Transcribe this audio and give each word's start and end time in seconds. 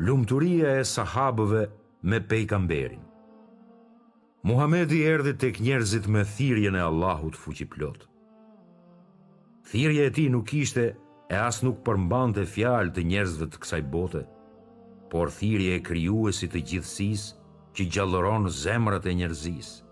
lumëturia 0.00 0.78
e 0.78 0.84
sahabëve 0.84 1.68
me 2.02 2.18
pejkamberin. 2.24 3.02
Muhamedi 4.42 5.02
erdhi 5.06 5.34
tek 5.38 5.58
njerëzit 5.60 6.06
me 6.08 6.22
thirrjen 6.24 6.74
e 6.74 6.80
Allahut 6.80 7.36
fuqiplot. 7.36 8.06
Thirrja 9.70 10.06
e 10.08 10.10
tij 10.10 10.28
nuk 10.32 10.48
ishte 10.56 10.86
e 11.30 11.34
as 11.36 11.60
nuk 11.62 11.82
përmbante 11.84 12.46
fjalë 12.48 12.92
të 12.96 13.04
njerëzve 13.10 13.46
të 13.52 13.60
kësaj 13.62 13.82
bote, 13.92 14.22
por 15.10 15.28
thirje 15.30 15.76
e 15.84 16.32
si 16.38 16.48
të 16.48 16.60
gjithësisë 16.68 17.34
që 17.74 17.82
gjalloron 17.92 18.48
zemrat 18.50 19.06
e 19.06 19.14
njerëzisë. 19.14 19.82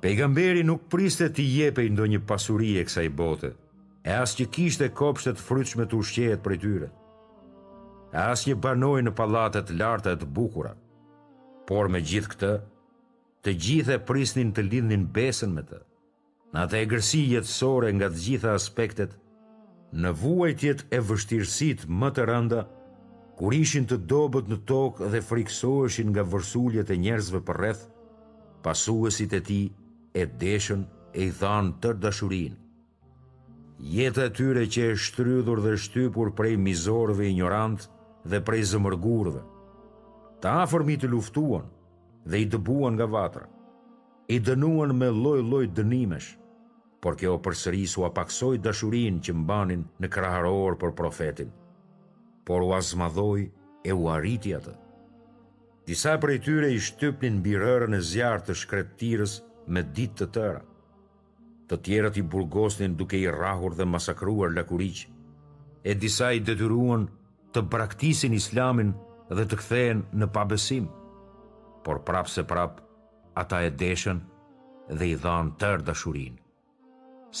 Pejgamberi 0.00 0.62
nuk 0.64 0.86
priste 0.90 1.28
të 1.30 1.42
jepej 1.56 1.90
ndonjë 1.90 2.22
pasuri 2.26 2.76
e 2.78 2.84
kësaj 2.84 3.08
bote, 3.16 3.50
e 4.04 4.10
as 4.22 4.34
që 4.38 4.46
kishte 4.54 4.88
kopshtet 4.94 5.38
frytshme 5.38 5.84
të 5.86 5.94
ushqehet 5.98 6.42
për 6.42 6.56
tyre 6.62 6.88
e 8.12 8.22
një 8.46 8.54
banoj 8.60 9.00
në 9.06 9.12
palatet 9.16 9.70
larta 9.78 10.12
të 10.20 10.26
bukura. 10.36 10.74
Por 11.66 11.88
me 11.88 12.00
gjithë 12.04 12.28
këtë, 12.34 12.50
të 13.42 13.54
gjithë 13.64 13.94
e 13.96 14.02
prisnin 14.08 14.50
të 14.52 14.66
lindin 14.68 15.06
besën 15.16 15.52
me 15.56 15.62
të, 15.64 15.78
në 16.52 16.60
atë 16.66 16.78
e 16.82 16.88
gërsi 16.92 17.20
jetësore 17.32 17.92
nga 17.96 18.08
të 18.12 18.20
gjitha 18.26 18.52
aspektet, 18.54 19.16
në 19.96 20.12
vuajtjet 20.20 20.84
e 20.96 21.00
vështirësit 21.08 21.86
më 21.88 22.10
të 22.16 22.26
rënda, 22.28 22.60
kur 23.38 23.54
ishin 23.56 23.88
të 23.88 23.96
dobët 24.12 24.48
në 24.52 24.58
tokë 24.68 25.08
dhe 25.14 25.22
friksoheshin 25.28 26.12
nga 26.12 26.22
vërsuljet 26.32 26.90
e 26.94 26.98
njerëzve 27.04 27.40
për 27.48 27.60
rreth, 27.62 27.86
pasuesit 28.64 29.32
e 29.32 29.40
ti 29.48 29.62
e 30.22 30.26
deshen 30.40 30.84
e 31.16 31.28
i 31.28 31.30
than 31.40 31.72
të 31.80 31.94
rdashurin. 31.96 32.60
Jeta 33.96 34.28
tyre 34.36 34.66
që 34.70 34.84
e 34.92 34.94
shtrydhur 35.02 35.64
dhe 35.64 35.72
shtypur 35.82 36.30
prej 36.38 36.54
mizorëve 36.62 37.26
ignorantë, 37.32 37.88
dhe 38.28 38.40
prej 38.46 38.62
zëmërgurëve 38.72 39.42
Ta 40.42 40.56
afërmi 40.66 40.96
të 40.98 41.08
luftuan 41.10 41.66
dhe 42.26 42.38
i 42.42 42.46
dëbuan 42.50 42.94
nga 42.98 43.06
vatra. 43.10 43.46
I 44.32 44.38
dënuan 44.42 44.90
me 44.98 45.08
loj 45.12 45.40
loj 45.42 45.66
dënimesh, 45.74 46.32
por 47.02 47.16
kjo 47.18 47.34
përsërisu 47.42 48.06
paksoj 48.14 48.58
dashurin 48.62 49.18
që 49.22 49.34
mbanin 49.38 49.82
në 50.02 50.10
kraharor 50.14 50.76
për 50.78 50.94
profetin. 50.98 51.50
Por 52.46 52.62
u 52.66 52.72
azmadoj 52.74 53.44
e 53.86 53.92
u 53.94 54.08
arriti 54.10 54.54
atë. 54.54 54.74
Disa 55.86 56.16
prej 56.22 56.38
tyre 56.46 56.72
i 56.74 56.78
shtypnin 56.78 57.40
birërën 57.42 57.94
e 57.98 58.02
zjarë 58.06 58.46
të 58.48 58.56
shkretirës 58.62 59.32
me 59.66 59.82
ditë 59.82 60.16
të 60.22 60.28
tëra 60.36 60.60
të 61.72 61.78
tjerët 61.86 62.16
i 62.20 62.22
burgosnin 62.28 62.98
duke 63.00 63.16
i 63.16 63.24
rahur 63.32 63.72
dhe 63.78 63.86
masakruar 63.88 64.50
lakuriq, 64.52 65.06
e 65.88 65.94
disa 65.96 66.28
i 66.36 66.42
detyruan 66.44 67.06
të 67.52 67.62
praktisin 67.74 68.32
islamin 68.36 68.92
dhe 69.30 69.44
të 69.48 69.56
kthehen 69.60 70.02
në 70.20 70.26
pabesim. 70.32 70.86
Por 71.84 71.98
prap 72.06 72.28
se 72.30 72.44
prap, 72.48 72.78
ata 73.36 73.60
e 73.66 73.70
deshen 73.82 74.20
dhe 74.88 75.06
i 75.12 75.16
dhanë 75.24 75.56
tërë 75.60 75.84
dashurinë. 75.90 76.38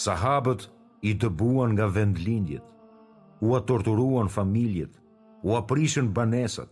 Sahabët 0.02 0.68
i 1.10 1.14
dëbuan 1.24 1.74
nga 1.76 1.86
vendlindjet, 1.96 2.64
u 3.44 3.56
atorturuan 3.58 4.28
familjet, 4.30 4.92
u 5.42 5.56
prishën 5.70 6.08
banesat, 6.16 6.68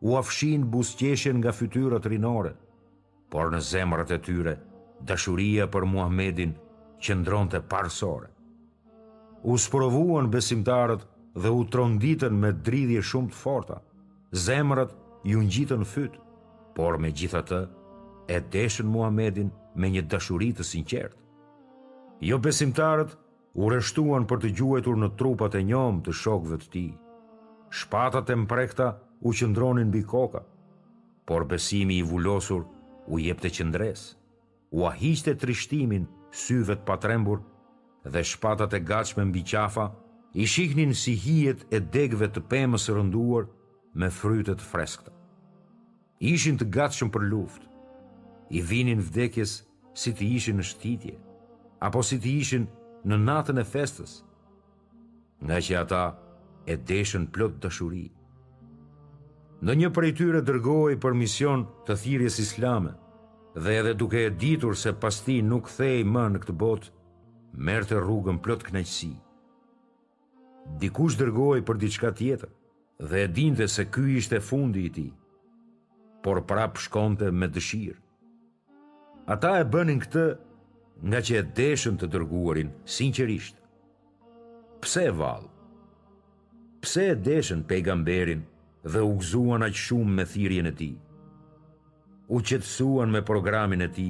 u 0.00 0.16
afshin 0.18 0.64
busqeshen 0.70 1.36
nga 1.40 1.52
fytyrat 1.54 2.06
rinore, 2.10 2.52
por 3.30 3.52
në 3.52 3.60
zemrat 3.70 4.10
e 4.10 4.18
tyre, 4.24 4.56
dashuria 5.08 5.66
për 5.72 5.84
Muhammedin 5.92 6.52
qëndron 7.02 7.48
të 7.50 7.62
parsore. 7.70 8.28
U 9.50 9.56
sprovuan 9.58 10.28
besimtarët 10.30 11.06
dhe 11.34 11.50
u 11.50 11.64
tronditën 11.64 12.34
me 12.38 12.50
dridhje 12.60 13.00
shumë 13.02 13.32
të 13.32 13.38
forta. 13.40 13.78
Zemrat 14.32 14.92
ju 15.24 15.40
ngjitën 15.44 15.84
fyt, 15.88 16.14
por 16.76 16.98
me 17.00 17.10
gjitha 17.12 17.40
të, 17.48 17.60
e 18.28 18.38
deshën 18.52 18.88
Muhammedin 18.92 19.50
me 19.76 19.90
një 19.92 20.02
dashurit 20.12 20.58
të 20.60 20.66
sinqert. 20.68 21.16
Jo 22.22 22.38
besimtarët 22.38 23.16
u 23.54 23.68
reshtuan 23.72 24.26
për 24.28 24.42
të 24.44 24.52
gjuetur 24.58 24.96
në 25.00 25.12
trupat 25.18 25.54
e 25.58 25.64
njom 25.68 26.00
të 26.04 26.14
shokëve 26.22 26.58
të 26.62 26.68
ti. 26.74 26.86
Shpatat 27.72 28.30
e 28.30 28.36
mprekta 28.44 28.88
u 29.24 29.32
qëndronin 29.32 29.90
bi 29.92 30.04
koka, 30.04 30.44
por 31.28 31.44
besimi 31.48 31.98
i 31.98 32.02
vullosur 32.08 32.64
u 33.08 33.18
jep 33.18 33.40
të 33.40 33.52
qëndres, 33.56 34.00
u 34.76 34.84
ahishte 34.88 35.34
trishtimin 35.36 36.04
syvet 36.44 36.82
të 36.84 36.88
patrembur 36.88 37.40
dhe 38.12 38.22
shpatat 38.24 38.72
e 38.76 38.80
gachme 38.88 39.24
mbi 39.28 39.42
qafa 39.50 39.88
i 40.34 40.46
shihnin 40.46 40.94
si 40.94 41.12
hijet 41.16 41.66
e 41.70 41.78
degve 41.92 42.28
të 42.32 42.40
pemës 42.48 42.86
rënduar 42.88 43.44
me 44.00 44.08
frytet 44.10 44.62
freskta. 44.64 45.12
Ishin 46.24 46.56
të 46.58 46.68
gatshëm 46.72 47.10
për 47.12 47.26
luft, 47.28 47.64
i 48.54 48.62
vinin 48.62 49.00
vdekjes 49.02 49.54
si 49.98 50.12
të 50.14 50.28
ishin 50.38 50.56
në 50.60 50.64
shtitje, 50.70 51.16
apo 51.84 52.02
si 52.06 52.16
të 52.22 52.30
ishin 52.38 52.64
në 53.08 53.18
natën 53.26 53.60
e 53.60 53.66
festës, 53.68 54.22
nga 55.42 55.58
që 55.66 55.76
ata 55.82 56.02
e 56.70 56.76
deshen 56.88 57.26
plot 57.34 57.58
të 57.60 57.72
shuri. 57.78 58.06
Në 59.62 59.72
një 59.80 59.90
për 59.94 60.04
e 60.08 60.12
tyre 60.20 60.40
dërgoj 60.46 60.96
për 61.02 61.16
mision 61.18 61.66
të 61.86 61.98
thirjes 62.04 62.38
islame, 62.44 62.94
dhe 63.58 63.74
edhe 63.82 63.92
duke 63.98 64.22
e 64.22 64.30
ditur 64.42 64.78
se 64.80 64.94
pasti 65.02 65.40
nuk 65.42 65.68
thej 65.76 66.06
më 66.12 66.24
në 66.32 66.40
këtë 66.44 66.56
botë, 66.62 66.92
merte 67.68 68.00
rrugën 68.00 68.40
plot 68.42 68.64
kënaqësi. 68.70 69.10
knajqësi 69.10 69.31
dikush 70.80 71.16
dërgoj 71.20 71.62
për 71.66 71.78
diçka 71.82 72.10
tjetër, 72.18 72.50
dhe 73.08 73.22
e 73.24 73.28
dinte 73.36 73.66
se 73.68 73.84
ky 73.92 74.04
ishte 74.18 74.38
fundi 74.44 74.82
i 74.86 74.90
ti, 74.94 75.06
por 76.22 76.42
pra 76.46 76.68
shkonte 76.78 77.30
me 77.34 77.48
dëshirë. 77.50 77.98
Ata 79.34 79.56
e 79.60 79.64
bënin 79.72 80.00
këtë 80.02 80.26
nga 81.10 81.18
që 81.26 81.34
e 81.38 81.42
deshën 81.56 81.96
të 81.98 82.06
dërguarin, 82.12 82.70
sinqerisht. 82.96 83.56
Pse 84.82 85.06
valë? 85.18 85.48
Pse 86.82 87.04
e 87.12 87.16
deshën 87.26 87.62
pejgamberin 87.70 88.42
dhe 88.90 89.02
u 89.06 89.12
gëzuan 89.18 89.66
aqë 89.66 89.82
shumë 89.86 90.16
me 90.18 90.24
thirjen 90.32 90.70
e 90.70 90.74
ti? 90.80 90.90
U 92.34 92.38
qëtësuan 92.48 93.10
me 93.12 93.20
programin 93.26 93.82
e 93.84 93.88
ti, 93.94 94.08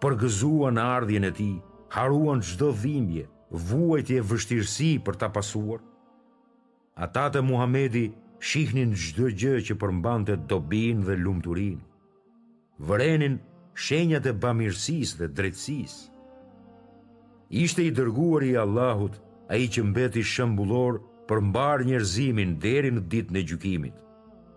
përgëzuan 0.00 0.80
ardhjen 0.82 1.28
e 1.30 1.32
ti, 1.36 1.50
haruan 1.96 2.40
qdo 2.44 2.68
dhimbje, 2.82 3.24
vuajtje 3.56 4.22
vështirësi 4.30 4.88
për 5.06 5.18
ta 5.22 5.28
pasuar. 5.32 5.82
Ata 7.04 7.28
të 7.34 7.42
Muhamedi 7.42 8.04
shihnin 8.38 8.94
çdo 8.98 9.28
gjë 9.38 9.54
që 9.68 9.76
përmbante 9.82 10.36
dobin 10.50 11.02
dhe 11.06 11.16
lumturin. 11.24 11.78
Vërenin 12.88 13.36
shenjat 13.86 14.26
e 14.30 14.34
bamirësisë 14.44 15.20
dhe 15.22 15.28
drejtësisë. 15.38 16.02
Ishte 17.62 17.84
i 17.86 17.90
dërguar 17.94 18.42
i 18.48 18.54
Allahut, 18.64 19.20
ai 19.52 19.62
që 19.70 19.82
mbeti 19.90 20.22
shëmbullor 20.32 20.98
për 21.28 21.42
mbar 21.50 21.84
njerëzimin 21.86 22.56
deri 22.62 22.90
në 22.94 23.02
ditën 23.10 23.38
e 23.40 23.44
gjykimit. 23.48 23.96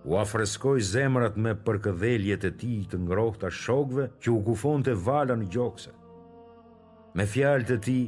U 0.07 0.15
afreskoj 0.21 0.77
zemrat 0.93 1.35
me 1.43 1.51
përkëdheljet 1.67 2.45
e 2.47 2.51
ti 2.61 2.75
të 2.89 2.97
ngrohta 3.05 3.49
shokve 3.51 4.07
që 4.23 4.29
u 4.31 4.37
kufon 4.47 4.85
të 4.87 4.93
vala 5.05 5.35
në 5.35 5.49
gjokse. 5.53 5.91
Me 7.17 7.25
fjalët 7.27 7.67
të 7.69 7.77
ti, 7.83 7.99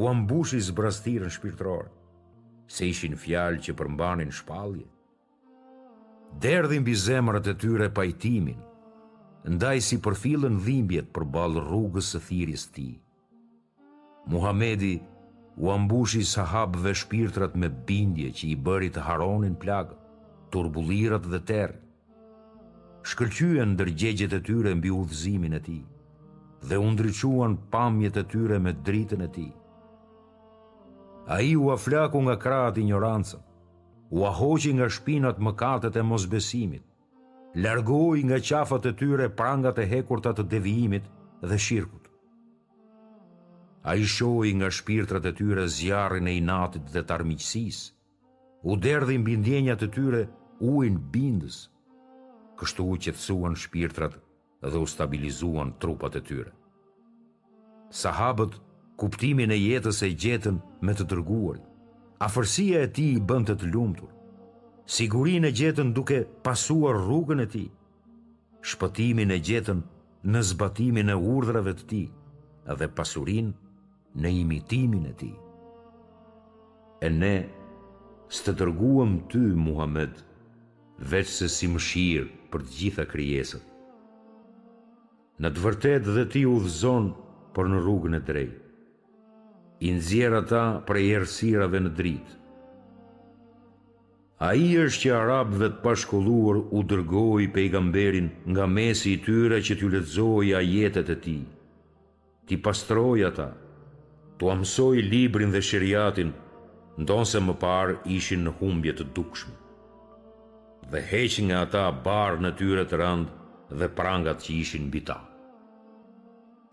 u 0.00 0.06
ambushi 0.08 0.60
zbrastirën 0.64 1.30
shpirtrorë, 1.34 1.90
se 2.72 2.86
ishin 2.88 3.16
fjalë 3.20 3.58
që 3.66 3.74
përmbanin 3.76 4.30
shpalje. 4.32 4.86
Derdhin 6.40 6.84
bi 6.84 6.92
e 6.96 7.54
tyre 7.60 7.90
pajtimin, 7.92 8.60
ndaj 9.44 9.78
si 9.80 9.98
përfilën 9.98 10.56
dhimbjet 10.64 11.12
për 11.12 11.24
balë 11.34 11.60
rrugës 11.66 12.08
së 12.12 12.20
thiris 12.26 12.66
ti. 12.72 13.00
Muhamedi 14.26 15.02
u 15.56 15.70
ambushi 15.70 16.24
sahabëve 16.24 16.94
shpirtrat 16.94 17.54
me 17.56 17.68
bindje 17.68 18.30
që 18.32 18.46
i 18.46 18.56
bëri 18.56 18.90
të 18.94 19.00
haronin 19.04 19.56
plagë, 19.60 19.96
turbulirat 20.50 21.28
dhe 21.28 21.40
terë. 21.50 21.76
Shkëlqyën 23.02 23.76
dërgjegjet 23.78 24.32
e 24.32 24.40
tyre 24.46 24.72
mbi 24.78 24.90
udhëzimin 24.94 25.58
e 25.58 25.60
ti, 25.60 25.78
dhe 26.68 26.76
undryquan 26.80 27.58
pamjet 27.72 28.16
e 28.16 28.22
tyre 28.30 28.58
me 28.64 28.72
dritën 28.86 29.26
e 29.26 29.28
ti. 29.34 29.48
A 31.26 31.40
i 31.40 31.54
u 31.56 31.70
aflaku 31.70 32.18
nga 32.26 32.34
kratë 32.36 32.80
i 32.82 32.88
njërancën, 32.90 33.40
u 34.12 34.24
ahoqi 34.26 34.72
nga 34.74 34.88
shpinat 34.90 35.38
mëkatet 35.38 35.94
e 35.96 36.02
mosbesimit, 36.02 36.82
largoj 37.54 38.22
nga 38.28 38.38
qafat 38.48 38.86
e 38.90 38.92
tyre 38.98 39.28
prangat 39.38 39.78
e 39.78 39.86
hekurtat 39.92 40.40
të 40.40 40.48
devijimit 40.54 41.04
dhe 41.46 41.58
shirkut. 41.62 42.08
A 43.82 43.94
i 43.98 44.04
shoj 44.06 44.50
nga 44.58 44.70
shpirtrat 44.70 45.26
e 45.26 45.32
tyre 45.38 45.66
zjarin 45.76 46.28
e 46.30 46.34
inatit 46.40 46.90
dhe 46.94 47.02
të 47.04 47.14
armiqësis, 47.16 47.78
u 48.70 48.76
derdhin 48.84 49.24
bindjenjat 49.26 49.86
e 49.86 49.92
tyre 49.96 50.22
uin 50.74 50.98
bindës, 51.14 51.60
kështu 52.58 52.86
u 52.90 52.98
qetsuan 53.06 53.54
shpirtrat 53.62 54.18
dhe 54.70 54.76
u 54.82 54.86
stabilizuan 54.94 55.70
trupat 55.82 56.18
e 56.18 56.22
tyre. 56.28 56.50
Sahabët 58.02 58.54
kuptimin 59.02 59.50
e 59.50 59.56
jetës 59.58 59.98
e 60.06 60.12
gjetën 60.22 60.56
me 60.86 60.92
të 60.94 61.04
tërguar. 61.10 61.56
Afërsia 62.22 62.84
e 62.86 62.90
ti 62.98 63.06
i 63.14 63.22
bënd 63.28 63.48
të 63.48 63.56
të 63.58 63.70
lumtur. 63.74 64.10
Sigurin 64.94 65.46
e 65.48 65.50
gjetën 65.58 65.90
duke 65.96 66.20
pasuar 66.46 67.00
rrugën 67.02 67.42
e 67.44 67.48
ti. 67.54 67.64
Shpëtimin 68.70 69.34
e 69.34 69.40
gjetën 69.48 69.80
në 70.30 70.44
zbatimin 70.50 71.10
e 71.10 71.18
urdhrave 71.34 71.72
të 71.80 71.84
ti 71.90 72.02
dhe 72.78 72.86
pasurin 72.98 73.48
në 74.22 74.28
imitimin 74.42 75.04
e 75.10 75.14
ti. 75.20 75.32
E 77.02 77.08
ne 77.20 77.36
së 78.34 78.54
të 78.54 78.66
ty, 79.32 79.44
Muhammed, 79.66 80.12
veç 81.10 81.28
se 81.40 81.48
si 81.56 81.66
mshirë 81.74 82.30
për 82.52 82.60
të 82.66 82.78
gjitha 82.78 83.04
kryesët. 83.12 83.64
Në 85.42 85.48
të 85.50 85.62
vërtet 85.66 86.02
dhe 86.14 86.24
ti 86.32 86.44
u 86.52 86.60
dhëzon 86.62 87.08
për 87.54 87.64
në 87.72 87.78
rrugën 87.86 88.16
e 88.20 88.26
drejtë 88.30 88.58
i 89.82 89.90
nëzjerë 89.90 90.36
ata 90.44 90.62
prej 90.86 91.06
ersira 91.18 91.66
dhe 91.72 91.80
në 91.82 91.90
dritë. 91.98 92.36
A 94.46 94.52
i 94.58 94.68
është 94.82 95.00
që 95.04 95.10
Arabëve 95.16 95.68
të 95.72 95.80
pashkolluar 95.84 96.56
u 96.76 96.80
dërgoj 96.92 97.48
pejgamberin 97.54 98.26
i 98.26 98.32
gamberin 98.32 98.54
nga 98.54 98.64
mesi 98.76 99.12
i 99.16 99.20
tyre 99.24 99.58
që 99.66 99.76
t'ju 99.78 99.90
letzoj 99.94 100.48
a 100.58 100.60
jetet 100.66 101.12
e 101.14 101.16
ti, 101.24 101.36
ti 102.46 102.58
pastroj 102.64 103.24
ata, 103.28 103.48
tu 104.38 104.50
amsoj 104.54 105.02
librin 105.12 105.52
dhe 105.54 105.62
shiriatin, 105.68 106.32
ndonë 107.02 107.28
se 107.32 107.38
më 107.46 107.54
parë 107.62 107.98
ishin 108.16 108.42
në 108.46 108.54
humbje 108.60 108.94
të 108.98 109.08
dukshme. 109.16 109.54
Dhe 110.92 111.00
heq 111.10 111.38
nga 111.46 111.62
ata 111.66 111.84
barë 112.06 112.42
në 112.44 112.50
tyre 112.58 112.84
të 112.90 112.98
randë 113.02 113.78
dhe 113.80 113.88
prangat 113.98 114.42
që 114.44 114.54
ishin 114.62 114.90
bita. 114.92 115.18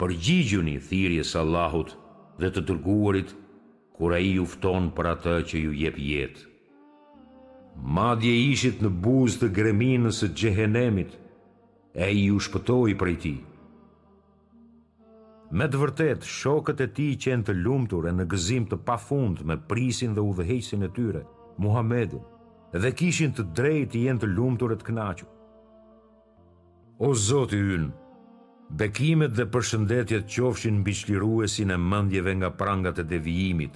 Përgjigjuni 0.02 0.78
thirjes 0.90 1.36
Allahut, 1.42 1.94
dhe 2.40 2.50
të 2.56 2.62
tërguarit, 2.70 3.34
kur 3.98 4.14
ai 4.16 4.24
i 4.32 4.38
ufton 4.44 4.90
për 4.96 5.08
atë 5.14 5.34
që 5.52 5.58
ju 5.64 5.74
jep 5.84 5.98
jetë. 6.06 6.46
Madje 7.98 8.32
ishit 8.52 8.82
në 8.84 8.90
buzë 9.04 9.42
të 9.44 9.50
greminës 9.58 10.22
së 10.22 10.30
gjehenemit, 10.42 11.14
e 12.06 12.08
i 12.24 12.26
u 12.32 12.40
shpëtoj 12.48 12.96
prej 13.02 13.16
ti. 13.26 13.34
Me 15.52 15.66
të 15.68 15.80
vërtet, 15.82 16.28
shokët 16.40 16.84
e 16.86 16.90
ti 16.98 17.08
qenë 17.24 17.48
të 17.48 17.56
lumtur 17.60 18.08
e 18.10 18.14
në 18.18 18.26
gëzim 18.32 18.68
të 18.70 18.78
pa 18.88 19.00
fund 19.06 19.40
me 19.52 19.56
prisin 19.72 20.12
dhe 20.16 20.26
udhëhejsin 20.32 20.86
e 20.86 20.90
tyre, 21.00 21.24
Muhammedin, 21.64 22.22
dhe 22.84 22.92
kishin 23.00 23.34
të 23.34 23.48
drejt 23.58 23.96
i 23.98 24.04
jenë 24.08 24.22
të 24.24 24.30
lumtur 24.36 24.76
e 24.76 24.78
të 24.80 24.88
knaqu. 24.92 25.28
O 27.04 27.10
Zotë 27.26 27.58
i 27.58 27.66
ynë, 27.80 27.90
Bekimet 28.70 29.34
dhe 29.34 29.46
përshëndetjet 29.50 30.28
qofshin 30.30 30.76
mbi 30.84 30.94
çliruesin 31.00 31.72
e 31.74 31.78
mendjeve 31.92 32.34
nga 32.38 32.50
prangat 32.60 33.00
e 33.00 33.04
devijimit, 33.12 33.74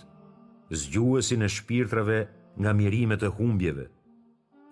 zgjuesin 0.80 1.42
e 1.42 1.50
shpirtrave 1.56 2.20
nga 2.60 2.72
mirimet 2.80 3.24
e 3.24 3.30
humbjeve, 3.38 3.88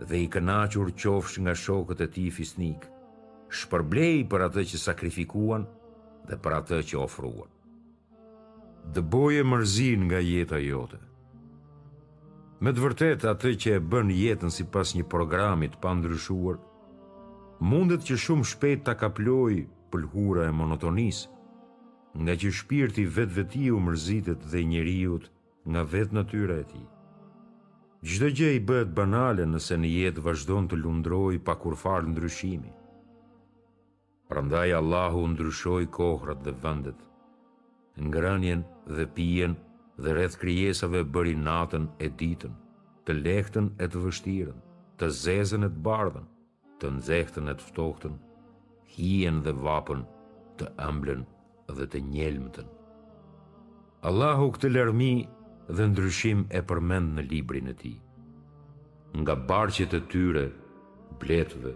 dhe 0.08 0.18
i 0.24 0.28
kënaqur 0.34 0.90
qofsh 1.02 1.36
nga 1.42 1.54
shokët 1.64 2.00
e 2.06 2.08
tij 2.14 2.30
fisnik. 2.38 2.82
Shpërblej 3.58 4.18
për 4.32 4.42
atë 4.48 4.62
që 4.70 4.78
sakrifikuan 4.86 5.64
dhe 6.30 6.36
për 6.44 6.52
atë 6.60 6.78
që 6.90 6.96
ofruan. 7.06 7.50
Dëboje 8.94 9.42
mërzin 9.52 10.02
nga 10.08 10.20
jeta 10.22 10.60
jote. 10.70 11.00
Me 12.62 12.70
të 12.74 12.82
vërtetë 12.86 13.26
atë 13.34 13.56
që 13.62 13.70
e 13.74 13.82
bën 13.90 14.10
jetën 14.22 14.54
sipas 14.54 14.94
një 14.96 15.06
programit 15.10 15.74
pa 15.82 15.90
pandryshuar, 15.90 16.62
mundet 17.70 18.06
që 18.08 18.16
shumë 18.24 18.48
shpejt 18.52 18.86
ta 18.86 18.94
kaploj 19.02 19.66
pëlhura 19.92 20.46
e 20.48 20.56
monotonisë, 20.56 21.26
nga 22.24 22.34
që 22.40 22.50
shpirti 22.60 23.04
vetë 23.18 23.36
veti 23.40 23.66
u 23.76 23.80
mërzitet 23.84 24.46
dhe 24.52 24.62
njeriut 24.72 25.26
nga 25.72 25.84
vetë 25.92 26.16
natyra 26.18 26.58
e 26.64 26.66
ti. 26.72 26.82
Gjdo 28.12 28.28
gje 28.38 28.50
i 28.58 28.62
bët 28.70 28.90
banale 28.98 29.44
nëse 29.48 29.76
në 29.78 29.90
jetë 29.98 30.24
vazhdon 30.26 30.66
të 30.70 30.80
lundroj 30.82 31.36
pa 31.46 31.54
kur 31.62 31.76
farë 31.84 32.10
ndryshimi. 32.12 32.72
Prandaj 34.32 34.72
Allahu 34.80 35.26
ndryshoj 35.34 35.86
kohrat 35.98 36.40
dhe 36.46 36.54
vëndet, 36.64 37.00
ngranjen 38.08 38.62
dhe 38.96 39.06
pijen 39.16 39.54
dhe 40.04 40.12
redh 40.18 40.38
kryesave 40.42 41.02
bëri 41.14 41.36
natën 41.48 41.86
e 42.06 42.10
ditën, 42.20 42.54
të 43.06 43.12
lehtën 43.26 43.68
e 43.84 43.92
të 43.92 43.98
vështiren, 44.06 44.60
të 44.98 45.12
zezën 45.24 45.68
e 45.68 45.72
të 45.74 45.82
bardhen, 45.88 46.28
të 46.80 46.86
nëzehtën 46.98 47.52
e 47.54 47.56
të 47.58 47.64
ftohtën, 47.70 48.14
hien 48.98 49.38
dhe 49.46 49.54
vapën, 49.64 50.02
të 50.60 50.68
ëmblën 50.88 51.22
dhe 51.78 51.86
të 51.92 52.00
njelmëtën. 52.14 52.68
Allahu 54.10 54.48
këtë 54.56 54.72
lërmi 54.74 55.12
dhe 55.78 55.86
ndryshim 55.92 56.42
e 56.52 56.62
përmend 56.70 57.14
në 57.18 57.24
librin 57.32 57.72
e 57.72 57.76
ti. 57.84 57.94
Nga 59.22 59.36
barqet 59.50 59.92
e 60.00 60.02
tyre, 60.12 60.46
bletëve, 61.22 61.74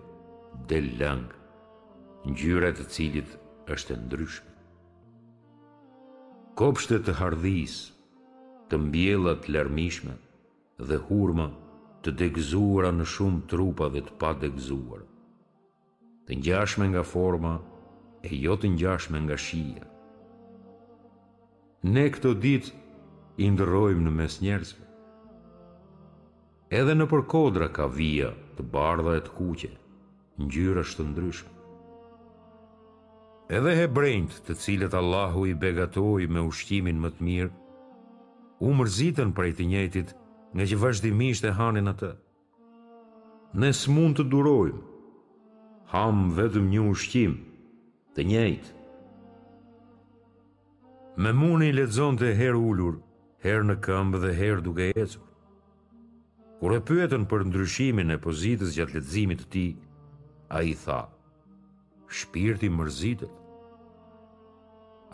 del 0.70 0.88
lëngë, 1.00 1.40
njyre 2.34 2.70
të 2.78 2.86
cilit 2.96 3.32
është 3.76 3.94
e 3.98 4.02
ndryshme. 4.06 4.52
Kopshte 6.60 7.00
të 7.04 7.16
hardhis, 7.20 7.74
të 8.70 8.76
mbjellat 8.88 9.48
lërmishme 9.54 10.14
dhe 10.88 11.00
hurma 11.08 11.48
të 12.04 12.12
degzuara 12.22 12.92
në 12.96 13.06
shumë 13.14 13.46
trupa 13.52 13.88
dhe 13.94 14.04
të 14.08 14.14
pa 14.22 14.32
degzuara 14.44 15.06
të 16.28 16.36
ngjashme 16.40 16.86
nga 16.92 17.04
forma 17.10 17.52
e 18.26 18.30
jo 18.44 18.54
të 18.62 18.68
ngjashme 18.76 19.20
nga 19.26 19.36
shija. 19.46 19.84
Ne 21.94 22.06
këto 22.14 22.32
ditë 22.42 22.72
i 23.46 23.50
ndërrojmë 23.54 24.06
në 24.08 24.14
mes 24.20 24.38
njerëzve. 24.46 24.82
Edhe 26.80 26.94
në 26.98 27.06
përkodra 27.12 27.68
ka 27.78 27.86
vija 27.98 28.32
të 28.58 28.64
bardha 28.74 29.12
e 29.20 29.22
të 29.26 29.36
kuqe, 29.38 29.70
në 30.42 30.48
gjyra 30.56 30.84
shtë 30.90 31.06
ndryshme. 31.12 31.52
Edhe 33.58 33.76
he 33.78 33.86
brend 33.98 34.34
të 34.48 34.56
cilët 34.64 34.98
Allahu 34.98 35.44
i 35.46 35.54
begatoj 35.62 36.26
me 36.34 36.42
ushtimin 36.50 36.98
më 37.04 37.12
të 37.16 37.28
mirë, 37.30 37.52
u 38.66 38.72
mërzitën 38.80 39.36
prej 39.38 39.52
të 39.60 39.68
njetit 39.72 40.16
nga 40.58 40.66
që 40.72 40.82
vazhdimisht 40.82 41.46
e 41.46 41.54
hanin 41.60 41.92
atë. 41.94 42.10
Nes 43.62 43.84
mund 43.94 44.18
të 44.18 44.26
durojmë, 44.34 44.82
ham 45.94 46.32
vetëm 46.38 46.66
një 46.74 46.82
ushqim, 46.90 47.34
të 48.16 48.24
njëjtë. 48.32 48.70
Me 51.22 51.32
muni 51.32 51.70
ledzon 51.74 52.18
të 52.20 52.32
herë 52.40 52.62
ullur, 52.70 52.98
herë 53.46 53.68
në 53.70 53.76
këmbë 53.86 54.22
dhe 54.24 54.32
herë 54.40 54.64
duke 54.66 54.88
ecur. 54.96 55.22
Kur 56.60 56.74
e 56.78 56.82
pyetën 56.88 57.24
për 57.30 57.46
ndryshimin 57.50 58.16
e 58.16 58.22
pozitës 58.26 58.74
gjatë 58.76 58.98
ledzimit 58.98 59.44
të 59.44 59.48
ti, 59.54 59.66
a 60.56 60.62
i 60.68 60.74
tha, 60.86 61.02
shpirti 62.18 62.70
mërzitët. 62.72 63.36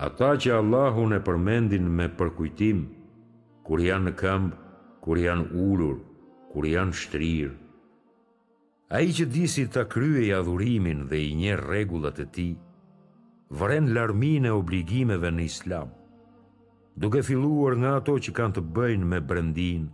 Ata 0.07 0.31
që 0.41 0.55
Allahun 0.57 1.17
e 1.17 1.19
përmendin 1.25 1.89
me 1.99 2.07
përkujtim, 2.17 2.85
kur 3.65 3.83
janë 3.85 4.07
në 4.09 4.13
këmbë, 4.21 4.55
kur 5.03 5.19
janë 5.21 5.49
ullur, 5.67 5.99
kur 6.53 6.65
janë 6.69 6.97
shtrirë, 7.01 7.60
A 8.91 8.99
i 9.07 9.13
që 9.15 9.23
disi 9.31 9.63
të 9.71 9.85
kryej 9.93 10.33
adhurimin 10.35 11.05
dhe 11.07 11.19
i 11.29 11.31
një 11.41 11.53
regullat 11.61 12.17
e 12.19 12.25
ti, 12.37 12.45
vren 13.61 13.87
larmin 13.97 14.47
e 14.49 14.51
obligimeve 14.51 15.29
në 15.31 15.45
islam, 15.49 15.93
duke 17.01 17.21
filluar 17.27 17.77
nga 17.79 17.93
ato 18.01 18.17
që 18.25 18.33
kanë 18.41 18.57
të 18.57 18.63
bëjnë 18.79 19.07
me 19.13 19.21
brendin, 19.31 19.87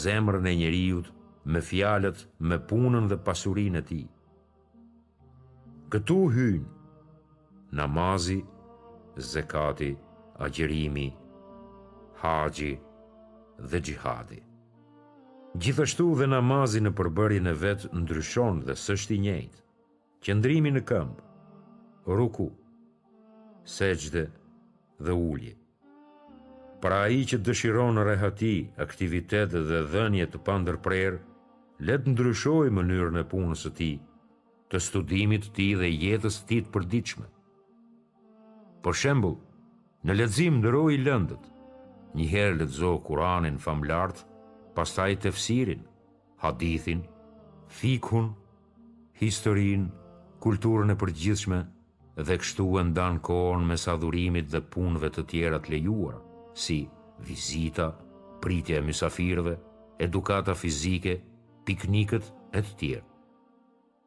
zemrën 0.00 0.50
e 0.50 0.56
njeriut, 0.64 1.12
me 1.52 1.62
fjalët, 1.70 2.26
me 2.50 2.58
punën 2.72 3.06
dhe 3.14 3.20
pasurinë 3.28 3.84
e 3.84 3.88
tij. 3.92 4.02
Këtu 5.94 6.18
hynë 6.34 7.78
namazi, 7.80 8.40
zekati, 9.30 9.92
agjerimi, 10.46 11.08
haxhi 12.24 12.72
dhe 13.70 13.84
gjihadi. 13.86 14.42
Gjithashtu 15.58 16.14
dhe 16.14 16.26
namazin 16.30 16.86
e 16.86 16.90
përbërjen 16.94 17.50
e 17.50 17.52
vetë 17.58 17.88
ndryshon 18.00 18.60
dhe 18.66 18.74
sështi 18.78 19.16
njëjtë, 19.22 19.58
qëndrimi 20.22 20.70
në 20.76 20.82
këmbë, 20.86 21.24
ruku, 22.14 22.46
seqde 23.66 24.22
dhe 25.02 25.16
ullje. 25.30 25.56
Pra 26.80 27.02
i 27.10 27.26
që 27.26 27.40
dëshiron 27.42 27.98
në 27.98 28.04
rehati, 28.10 28.52
aktivitet 28.86 29.50
dhe 29.66 29.82
dhenje 29.90 30.26
të 30.30 30.38
pandër 30.46 30.78
prerë, 30.86 31.18
letë 31.86 32.14
ndryshoj 32.14 32.70
mënyrën 32.70 33.18
e 33.22 33.26
punës 33.34 33.66
të 33.66 33.74
ti, 33.82 33.90
të 34.70 34.78
studimit 34.86 35.48
të 35.48 35.54
ti 35.58 35.66
dhe 35.82 35.90
jetës 35.90 36.38
të 36.40 36.46
ti 36.52 36.60
të 36.66 36.72
përdiqme. 36.78 37.26
Por 38.86 38.94
shembul, 39.02 39.34
në 40.06 40.12
letëzim 40.22 40.62
në 40.62 40.76
rojë 40.78 41.02
lëndët, 41.10 41.50
njëherë 42.16 42.56
letëzo 42.62 42.94
kuranin 43.06 43.58
famlartë, 43.66 44.29
pastaj 44.74 45.14
të 45.24 45.30
fësirin, 45.34 45.82
hadithin, 46.44 47.00
fikun, 47.80 48.30
historin, 49.20 49.88
kulturën 50.44 50.94
e 50.94 50.98
përgjithshme 51.00 51.58
dhe 52.26 52.36
kështu 52.42 52.66
e 52.80 52.84
ndanë 52.90 53.22
kohën 53.28 53.66
me 53.70 53.76
sadhurimit 53.82 54.48
dhe 54.54 54.60
punëve 54.74 55.10
të 55.16 55.24
tjera 55.32 55.58
të 55.62 55.74
lejuar, 55.74 56.18
si 56.64 56.80
vizita, 57.28 57.90
pritje 58.42 58.78
e 58.80 58.84
mysafirve, 58.86 59.56
edukata 60.06 60.54
fizike, 60.56 61.16
piknikët 61.66 62.26
e 62.58 62.62
të 62.64 62.72
tjerë. 62.80 63.06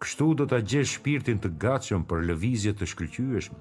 Kështu 0.03 0.27
do 0.39 0.47
të 0.49 0.57
gjesh 0.69 0.97
shpirtin 0.97 1.37
të 1.39 1.53
gatshëm 1.63 2.01
për 2.09 2.25
lëvizje 2.29 2.73
të 2.75 2.87
shkëllqyëshme, 2.91 3.59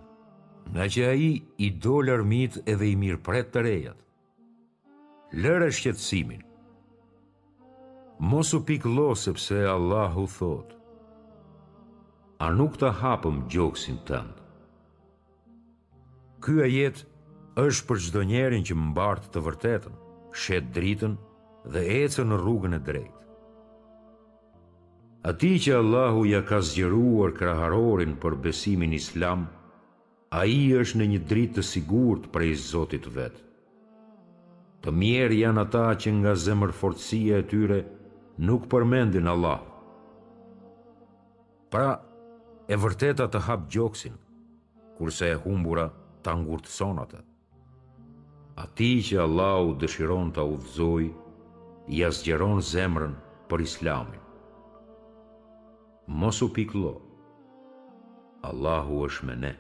nga 0.75 0.85
që 0.95 1.05
aji 1.13 1.31
i 1.67 1.69
do 1.85 1.99
lërmit 2.07 2.57
edhe 2.73 2.89
i 2.89 2.97
mirë 3.03 3.21
pret 3.27 3.53
të 3.55 3.63
rejat. 3.67 3.99
Lërë 5.43 5.69
shqetsimin, 5.77 6.43
Mos 8.25 8.53
u 8.55 8.61
pik 8.65 8.85
lo 8.87 9.15
sepse 9.19 9.65
Allahu 9.67 10.25
thot 10.31 10.71
A 12.39 12.53
nuk 12.55 12.77
të 12.79 12.89
hapëm 13.01 13.39
gjoksin 13.51 13.97
tënë 14.07 14.45
Ky 16.47 16.53
ajet 16.69 17.01
është 17.63 17.89
për 17.89 17.99
çdo 18.05 18.21
njerin 18.31 18.63
që 18.69 18.77
mbart 18.79 19.25
të 19.35 19.41
vërtetën, 19.49 19.97
shet 20.43 20.69
dritën 20.77 21.17
dhe 21.75 21.83
ecën 22.03 22.31
në 22.31 22.39
rrugën 22.45 22.77
e 22.79 22.81
drejtë. 22.89 23.19
Ati 25.33 25.51
që 25.65 25.73
Allahu 25.81 26.23
ja 26.29 26.43
ka 26.47 26.61
zgjeruar 26.69 27.35
kraharorin 27.41 28.15
për 28.23 28.37
besimin 28.47 28.95
islam, 29.01 29.49
a 30.39 30.45
i 30.47 30.61
është 30.79 31.01
në 31.03 31.09
një 31.17 31.25
dritë 31.33 31.57
të 31.59 31.65
sigurt 31.73 32.31
për 32.35 32.47
i 32.51 32.55
zotit 32.71 33.11
vetë. 33.19 33.43
Të 34.87 34.95
mjerë 35.03 35.41
janë 35.43 35.67
ata 35.67 35.85
që 36.07 36.15
nga 36.21 36.37
zemër 36.47 36.75
forësia 36.83 37.43
e 37.43 37.49
tyre, 37.55 37.81
nuk 38.43 38.65
përmendin 38.73 39.29
Allah. 39.31 39.61
Pra, 41.71 41.89
e 42.67 42.75
vërteta 42.77 43.29
të 43.31 43.41
hapë 43.47 43.71
gjoksin, 43.71 44.17
kurse 44.99 45.31
e 45.33 45.37
humbura 45.47 45.87
të 46.27 46.59
sonatë. 46.77 47.21
A 48.55 48.65
ti 48.79 48.91
që 49.07 49.23
Allah 49.25 49.59
u 49.69 49.73
dëshiron 49.81 50.31
të 50.35 50.43
uvzoj, 50.57 51.07
i 51.97 52.03
asgjeron 52.07 52.61
zemrën 52.63 53.15
për 53.51 53.61
islamin. 53.65 54.21
Mosu 56.21 56.51
piklo, 56.55 56.93
Allah 58.49 58.87
u 58.91 59.03
është 59.07 59.27
me 59.29 59.35
ne. 59.47 59.55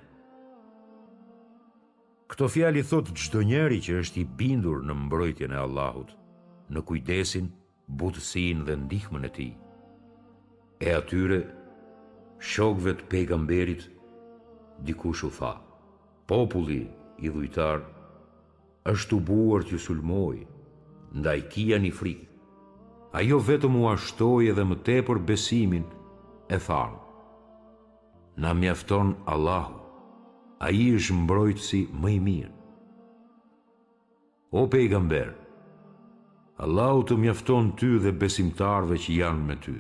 Këto 2.31 2.49
fjali 2.49 2.83
thotë 2.89 3.15
gjdo 3.17 3.43
njeri 3.51 3.81
që 3.85 3.99
është 4.03 4.23
i 4.23 4.25
bindur 4.39 4.85
në 4.87 4.95
mbrojtjen 5.07 5.53
e 5.53 5.61
Allahut, 5.67 6.15
në 6.73 6.81
kujtesin, 6.89 7.51
butësin 8.01 8.63
dhe 8.67 8.75
ndihmën 8.77 9.25
e 9.27 9.31
ti. 9.39 9.49
E 10.87 10.95
atyre, 10.99 11.41
shokve 12.53 12.93
të 12.99 13.05
pejgamberit, 13.11 13.85
dikush 14.87 15.25
u 15.27 15.31
tha, 15.37 15.53
populli 16.29 16.83
i 17.23 17.29
dhujtar, 17.31 17.79
është 18.93 19.15
u 19.19 19.21
buar 19.29 19.63
t'ju 19.67 19.79
sulmoj, 19.83 20.39
nda 21.19 21.35
i 21.39 21.43
kia 21.53 21.79
një 21.83 21.93
frikë. 21.99 22.27
Ajo 23.19 23.39
vetëm 23.45 23.75
u 23.77 23.83
ashtoj 23.93 24.47
edhe 24.53 24.65
më 24.65 24.79
tepër 24.87 25.19
besimin 25.29 25.85
e 26.49 26.57
tharë. 26.65 26.97
Na 28.41 28.55
mjafton 28.57 29.13
Allahu, 29.29 29.77
a 30.65 30.71
i 30.73 30.87
është 30.97 31.13
mbrojtësi 31.21 31.83
më 32.01 32.11
i 32.15 32.19
mirë. 32.29 32.55
O 34.59 34.63
pejgamber 34.73 35.35
Allahu 36.63 37.01
të 37.11 37.15
mjafton 37.19 37.71
ty 37.79 37.89
dhe 38.03 38.11
besimtarve 38.23 38.95
që 39.05 39.13
janë 39.21 39.45
me 39.47 39.55
ty. 39.65 39.73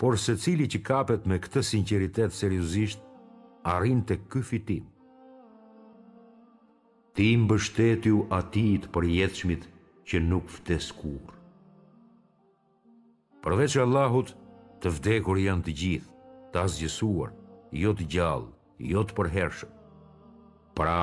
Por 0.00 0.14
se 0.22 0.32
cili 0.44 0.64
që 0.74 0.78
kapet 0.86 1.26
me 1.28 1.36
këtë 1.44 1.62
sinceritet 1.70 2.32
seriosisht, 2.36 3.02
arrin 3.72 4.00
të 4.08 4.16
ky 4.32 4.40
fitim. 4.50 4.86
Ti 7.14 7.26
mbështetju 7.44 8.22
atit 8.38 8.86
për 8.94 9.06
jetëshmit 9.16 9.66
që 10.08 10.22
nuk 10.30 10.48
ftes 10.54 10.86
kur. 11.02 11.34
Përveç 13.44 13.76
Allahut, 13.84 14.32
të 14.80 14.94
vdekur 14.96 15.42
janë 15.44 15.66
të 15.68 15.74
gjithë, 15.82 16.08
të 16.54 16.62
asgjësuar, 16.64 17.36
jo 17.82 17.92
të 18.00 18.08
gjallë, 18.16 18.48
jo 18.94 19.04
të 19.04 19.16
përhershëm. 19.20 19.76
Pra, 20.80 20.96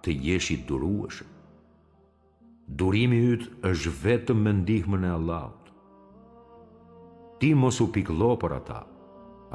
të 0.00 0.10
jesh 0.30 0.50
i 0.56 0.58
durueshëm. 0.72 1.36
Durimi 2.70 3.16
ytë 3.34 3.46
është 3.66 3.90
vetëm 4.02 4.42
me 4.46 4.50
ndihmën 4.54 5.02
e 5.08 5.08
Allahut. 5.10 5.70
Ti 7.42 7.48
mos 7.58 7.80
u 7.82 7.88
piklo 7.90 8.28
për 8.38 8.52
ata, 8.60 8.76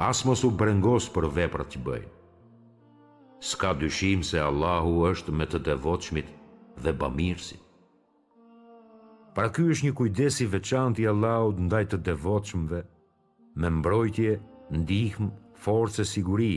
as 0.08 0.20
mos 0.28 0.42
u 0.44 0.50
brengos 0.50 1.06
për 1.14 1.28
veprat 1.38 1.70
që 1.72 1.80
bëjnë. 1.88 2.10
Ska 3.52 3.72
dyshim 3.80 4.22
se 4.30 4.40
Allahu 4.42 4.92
është 5.12 5.32
me 5.38 5.48
të 5.48 5.62
devotshmit 5.70 6.28
dhe 6.84 6.92
bamirësit. 7.02 7.62
Pra 9.34 9.48
ky 9.54 9.64
është 9.72 9.86
një 9.88 9.96
kujdesi 10.02 10.44
veçant 10.52 11.00
i 11.00 11.08
Allahut 11.14 11.58
ndaj 11.70 11.82
të 11.92 12.02
devotshmëve, 12.10 12.80
me 13.60 13.68
mbrojtje, 13.80 14.36
ndihmë, 14.82 15.30
forcë 15.64 16.04
e 16.04 16.10
siguri, 16.12 16.52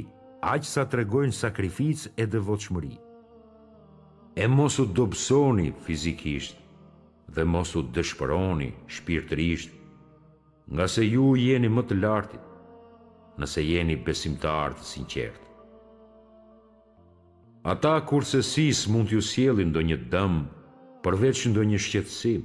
aq 0.53 0.63
sa 0.73 0.83
tregojnë 0.91 1.35
sakrificë 1.43 2.15
e 2.19 2.27
devotshmërisë 2.35 3.07
e 4.43 4.48
mos 4.48 4.75
u 4.79 4.86
dobsoni 4.86 5.69
fizikisht 5.86 6.55
dhe 7.36 7.43
mos 7.53 7.72
u 7.79 7.81
dëshpëroni 7.96 8.69
shpirtërisht, 8.96 9.72
nga 10.74 10.86
se 10.93 11.01
ju 11.12 11.25
jeni 11.48 11.67
më 11.75 11.84
të 11.88 11.96
lartë, 12.03 12.39
nëse 13.39 13.62
jeni 13.72 13.98
besimtar 14.05 14.69
të 14.77 14.84
sinqert. 14.91 15.41
Ata 17.74 17.93
kurse 18.10 18.39
sis 18.53 18.86
mund 18.91 19.12
t'ju 19.12 19.22
sjellin 19.31 19.72
ndonjë 19.74 19.98
dëm 20.13 20.34
përveç 21.03 21.39
ndonjë 21.51 21.79
shqetësim. 21.86 22.41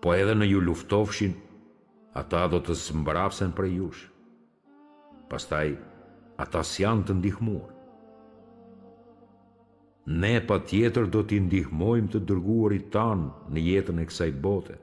Po 0.00 0.16
edhe 0.22 0.34
në 0.38 0.46
ju 0.52 0.64
luftofshin, 0.68 1.34
ata 2.20 2.46
do 2.52 2.58
të 2.64 2.78
zmbrapsen 2.86 3.52
për 3.56 3.68
jush. 3.76 4.02
Pastaj, 5.30 5.76
ata 6.44 6.64
s'janë 6.72 7.04
të 7.06 7.14
ndihmuar. 7.20 7.75
Ne 10.06 10.38
pa 10.46 10.60
tjetër 10.62 11.08
do 11.10 11.18
t'i 11.26 11.38
ndihmojmë 11.42 12.12
të 12.14 12.18
dërguarit 12.30 12.84
tanë 12.94 13.30
në 13.54 13.62
jetën 13.68 13.98
e 14.00 14.04
kësaj 14.08 14.30
bote. 14.44 14.76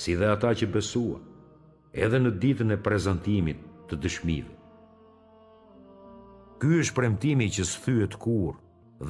Si 0.00 0.14
dhe 0.16 0.30
ata 0.32 0.52
që 0.56 0.68
besua, 0.72 1.18
edhe 1.92 2.18
në 2.22 2.32
ditën 2.40 2.72
e 2.72 2.78
prezentimit 2.86 3.60
të 3.90 3.98
dëshmive. 4.04 4.54
Ky 6.62 6.80
është 6.80 6.96
premtimi 7.00 7.50
që 7.58 7.66
së 7.70 7.82
thyët 7.84 8.16
kur 8.24 8.56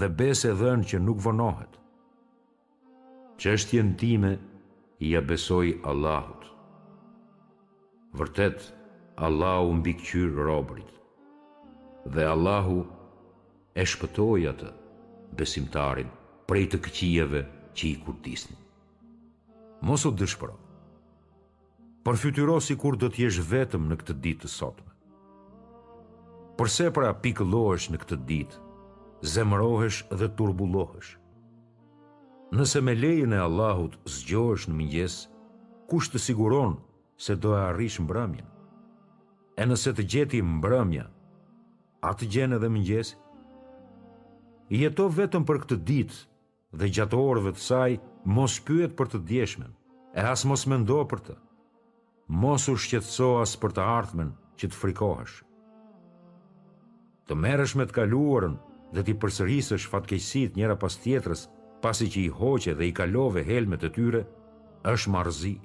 dhe 0.02 0.09
bes 0.19 0.43
e 0.45 0.52
dhenë 0.62 0.88
që 0.90 1.00
nuk 1.05 1.23
vënohet. 1.28 1.78
Që 3.38 3.55
është 3.55 3.78
jenë 3.78 3.95
time, 4.02 4.33
i 5.07 5.12
a 5.14 5.21
besoj 5.31 5.69
Allahut. 5.93 6.43
Vërtet, 8.19 8.67
Allah 9.14 9.62
unë 9.71 9.85
bikqyrë 9.87 10.43
robrit, 10.50 10.90
dhe 12.17 12.26
Allahu 12.35 12.83
e 13.78 13.87
shpëtoj 13.95 14.43
atë 14.55 14.73
besimtarin 15.37 16.08
prej 16.49 16.66
të 16.73 16.78
këqijeve 16.87 17.42
që 17.76 17.85
i 17.88 17.94
kurdisni. 18.04 18.56
Mos 19.85 20.06
dëshpëro, 20.08 20.56
përfytyro 22.06 22.56
si 22.64 22.75
kur 22.80 22.97
do 22.99 23.08
t'jesh 23.12 23.38
vetëm 23.52 23.85
në 23.90 23.99
këtë 24.00 24.16
ditë 24.25 24.42
të 24.47 24.50
sotme. 24.50 24.94
Përse 26.58 26.88
pra 26.94 27.12
pikëllohesh 27.25 27.90
në 27.92 28.00
këtë 28.02 28.16
ditë, 28.30 28.58
zemrohesh 29.35 30.00
dhe 30.18 30.26
turbulohesh. 30.38 31.12
Nëse 32.58 32.80
me 32.82 32.94
lejën 32.97 33.35
e 33.37 33.42
Allahut 33.44 33.94
zgjohesh 34.11 34.64
në 34.68 34.75
mëngjes, 34.80 35.16
kush 35.90 36.08
të 36.11 36.18
siguron 36.25 36.78
se 37.16 37.37
do 37.37 37.52
e 37.54 37.61
arrish 37.68 38.00
mbrëmjen? 38.02 38.47
E 39.58 39.66
nëse 39.68 39.90
të 39.92 40.04
gjeti 40.12 40.42
mbrëmja, 40.42 41.06
atë 42.11 42.26
gjenë 42.32 42.58
edhe 42.58 42.73
mëngjesit? 42.75 43.23
jeto 44.76 45.06
vetëm 45.08 45.46
për 45.48 45.62
këtë 45.64 45.76
ditë 45.88 46.18
dhe 46.78 46.88
gjatë 46.92 47.16
orëve 47.25 47.54
të 47.56 47.62
saj 47.64 47.92
mos 48.28 48.58
pyet 48.68 48.92
për 48.98 49.08
të 49.08 49.20
djeshmen 49.30 49.70
e 50.12 50.20
as 50.28 50.42
mos 50.44 50.66
mendo 50.68 50.98
për 51.08 51.20
të. 51.28 51.37
Mos 52.28 52.66
u 52.68 52.75
shqetëso 52.76 53.28
as 53.40 53.54
për 53.56 53.72
të 53.78 53.84
ardhmen 53.88 54.32
që 54.60 54.68
të 54.68 54.76
frikohesh. 54.76 55.38
Të 57.28 57.37
merresh 57.37 57.75
me 57.76 57.87
të 57.88 57.96
kaluarën 57.98 58.58
dhe 58.96 59.02
ti 59.04 59.14
përsërisësh 59.20 59.88
fatkeqësitë 59.92 60.56
njëra 60.60 60.76
pas 60.80 60.96
tjetrës, 61.02 61.46
pasi 61.84 62.06
që 62.12 62.20
i 62.25 62.28
hoqe 62.38 62.75
dhe 62.76 62.84
i 62.88 62.92
kalove 62.96 63.42
helmet 63.44 63.84
e 63.84 63.90
tyre, 63.92 64.22
është 64.92 65.12
marrëzi. 65.12 65.56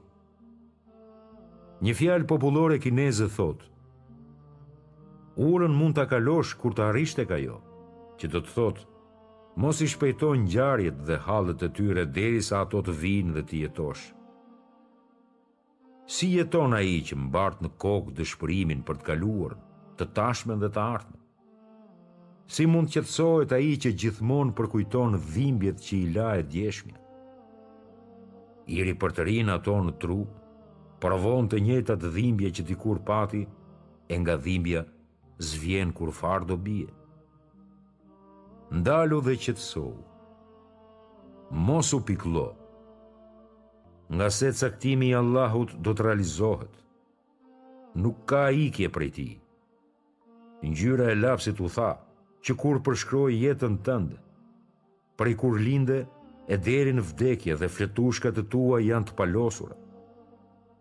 Një 1.84 1.94
fjalë 2.00 2.28
popullore 2.30 2.80
kineze 2.84 3.28
thotë: 3.36 3.68
Urën 5.40 5.72
mund 5.76 5.96
ta 5.98 6.06
kalosh 6.08 6.54
kur 6.60 6.76
të 6.76 6.88
arrish 6.92 7.16
tek 7.18 7.32
ajo, 7.36 7.60
që 8.20 8.28
do 8.32 8.44
të 8.44 8.54
thotë 8.56 8.92
mos 9.62 9.78
i 9.84 9.88
shpejton 9.92 10.42
gjarjet 10.54 10.98
dhe 11.08 11.18
halët 11.28 11.62
e 11.68 11.70
tyre 11.78 12.04
deri 12.18 12.42
sa 12.48 12.56
ato 12.66 12.80
të 12.86 12.94
vinë 13.02 13.32
dhe 13.38 13.44
të 13.48 13.56
jetosh. 13.64 14.04
Si 16.14 16.28
jeton 16.36 16.72
a 16.78 16.82
i 16.94 16.98
që 17.08 17.16
mbartë 17.28 17.62
në 17.64 17.70
kokë 17.84 18.16
dëshpërimin 18.18 18.82
për 18.88 18.96
të 19.00 19.06
kaluar, 19.10 19.54
të 19.98 20.04
tashmen 20.18 20.60
dhe 20.62 20.70
të 20.76 20.82
artën? 20.98 21.20
Si 22.54 22.66
mund 22.68 22.92
që 22.92 23.04
të 23.06 23.10
sojt 23.18 23.54
a 23.56 23.60
i 23.70 23.74
që 23.82 23.90
gjithmon 24.02 24.52
përkujton 24.58 25.16
dhimbjet 25.32 25.78
që 25.86 25.94
i 26.02 26.08
la 26.18 26.28
e 26.42 26.44
djeshmja? 26.54 26.98
I 28.74 28.78
ri 28.84 28.94
për 29.02 29.16
të 29.16 29.26
rinë 29.30 29.54
ato 29.58 29.78
në 29.86 29.94
tru, 30.02 30.20
përvon 31.04 31.48
të 31.50 31.62
njëtat 31.68 32.04
dhimbje 32.16 32.50
që 32.58 32.66
t'i 32.68 32.76
kur 32.84 33.00
pati, 33.08 33.46
e 34.10 34.16
nga 34.20 34.36
dhimbja 34.46 34.84
zvjen 35.52 35.96
kur 35.98 36.12
farë 36.20 36.50
do 36.52 36.58
bjetë 36.66 37.00
ndalu 38.74 39.20
dhe 39.22 39.36
qëtësou. 39.38 39.92
Mos 41.54 41.92
u 41.94 42.00
piklo, 42.02 42.46
nga 44.10 44.30
se 44.34 44.50
caktimi 44.60 45.12
Allahut 45.14 45.76
do 45.86 45.94
të 45.94 46.02
realizohet, 46.08 46.74
nuk 48.02 48.24
ka 48.30 48.48
ikje 48.66 48.90
prej 48.96 49.12
ti. 49.18 49.28
Njyra 50.66 51.06
e 51.14 51.20
lapsit 51.22 51.62
u 51.62 51.70
tha, 51.76 51.92
që 52.44 52.52
kur 52.62 52.82
përshkroj 52.86 53.32
jetën 53.44 53.78
tëndë, 53.86 54.18
prej 55.20 55.36
kur 55.42 55.60
linde, 55.62 56.00
e 56.50 56.56
derin 56.66 57.00
vdekje 57.10 57.56
dhe 57.60 57.70
fletushkat 57.76 58.34
të 58.36 58.44
tua 58.52 58.82
janë 58.90 59.08
të 59.08 59.16
palosura. 59.20 59.78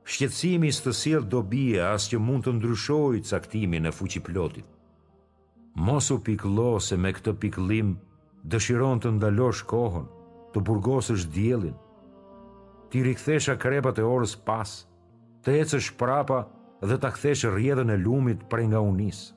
Shqetsimi 0.08 0.72
së 0.75 0.88
të 1.22 1.28
do 1.32 1.40
bie 1.52 1.76
asë 1.94 2.08
që 2.11 2.18
mund 2.25 2.42
të 2.44 2.52
ndryshojë 2.56 3.20
caktimin 3.30 3.87
e 3.87 3.92
fuqiplotit. 3.94 4.26
plotit 4.66 4.66
mos 5.74 6.10
u 6.10 6.18
piklo 6.20 6.80
se 6.82 6.96
me 7.00 7.12
këtë 7.16 7.32
piklim 7.40 7.94
dëshiron 8.48 9.00
të 9.00 9.12
ndalosh 9.16 9.62
kohën, 9.70 10.04
të 10.52 10.60
burgosësh 10.68 11.28
djelin. 11.32 11.76
Ti 12.90 13.02
rikthesha 13.06 13.54
krepat 13.56 13.98
e 14.02 14.06
orës 14.06 14.34
pas, 14.46 14.72
të 15.44 15.54
ecësh 15.62 15.92
prapa 15.98 16.42
dhe 16.84 16.98
të 17.00 17.10
kthesh 17.16 17.44
rjedhën 17.54 17.94
e 17.94 17.98
lumit 18.02 18.42
pre 18.52 18.66
nga 18.68 18.80
unisë. 18.84 19.32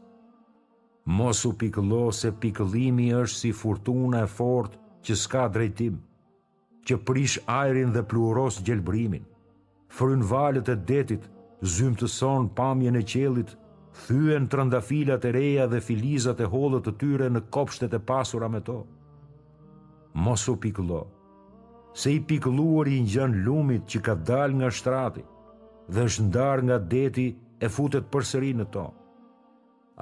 Mos 1.06 1.46
u 1.46 1.54
piklo 1.54 2.12
se 2.12 2.32
piklimi 2.42 3.12
është 3.20 3.40
si 3.40 3.52
furtuna 3.54 4.24
e 4.26 4.28
fort 4.36 4.76
që 5.06 5.14
s'ka 5.24 5.46
drejtim, 5.54 6.00
që 6.86 6.98
prish 7.08 7.38
ajrin 7.50 7.94
dhe 7.96 8.02
pluros 8.10 8.58
gjelbrimin, 8.66 9.22
frynë 9.96 10.28
valet 10.32 10.68
e 10.74 10.76
detit, 10.76 11.30
zymë 11.76 12.00
të 12.02 12.10
son 12.12 12.50
pamjen 12.58 12.98
e 13.00 13.04
qelit, 13.06 13.54
thyen 14.04 14.46
rëndafilat 14.54 15.24
e 15.28 15.32
reja 15.38 15.66
dhe 15.72 15.80
filizat 15.88 16.40
e 16.46 16.50
holët 16.54 16.84
të 16.86 16.92
tyre 17.02 17.28
në 17.32 17.42
kopshtet 17.56 17.94
e 17.98 18.02
pasura 18.12 18.48
me 18.52 18.60
to. 18.68 18.78
Mosu 20.26 20.56
piklo, 20.64 21.00
se 22.00 22.12
i 22.18 22.20
pikluar 22.30 22.88
i 22.96 23.00
njën 23.06 23.36
lumit 23.46 23.84
që 23.92 24.00
ka 24.06 24.14
dal 24.30 24.50
nga 24.58 24.70
shtrati 24.78 25.24
dhe 25.94 26.06
është 26.08 26.26
ndar 26.30 26.58
nga 26.68 26.78
deti 26.94 27.28
e 27.64 27.68
futet 27.76 28.06
përsëri 28.14 28.52
në 28.58 28.66
to. 28.76 28.86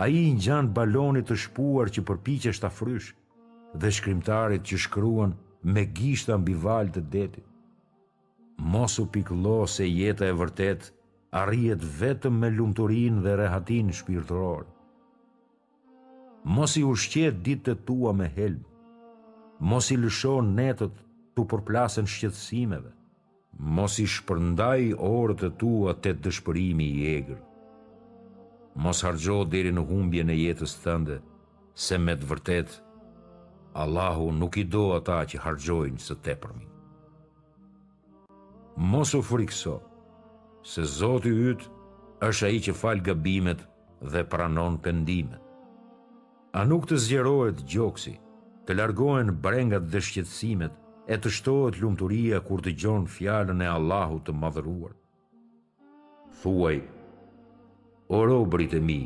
A 0.03 0.07
i 0.09 0.23
njën 0.37 0.73
balonit 0.75 1.29
të 1.29 1.37
shpuar 1.45 1.89
që 1.93 2.05
përpiqe 2.07 2.51
shta 2.57 2.69
frysh 2.79 3.11
dhe 3.79 3.89
shkrimtarit 3.97 4.63
që 4.69 4.77
shkruan 4.85 5.31
me 5.73 5.83
gishtan 5.97 6.41
bival 6.47 6.89
të 6.93 7.01
detit. 7.15 7.45
Mosu 8.73 9.05
piklo 9.13 9.59
se 9.75 9.85
jeta 9.89 10.25
e 10.29 10.37
vërtetë 10.41 10.91
arrijet 11.33 11.81
vetëm 11.97 12.35
me 12.39 12.49
lumturin 12.53 13.17
dhe 13.25 13.33
rehatin 13.39 13.87
shpirtëror. 13.97 14.67
Mos 16.53 16.75
i 16.77 16.83
ushqet 16.85 17.39
ditët 17.45 17.81
tua 17.87 18.11
me 18.13 18.27
helm, 18.35 18.61
mos 19.69 19.87
i 19.93 19.97
lëshon 19.97 20.51
netët 20.57 20.99
të 21.35 21.45
përplasën 21.51 22.09
shqetsimeve, 22.13 22.91
mos 23.77 23.97
i 24.03 24.05
shpërndaj 24.15 24.91
orët 25.09 25.41
të 25.43 25.49
tua 25.61 25.95
të 26.03 26.13
dëshpërimi 26.25 26.87
i 26.99 27.07
egrë, 27.15 27.39
mos 28.85 29.01
hargjo 29.07 29.39
diri 29.53 29.71
në 29.73 29.85
humbje 29.89 30.25
në 30.27 30.35
jetës 30.41 30.75
tënde, 30.83 31.17
se 31.73 31.97
me 32.01 32.13
të 32.17 32.29
vërtet, 32.29 32.75
Allahu 33.81 34.29
nuk 34.37 34.59
i 34.61 34.67
do 34.69 34.85
ata 34.99 35.23
që 35.31 35.41
hargjojnë 35.47 35.97
së 36.07 36.19
te 36.25 36.35
përmi. 36.43 36.67
Mos 38.93 39.13
u 39.17 39.21
frikësot, 39.25 39.89
Se 40.65 40.81
Zoti 40.87 41.27
i 41.27 41.41
Yt 41.51 41.63
është 42.23 42.45
ai 42.47 42.59
që 42.65 42.73
fal 42.81 43.01
gabimet 43.03 43.63
dhe 44.13 44.21
pranon 44.33 44.77
pendimet. 44.85 45.41
A 46.55 46.61
nuk 46.65 46.85
të 46.87 46.99
zgjerohet 47.03 47.63
gjoksi, 47.73 48.13
të 48.65 48.77
largohen 48.79 49.33
brengat 49.43 49.89
dhe 49.91 49.99
shqetësimet 50.07 50.77
e 51.13 51.17
të 51.19 51.31
shtohet 51.37 51.79
lumturia 51.81 52.39
kur 52.47 52.63
të 52.63 52.71
dëgjon 52.71 53.09
fjalën 53.15 53.63
e 53.65 53.67
Allahut 53.73 54.23
të 54.27 54.35
madhëruar? 54.43 54.93
Thuaj, 56.41 56.79
o 58.15 58.19
robrit 58.31 58.75
e 58.77 58.79
mi, 58.89 59.01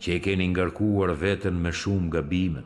që 0.00 0.08
e 0.16 0.22
keni 0.24 0.46
ngarkuar 0.54 1.12
veten 1.22 1.58
me 1.62 1.72
shumë 1.82 2.08
gabime, 2.16 2.62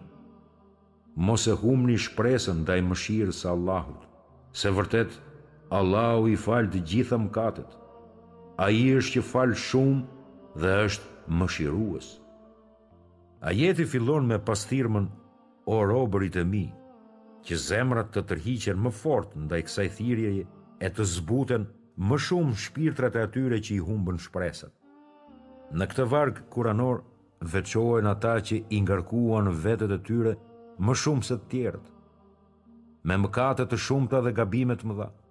mos 1.27 1.49
e 1.51 1.55
humni 1.65 1.97
shpresën 2.07 2.63
ndaj 2.63 2.79
mëshirës 2.87 3.43
së 3.43 3.51
Allahut, 3.57 4.07
se 4.63 4.71
vërtet 4.79 5.19
Allahu 5.81 6.31
i 6.35 6.39
fal 6.47 6.71
të 6.71 6.85
gjitha 6.87 7.19
mëkatet 7.25 7.75
a 8.57 8.71
i 8.73 8.85
është 8.97 9.19
që 9.19 9.25
falë 9.31 9.57
shumë 9.61 10.61
dhe 10.63 10.71
është 10.89 11.33
më 11.39 11.49
shiruës. 11.55 12.07
A 13.47 13.53
jeti 13.53 13.85
fillon 13.85 14.25
me 14.33 14.39
pastirmën 14.49 15.09
o 15.69 15.77
robërit 15.91 16.39
e 16.41 16.45
mi, 16.53 16.65
që 17.47 17.59
zemrat 17.67 18.09
të 18.15 18.23
tërhiqen 18.31 18.81
më 18.83 18.93
fort 19.01 19.35
ndaj 19.39 19.61
kësaj 19.67 19.87
thirje 19.99 20.31
e 20.81 20.89
të 20.89 21.05
zbuten 21.17 21.67
më 22.09 22.19
shumë 22.29 22.57
shpirtrat 22.65 23.17
e 23.21 23.27
atyre 23.29 23.61
që 23.63 23.77
i 23.77 23.83
humbën 23.89 24.17
shpresat. 24.25 24.73
Në 25.77 25.85
këtë 25.93 26.07
vargë 26.15 26.47
kuranor, 26.55 27.03
veqohen 27.53 28.09
ata 28.11 28.39
që 28.49 28.63
i 28.77 28.81
ngarkuan 28.87 29.53
vetet 29.63 29.93
e 29.93 30.01
tyre 30.09 30.33
më 30.81 30.95
shumë 31.03 31.29
se 31.29 31.37
të 31.43 31.49
tjerët. 31.53 31.87
me 33.07 33.15
mëkatet 33.23 33.69
të 33.71 33.77
shumëta 33.85 34.19
dhe 34.25 34.33
gabimet 34.35 34.81
më 34.89 34.95
dhatë 34.99 35.26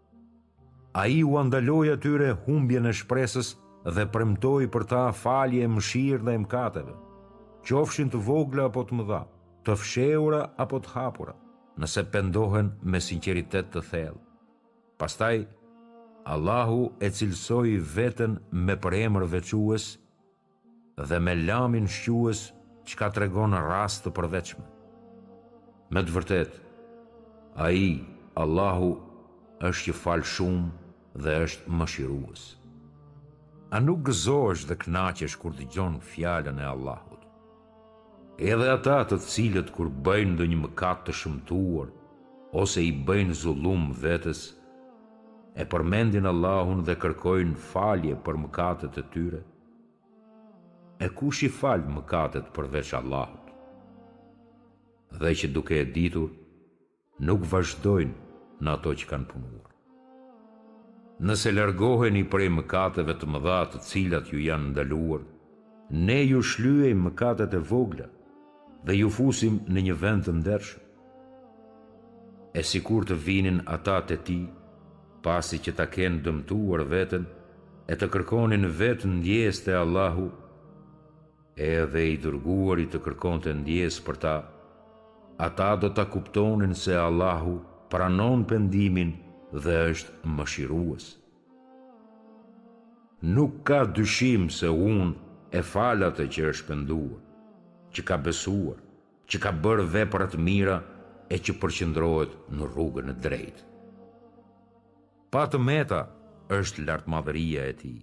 a 1.00 1.08
i 1.08 1.24
u 1.24 1.34
andaloj 1.38 1.92
atyre 1.94 2.28
humbje 2.46 2.80
në 2.84 2.92
shpresës 3.02 3.50
dhe 3.96 4.04
premtoj 4.12 4.70
për 4.76 4.84
ta 4.92 5.02
falje 5.24 5.66
e 5.68 5.72
mshirë 5.76 6.24
dhe 6.28 6.36
e 6.38 6.42
mkateve, 6.46 6.94
qofshin 7.68 8.08
të 8.14 8.22
vogla 8.28 8.70
apo 8.70 8.84
të 8.88 8.96
mëdha, 9.02 9.20
të 9.68 9.76
fsheura 9.82 10.42
apo 10.64 10.80
të 10.86 10.94
hapura, 10.94 11.34
nëse 11.82 12.06
pendohen 12.14 12.70
me 12.82 13.02
sinceritet 13.04 13.74
të 13.74 13.84
thellë. 13.90 14.22
Pastaj, 15.02 15.44
Allahu 16.32 16.86
e 17.04 17.10
cilësoj 17.18 17.74
vetën 17.98 18.38
me 18.66 18.78
përemër 18.82 19.28
vequës 19.36 19.90
dhe 21.12 21.18
me 21.22 21.36
lamin 21.42 21.92
shquës 21.92 22.46
që 22.88 23.02
ka 23.02 23.12
të 23.12 23.26
regon 23.26 23.54
rast 23.68 24.06
të 24.08 24.16
përveçme. 24.16 24.64
Me 25.94 26.02
të 26.08 26.16
vërtet, 26.16 26.56
a 27.62 27.68
i, 27.84 27.90
Allahu, 28.42 28.92
është 29.68 29.90
që 29.92 30.00
falë 30.00 30.32
shumë 30.38 30.74
dhe 31.24 31.34
është 31.46 31.84
shiruës. 31.96 32.42
A 33.76 33.80
nuk 33.86 34.00
gëzohesh 34.08 34.64
dhe 34.70 34.76
knaqesh 34.84 35.36
kur 35.42 35.54
dëgjon 35.60 35.96
fjalën 36.12 36.58
e 36.60 36.66
Allahut? 36.76 37.22
Edhe 38.52 38.68
ata 38.78 38.98
të 39.10 39.18
cilët 39.32 39.70
kur 39.76 39.88
bëjnë 40.06 40.36
dhe 40.40 40.46
një 40.52 40.58
mëkat 40.64 41.00
të 41.06 41.14
shëmtuar, 41.20 41.88
ose 42.62 42.80
i 42.84 42.92
bëjnë 43.08 43.36
zullum 43.44 43.82
vetës, 44.06 44.42
e 45.62 45.64
përmendin 45.72 46.28
Allahun 46.34 46.80
dhe 46.88 46.96
kërkojnë 47.04 47.58
falje 47.72 48.16
për 48.26 48.36
mëkatet 48.44 48.96
e 49.02 49.04
tyre, 49.14 49.42
e 51.06 51.08
kush 51.18 51.42
i 51.48 51.50
falë 51.60 51.94
mëkatet 51.98 52.52
përveç 52.56 52.90
Allahut? 53.00 53.48
Dhe 55.22 55.32
që 55.40 55.48
duke 55.56 55.80
e 55.80 55.86
ditur, 55.96 56.30
nuk 57.28 57.48
vazhdojnë 57.52 58.24
në 58.64 58.76
ato 58.78 58.94
që 59.00 59.06
kanë 59.12 59.30
punuar 59.32 59.75
nëse 61.24 61.52
largoheni 61.56 62.24
prej 62.28 62.50
mëkateve 62.52 63.14
të 63.20 63.28
mëdha 63.32 63.60
të 63.72 63.80
cilat 63.88 64.28
ju 64.34 64.40
janë 64.44 64.72
ndaluar, 64.74 65.22
ne 66.06 66.18
ju 66.28 66.42
shlyejmë 66.44 67.06
mëkatet 67.06 67.54
e 67.56 67.62
vogla 67.70 68.08
dhe 68.86 68.94
ju 69.00 69.08
fusim 69.16 69.62
në 69.72 69.80
një 69.88 69.96
vend 70.02 70.26
të 70.26 70.34
ndershëm. 70.40 70.82
E 72.56 72.62
sikur 72.64 73.08
të 73.08 73.16
vinin 73.26 73.62
ata 73.76 73.98
të 74.08 74.18
ti, 74.28 74.40
pasi 75.26 75.60
që 75.64 75.72
ta 75.80 75.86
kenë 75.94 76.22
dëmtuar 76.26 76.84
vetën, 76.92 77.24
e 77.88 77.94
të 77.96 78.08
kërkonin 78.14 78.68
vetë 78.80 79.10
ndjes 79.18 79.64
të 79.64 79.76
Allahu, 79.84 80.28
e 81.58 81.66
edhe 81.84 82.06
i 82.12 82.16
dërguari 82.24 82.86
i 82.86 82.92
të 82.92 83.00
kërkon 83.06 83.44
të 83.44 83.54
ndjes 83.62 84.00
për 84.06 84.20
ta, 84.24 84.36
ata 85.48 85.72
do 85.80 85.90
të 85.96 86.08
kuptonin 86.14 86.76
se 86.76 86.96
Allahu 87.06 87.58
pranon 87.92 88.44
pëndimin 88.50 89.14
dhe 89.64 89.76
është 89.92 90.32
mëshirues. 90.38 91.06
Nuk 93.36 93.62
ka 93.68 93.86
dyshim 93.96 94.50
se 94.52 94.68
unë 94.68 95.14
e 95.52 95.62
falat 95.64 96.20
e 96.20 96.26
që 96.34 96.44
është 96.50 96.60
shpenduar, 96.66 97.22
që 97.94 98.02
ka 98.10 98.18
besuar, 98.26 98.78
që 99.30 99.38
ka 99.44 99.52
bërë 99.66 99.86
veprat 99.96 100.36
mira 100.48 100.78
e 101.34 101.38
që 101.44 101.56
përqëndrohet 101.62 102.34
në 102.56 102.70
rrugën 102.74 103.14
e 103.14 103.16
drejtë. 103.28 103.64
Patë 105.34 105.62
meta 105.70 106.02
është 106.60 106.86
lartë 106.88 107.12
madhëria 107.16 107.64
e 107.72 107.80
ti, 107.82 107.94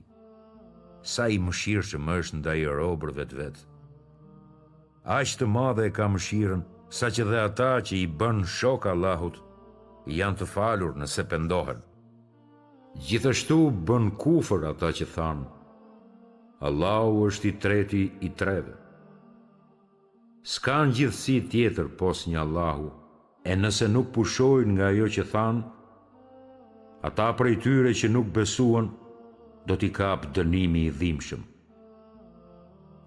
sa 1.12 1.28
i 1.28 1.38
mëshirë 1.42 1.88
që 1.92 2.00
më 2.06 2.16
është 2.22 2.38
nda 2.40 2.56
i 2.58 2.64
robër 2.80 3.12
vetë 3.20 3.38
vetë. 3.42 3.62
Aqë 5.18 5.38
të 5.40 5.46
madhe 5.52 5.86
e 5.86 5.92
ka 5.96 6.08
mëshirën, 6.14 6.64
sa 6.96 7.08
që 7.14 7.24
dhe 7.30 7.40
ata 7.48 7.72
që 7.86 7.94
i 8.00 8.06
bën 8.20 8.44
shok 8.58 8.84
lahut, 8.88 8.92
Allahut, 8.94 9.36
janë 10.10 10.38
të 10.42 10.46
falur 10.50 10.94
nëse 10.98 11.22
pendohen. 11.30 11.78
Gjithashtu 13.06 13.58
bën 13.86 14.08
kufër 14.20 14.64
ata 14.72 14.88
që 14.98 15.06
thanë, 15.14 15.44
Allahu 16.66 17.26
është 17.26 17.46
i 17.48 17.52
treti 17.62 18.02
i 18.20 18.28
treve. 18.38 18.74
Ska 20.42 20.80
në 20.84 20.92
gjithësi 20.96 21.36
tjetër 21.50 21.86
pos 21.98 22.24
një 22.28 22.38
Allahu, 22.42 22.88
e 23.46 23.54
nëse 23.56 23.86
nuk 23.90 24.10
pushojnë 24.14 24.74
nga 24.76 24.88
jo 24.94 25.06
që 25.14 25.24
thanë, 25.32 25.62
ata 27.06 27.28
prej 27.38 27.56
tyre 27.64 27.94
që 27.98 28.10
nuk 28.10 28.30
besuan, 28.34 28.90
do 29.66 29.74
t'i 29.76 29.90
kapë 29.94 30.30
dënimi 30.34 30.82
i 30.88 30.92
dhimshëm. 30.98 31.42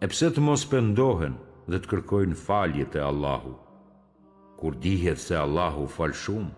Epse 0.04 0.32
të 0.32 0.42
mos 0.44 0.64
pendohen 0.72 1.36
dhe 1.70 1.78
të 1.80 1.90
kërkojnë 1.92 2.36
faljet 2.46 2.96
e 2.96 3.02
Allahu, 3.04 3.54
kur 4.60 4.76
dihet 4.84 5.20
se 5.20 5.36
Allahu 5.38 5.88
falë 5.96 6.20
shumë, 6.24 6.52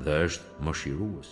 dhe 0.00 0.14
është 0.26 0.62
më 0.64 0.72
shiruës. 0.80 1.30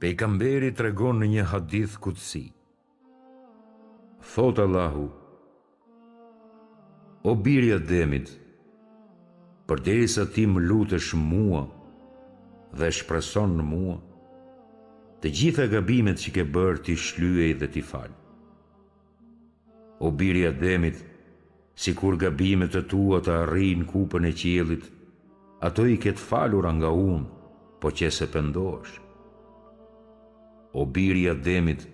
Pe 0.00 0.08
i 0.10 0.16
kamberi 0.16 0.70
të 0.72 0.86
në 1.20 1.26
një 1.34 1.44
hadith 1.50 1.98
këtësi. 2.02 2.44
Thotë 4.34 4.62
Allahu, 4.64 5.06
o 7.30 7.34
birja 7.44 7.78
demit, 7.78 8.30
për 9.68 9.78
deri 9.86 10.08
sa 10.08 10.24
ti 10.34 10.46
më 10.46 10.60
lutësh 10.68 11.14
mua 11.14 11.62
dhe 12.78 12.90
shpreson 12.92 13.56
në 13.56 13.62
mua, 13.64 13.96
të 15.20 15.28
gjitha 15.38 15.66
gabimet 15.70 16.18
që 16.22 16.30
ke 16.34 16.44
bërë 16.54 16.82
ti 16.84 16.94
shlyej 16.96 17.54
dhe 17.60 17.68
ti 17.72 17.82
falë. 17.90 18.16
O 20.06 20.10
birja 20.20 20.50
demit, 20.62 20.96
si 21.74 21.92
kur 21.94 22.16
gabimet 22.22 22.72
të 22.72 22.82
tua 22.88 23.20
të 23.22 23.34
arrinë 23.44 23.86
kupën 23.92 24.24
e 24.24 24.32
qjelit, 24.40 24.84
ato 25.60 25.84
i 25.92 25.98
ketë 26.00 26.22
falura 26.28 26.70
nga 26.72 26.90
unë, 26.96 27.26
po 27.80 27.90
që 27.96 28.08
se 28.12 28.26
pëndosh. 28.32 28.94
O 30.80 30.86
biri 30.86 31.26
ademit, 31.30 31.84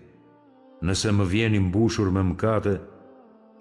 nëse 0.86 1.10
më 1.18 1.24
vjeni 1.32 1.60
mbushur 1.66 2.10
me 2.14 2.22
mkate, 2.30 2.76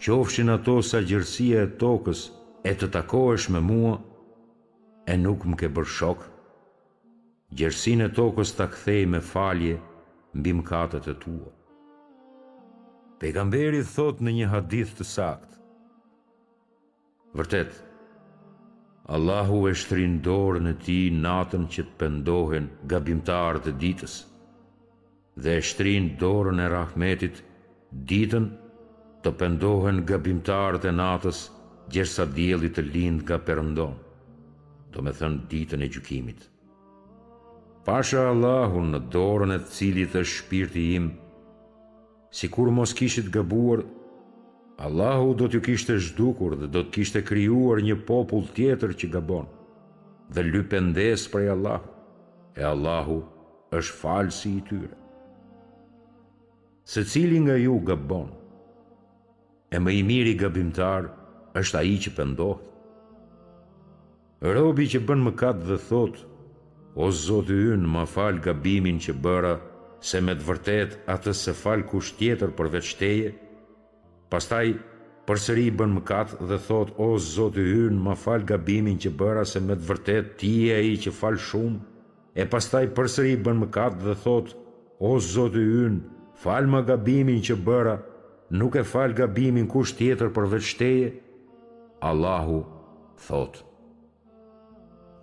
qofshin 0.03 0.51
ato 0.53 0.77
sa 0.85 0.99
gjërësia 1.07 1.63
e 1.65 1.71
tokës 1.81 2.25
e 2.69 2.73
të 2.77 2.89
takoesh 2.97 3.49
me 3.53 3.61
mua, 3.63 3.95
e 5.11 5.13
nuk 5.25 5.45
më 5.49 5.55
ke 5.63 5.69
bërë 5.75 5.93
shok. 5.97 6.21
Gjërësin 7.57 8.05
e 8.05 8.09
tokës 8.17 8.53
të 8.57 8.65
kthej 8.73 9.03
me 9.13 9.21
falje 9.33 9.79
mbi 10.37 10.53
mkate 10.61 11.01
e 11.09 11.15
tua. 11.25 11.51
Pegamberi 13.21 13.81
thot 13.95 14.19
në 14.21 14.35
një 14.37 14.51
hadith 14.53 14.97
të 14.99 15.05
sakt. 15.13 15.51
Vërtetë, 17.35 17.84
Allahu 19.07 19.67
e 19.69 19.73
shtrin 19.73 20.21
dorën 20.25 20.65
e 20.65 20.73
ti 20.85 20.99
natën 21.13 21.67
që 21.73 21.83
të 21.85 21.93
pëndohen 21.99 22.65
gabimtarët 22.89 23.67
e 23.69 23.73
ditës, 23.81 24.13
dhe 25.43 25.53
e 25.59 25.65
shtrin 25.69 26.07
dorën 26.21 26.63
e 26.63 26.69
rahmetit 26.73 27.37
ditën 28.09 28.47
të 29.27 29.33
pëndohen 29.41 30.01
gabimtarët 30.09 30.87
e 30.89 30.93
natës 30.97 31.43
gjersa 31.93 32.25
djelit 32.33 32.73
të 32.79 32.87
lindë 32.95 33.27
ka 33.29 33.37
përëndon, 33.45 33.93
do 34.93 35.05
me 35.05 35.13
thënë 35.19 35.45
ditën 35.53 35.85
e 35.85 35.91
gjukimit. 35.93 36.39
Pasha 37.85 38.25
Allahu 38.31 38.81
në 38.89 39.03
dorën 39.13 39.53
e 39.57 39.59
cilit 39.75 40.17
e 40.17 40.25
shpirti 40.33 40.87
im, 40.97 41.11
si 42.37 42.49
kur 42.49 42.73
mos 42.73 42.97
kishit 42.97 43.29
gabuar, 43.29 43.85
Allahu 44.79 45.35
do 45.35 45.47
t'ju 45.47 45.61
kishte 45.63 45.95
zhdukur 45.99 46.55
dhe 46.59 46.67
do 46.67 46.83
t'kishte 46.83 47.23
kryuar 47.23 47.79
një 47.81 47.95
popull 48.07 48.43
tjetër 48.55 48.91
që 48.99 49.07
gabon, 49.13 49.45
dhe 50.33 50.43
lupendes 50.43 51.27
prej 51.31 51.47
Allahu, 51.49 51.91
e 52.59 52.63
Allahu 52.63 53.15
është 53.77 53.95
falsi 54.01 54.49
i 54.57 54.61
tyre. 54.67 54.95
Se 56.83 57.03
cili 57.07 57.39
nga 57.39 57.55
ju 57.55 57.79
gabon, 57.87 58.27
e 59.71 59.77
më 59.79 59.91
i 59.95 60.03
miri 60.03 60.35
gabimtar 60.35 61.07
është 61.61 61.77
a 61.79 61.83
i 61.83 61.95
që 62.03 62.11
pëndohet. 62.19 62.67
Robi 64.59 64.85
që 64.91 64.99
bën 65.07 65.21
më 65.25 65.31
katë 65.39 65.65
dhe 65.71 65.79
thotë, 65.87 66.25
o 67.01 67.07
zotë 67.25 67.55
ynë 67.77 67.91
më 67.95 68.03
falë 68.15 68.43
gabimin 68.49 68.99
që 69.01 69.15
bëra, 69.23 69.55
se 70.09 70.19
me 70.21 70.35
të 70.35 70.43
vërtet 70.49 70.99
atës 71.15 71.45
se 71.47 71.55
falë 71.63 71.87
kusht 71.89 72.19
tjetër 72.19 72.51
për 72.59 72.69
veçteje, 72.75 73.31
Pastaj, 74.35 74.65
përsëri 75.29 75.61
i 75.69 75.73
bën 75.79 75.93
mëkat 75.95 76.33
dhe 76.49 76.57
thot, 76.65 76.89
o 76.99 77.05
zotë 77.23 77.63
hynë, 77.63 78.01
më 78.03 78.15
fal 78.19 78.41
gabimin 78.49 78.97
që 78.99 79.13
bëra 79.19 79.45
se 79.47 79.61
me 79.63 79.77
të 79.79 79.85
vërtet 79.89 80.33
ti 80.41 80.49
e 80.75 80.79
i 80.89 80.97
që 80.99 81.13
fal 81.15 81.37
shumë, 81.39 81.77
e 82.35 82.43
pastaj 82.51 82.81
përsëri 82.97 83.31
i 83.37 83.37
bën 83.45 83.61
mëkat 83.61 83.95
dhe 84.03 84.15
thot, 84.25 84.49
o 84.99 85.11
zotë 85.23 85.63
hynë, 85.69 86.01
fal 86.43 86.67
më 86.67 86.81
gabimin 86.89 87.39
që 87.47 87.55
bëra, 87.69 87.93
nuk 88.59 88.75
e 88.75 88.83
fal 88.91 89.15
gabimin 89.15 89.69
kush 89.71 89.95
tjetër 90.01 90.33
për 90.35 90.49
veçteje, 90.57 91.13
Allahu 92.09 92.59
thot, 93.29 93.61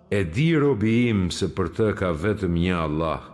e 0.09 0.23
di 0.33 0.47
robi 0.57 0.95
im 1.11 1.27
se 1.37 1.51
për 1.53 1.69
të 1.77 1.91
ka 2.01 2.09
vetëm 2.25 2.57
një 2.63 2.81
Allah, 2.87 3.29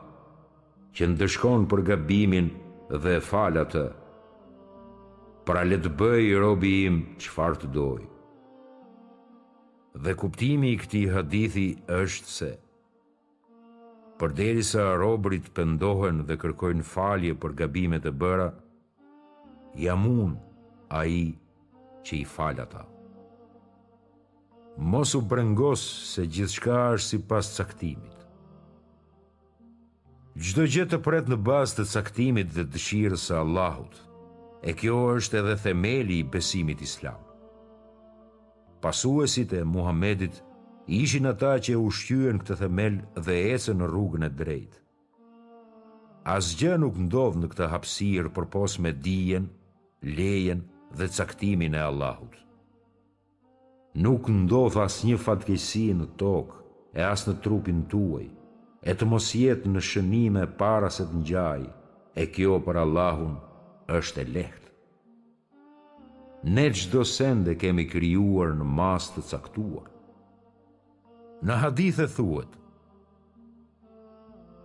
që 0.91 1.07
ndëshkon 1.15 1.69
për 1.71 1.85
gabimin 1.93 2.51
dhe 2.99 3.15
e 3.15 3.23
fal 3.31 3.55
atë, 3.63 3.87
pra 5.49 5.63
le 5.65 5.79
të 5.81 5.89
bëj 5.97 6.19
i 6.29 6.33
robi 6.37 6.71
im 6.85 6.97
qëfar 7.17 7.55
të 7.57 7.67
doj. 7.73 8.03
Dhe 10.05 10.11
kuptimi 10.21 10.75
i 10.75 10.77
këti 10.77 10.99
hadithi 11.09 11.63
është 11.95 12.29
se, 12.33 12.49
për 14.21 14.35
deri 14.37 14.61
sa 14.67 14.83
robrit 15.01 15.47
pëndohen 15.57 16.19
dhe 16.29 16.35
kërkojnë 16.43 16.85
falje 16.91 17.33
për 17.41 17.55
gabimet 17.63 18.05
e 18.05 18.13
bëra, 18.21 18.45
jam 19.87 20.05
unë 20.11 20.37
a 20.99 20.99
i 21.17 21.23
që 22.05 22.13
i 22.21 22.27
falja 22.35 22.67
ta. 22.75 22.83
Mos 24.91 25.15
u 25.17 25.21
brengos 25.33 25.81
se 26.13 26.27
gjithçka 26.29 26.77
është 26.99 27.07
si 27.07 27.19
pas 27.31 27.49
të 27.49 27.57
saktimit. 27.63 28.21
Gjdo 30.37 30.67
gjithë 30.69 30.93
të 30.93 31.01
pret 31.09 31.33
në 31.33 31.39
bas 31.49 31.73
të 31.73 31.87
saktimit 31.95 32.53
dhe 32.53 32.67
dëshirës 32.69 33.25
shirë 33.31 33.41
Allahut, 33.41 33.57
Allahutë, 33.57 34.05
E 34.61 34.73
kjo 34.75 34.97
është 35.17 35.39
edhe 35.39 35.53
themeli 35.63 36.17
i 36.19 36.25
besimit 36.33 36.81
islam. 36.83 37.19
Pasuesit 38.83 39.53
e 39.55 39.61
Muhamedit 39.63 40.41
ishin 40.99 41.29
ata 41.31 41.53
që 41.63 41.77
ushqyen 41.87 42.41
këtë 42.41 42.57
themel 42.63 42.97
dhe 43.25 43.35
ecën 43.55 43.79
në 43.79 43.87
rrugën 43.91 44.25
e 44.27 44.31
drejtë. 44.41 44.81
Asgjë 46.35 46.73
nuk 46.83 46.99
ndodh 47.05 47.39
në 47.39 47.49
këtë 47.53 47.69
hapësirë 47.71 48.33
përpos 48.35 48.75
me 48.83 48.91
dijen, 49.07 49.47
lejen 50.17 50.65
dhe 50.97 51.07
caktimin 51.17 51.77
e 51.79 51.85
Allahut. 51.89 52.35
Nuk 54.03 54.27
ndodh 54.41 54.79
asnjë 54.83 55.17
fatkesi 55.23 55.85
në 55.95 56.09
tokë 56.21 56.65
e 56.99 57.05
as 57.07 57.23
në 57.27 57.37
trupin 57.47 57.79
tuaj, 57.91 58.25
e 58.83 58.91
të 58.95 59.07
mos 59.11 59.31
jetë 59.35 59.71
në 59.73 59.83
shënime 59.89 60.47
para 60.59 60.91
se 60.95 61.07
të 61.09 61.19
ngjaj, 61.23 61.63
e 62.21 62.25
kjo 62.35 62.59
për 62.67 62.83
Allahun 62.83 63.37
është 63.97 64.21
e 64.21 64.25
lehtë. 64.37 64.67
Ne 66.55 66.65
gjdo 66.71 67.01
sende 67.03 67.55
kemi 67.59 67.87
kryuar 67.91 68.53
në 68.55 68.67
mas 68.77 69.09
të 69.15 69.23
caktuar. 69.33 69.89
Në 71.47 71.55
hadithe 71.63 72.05
thuet, 72.15 72.51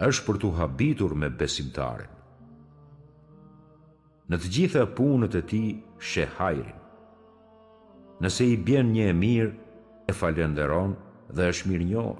është 0.08 0.24
për 0.26 0.36
të 0.42 0.50
habitur 0.58 1.14
me 1.20 1.28
besimtarin. 1.42 2.10
Në 4.30 4.36
të 4.42 4.48
gjitha 4.54 4.84
punët 4.96 5.34
e 5.38 5.42
ti, 5.50 5.62
shehajrin. 6.10 6.78
Nëse 8.22 8.44
i 8.52 8.56
bjen 8.66 8.92
një 8.94 9.06
e 9.12 9.16
mirë, 9.22 9.52
e 10.10 10.12
falenderon 10.20 10.90
dhe 11.36 11.50
është 11.50 11.70
mirë 11.70 12.14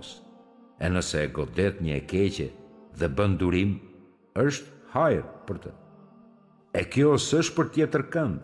E 0.85 0.89
nëse 0.91 1.19
e 1.23 1.31
godet 1.37 1.75
një 1.85 1.93
e 1.97 2.01
keqe 2.11 2.47
dhe 2.99 3.07
bëndurim, 3.17 3.73
është 4.45 4.67
hajrë 4.93 5.31
për 5.47 5.57
të. 5.63 5.71
E 6.75 6.83
kjo 6.91 7.13
së 7.23 7.37
është 7.45 7.53
për 7.57 7.69
tjetër 7.75 8.03
kënd, 8.11 8.39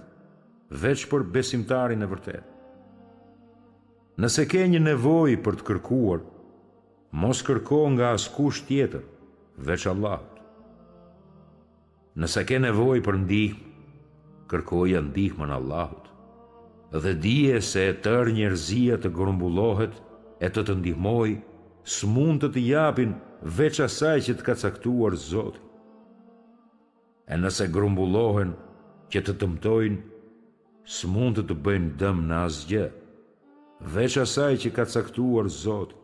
veç 0.83 1.01
për 1.11 1.25
besimtarin 1.35 2.05
e 2.07 2.09
vërtet. 2.13 2.45
Nëse 4.23 4.45
ke 4.47 4.61
një 4.71 4.79
nevoj 4.85 5.33
për 5.47 5.57
të 5.59 5.67
kërkuar, 5.71 6.21
mos 7.23 7.41
kërko 7.49 7.81
nga 7.97 8.13
askush 8.15 8.61
tjetër, 8.69 9.03
veç 9.67 9.87
Allah. 9.91 10.21
Nëse 12.21 12.45
ke 12.47 12.61
nevoj 12.63 13.01
për 13.07 13.19
ndihmë, 13.25 13.65
kërkoja 14.53 15.01
ndihmën 15.09 15.51
Allahut, 15.57 16.07
dhe 17.03 17.15
dije 17.25 17.59
se 17.73 17.83
e 17.91 17.97
tërë 18.05 18.35
njerëzia 18.39 19.01
të 19.03 19.13
grumbullohet 19.19 19.97
e 20.47 20.53
të 20.55 20.65
të 20.69 20.79
ndihmoj, 20.85 21.33
së 21.97 22.13
mund 22.15 22.45
të 22.47 22.53
të 22.55 22.65
japin 22.69 23.17
veç 23.59 23.83
asaj 23.89 24.17
që 24.29 24.39
të 24.39 24.49
ka 24.51 24.55
caktuar 24.67 25.19
Zotë 25.27 25.70
e 27.31 27.37
nëse 27.39 27.69
grumbullohen 27.71 28.49
që 29.13 29.21
të 29.27 29.37
dëmtojnë, 29.43 29.99
së 30.95 31.09
mund 31.15 31.37
të 31.39 31.43
të 31.51 31.57
bëjnë 31.67 31.91
dëm 32.01 32.23
në 32.31 32.39
asgjë. 32.47 32.87
Veç 33.95 34.17
asaj 34.25 34.55
që 34.65 34.71
ka 34.79 34.85
caktuar 34.95 35.47
Zotë, 35.63 35.97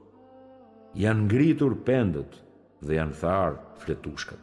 janë 1.04 1.24
ngritur 1.26 1.74
pendët 1.88 2.38
dhe 2.86 2.98
janë 3.00 3.18
tharë 3.22 3.58
fletushkat. 3.82 4.42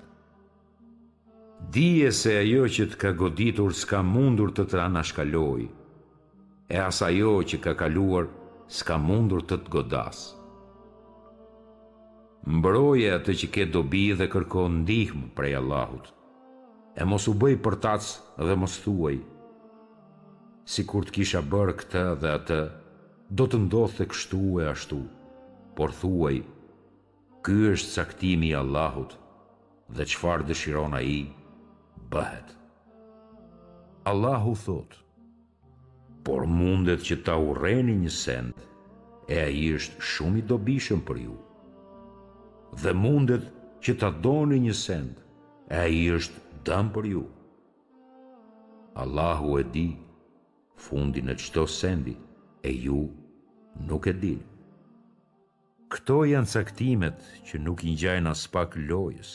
Dije 1.78 2.12
se 2.20 2.36
ajo 2.44 2.66
që 2.76 2.86
të 2.92 3.00
ka 3.04 3.12
goditur 3.22 3.72
s'ka 3.82 4.02
mundur 4.12 4.52
të 4.54 4.68
të 4.74 4.82
anashkaloj, 4.88 5.64
e 6.76 6.78
as 6.90 7.00
ajo 7.10 7.32
që 7.50 7.58
ka 7.66 7.74
kaluar 7.82 8.28
s'ka 8.80 8.98
mundur 9.08 9.46
të 9.50 9.58
të 9.64 9.74
godas. 9.78 10.20
Mbroje 12.58 13.16
atë 13.20 13.38
që 13.42 13.48
ke 13.56 13.70
dobi 13.78 14.04
dhe 14.20 14.28
kërko 14.34 14.66
ndihmë 14.82 15.30
prej 15.38 15.54
Allahutë, 15.62 16.12
e 16.96 17.02
mos 17.10 17.26
u 17.30 17.34
bëj 17.42 17.56
për 17.66 17.76
tacë 17.86 18.46
dhe 18.48 18.56
mos 18.60 18.76
thuaj. 18.84 19.16
Si 20.72 20.84
kur 20.90 21.06
të 21.08 21.14
kisha 21.18 21.40
bërë 21.54 21.74
këtë 21.82 22.02
dhe 22.22 22.34
atë, 22.40 22.60
do 23.40 23.48
të 23.50 23.62
ndodhë 23.66 23.96
të 24.00 24.06
kështu 24.12 24.42
e 24.62 24.68
ashtu, 24.74 25.00
por 25.78 25.94
thuaj, 26.02 26.38
ky 27.44 27.56
është 27.74 27.94
saktimi 27.96 28.52
Allahut 28.60 29.16
dhe 29.98 30.06
qëfar 30.12 30.46
dëshirona 30.48 31.02
i 31.04 31.18
bëhet. 32.14 32.54
Allahu 34.12 34.54
thot, 34.66 34.94
por 36.28 36.46
mundet 36.60 37.02
që 37.08 37.18
ta 37.26 37.36
ureni 37.42 37.98
një 38.06 38.14
send, 38.22 38.54
e 39.34 39.40
a 39.40 39.48
i 39.50 39.66
është 39.80 40.04
shumë 40.14 40.40
i 40.40 40.46
dobishëm 40.54 41.02
për 41.08 41.20
ju, 41.26 41.36
dhe 42.84 42.94
mundet 43.02 43.48
që 43.84 43.96
ta 44.00 44.10
doni 44.24 44.60
një 44.68 44.76
send, 44.86 45.18
e 45.74 45.78
a 45.80 45.88
i 46.00 46.04
është 46.18 46.43
dëmë 46.68 46.92
për 46.96 47.06
ju. 47.12 47.22
Allahu 49.04 49.50
e 49.60 49.64
di 49.76 49.88
fundin 50.86 51.28
e 51.34 51.36
qëto 51.42 51.64
sendi, 51.80 52.14
e 52.64 52.72
ju 52.86 53.00
nuk 53.90 54.04
e 54.08 54.14
di. 54.24 54.34
Këto 55.94 56.18
janë 56.30 56.50
saktimet 56.52 57.18
që 57.48 57.60
nuk 57.66 57.84
i 57.88 57.94
njajnë 57.96 58.32
as 58.34 58.44
pak 58.54 58.78
lojës. 58.90 59.32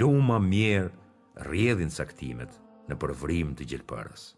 Luma 0.00 0.38
mjerë 0.50 1.44
rjedhin 1.50 1.92
saktimet 1.94 2.54
në 2.90 2.96
përvrim 3.02 3.52
të 3.56 3.68
gjithparës. 3.72 4.28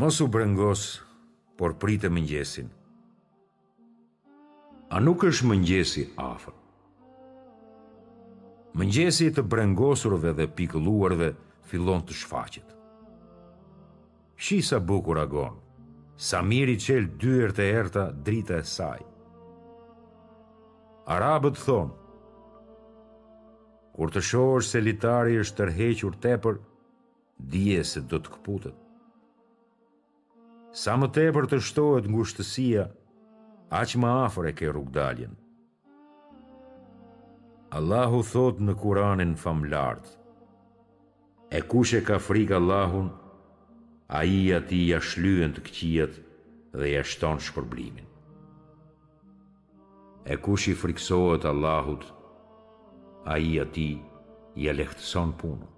Mos 0.00 0.22
u 0.24 0.28
brengos, 0.34 0.86
por 1.58 1.74
pritë 1.82 2.10
mëngjesin. 2.12 2.70
A 4.96 5.00
nuk 5.04 5.24
është 5.28 5.48
mëngjesi 5.50 6.06
afër? 6.30 6.61
mëngjesi 8.80 9.26
të 9.36 9.42
brengosurve 9.54 10.32
dhe 10.38 10.46
pikëlluarve 10.56 11.32
fillon 11.68 12.04
të 12.08 12.14
shfaqet. 12.22 12.68
Shi 14.42 14.60
sa 14.64 14.78
bukur 14.80 15.18
agon, 15.20 15.58
sa 16.16 16.40
miri 16.42 16.78
qelë 16.80 17.10
dyër 17.20 17.52
të 17.54 17.66
erta 17.80 18.04
drita 18.28 18.58
e 18.62 18.68
saj. 18.74 19.02
Arabët 21.12 21.58
thonë, 21.58 21.98
kur 23.92 24.12
të 24.14 24.22
shohësh 24.28 24.70
se 24.72 24.80
litari 24.80 25.36
është 25.42 25.58
tërhequr 25.60 26.16
tepër, 26.24 26.62
dije 27.52 27.84
se 27.84 28.00
do 28.08 28.22
të 28.22 28.32
këputët. 28.38 28.78
Sa 30.82 30.94
më 30.96 31.10
tepër 31.18 31.50
të 31.50 31.60
shtohet 31.68 32.08
ngushtësia, 32.08 32.86
aq 33.82 33.98
më 34.00 34.14
afër 34.24 34.50
e 34.52 34.56
ke 34.56 34.70
rrugdaljen. 34.72 35.36
Allahu 37.72 38.18
thot 38.20 38.58
në 38.60 38.72
Kur'anin 38.76 39.30
famlart. 39.40 40.08
E 41.56 41.62
kush 41.70 41.94
e 41.96 42.02
ka 42.04 42.18
frikë 42.20 42.58
Allahun, 42.58 43.06
ai 44.18 44.28
i 44.42 44.50
ati 44.56 44.80
ja 44.90 44.98
shlyen 45.00 45.54
të 45.56 45.62
këqijet 45.64 46.18
dhe 46.76 46.90
ja 46.90 47.02
shton 47.12 47.38
shpërblimin. 47.46 48.10
E 50.34 50.36
kush 50.44 50.66
i 50.68 50.74
friksohet 50.82 51.46
Allahut, 51.48 52.04
ai 53.32 53.40
i 53.54 53.60
ati 53.64 53.88
ja 54.64 54.74
lehtëson 54.76 55.32
punën. 55.40 55.70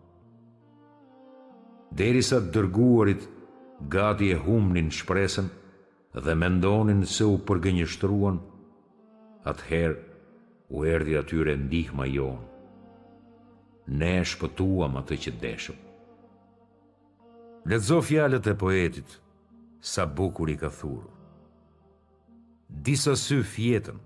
Derisa 1.94 2.40
të 2.42 2.50
dërguarit 2.56 3.28
gati 3.94 4.32
e 4.34 4.40
humnin 4.48 4.90
shpresën 4.90 5.46
dhe 6.26 6.34
mendonin 6.42 7.06
se 7.14 7.26
u 7.36 7.38
përgënjështruan, 7.52 8.40
atëherë 9.50 10.13
u 10.70 10.84
erdi 10.86 11.16
atyre 11.18 11.56
ndihma 11.56 12.06
jonë, 12.08 12.46
ne 14.00 14.14
shpëtuam 14.30 14.94
atë 15.00 15.16
që 15.26 15.30
deshëm. 15.42 15.76
Letëzo 17.68 17.98
fjalet 18.06 18.46
e 18.52 18.56
poetit, 18.60 19.08
sa 19.92 20.06
bukur 20.16 20.48
i 20.52 20.56
ka 20.60 20.70
thuru, 20.72 21.08
disa 22.84 23.12
sy 23.16 23.42
fjetën, 23.54 23.98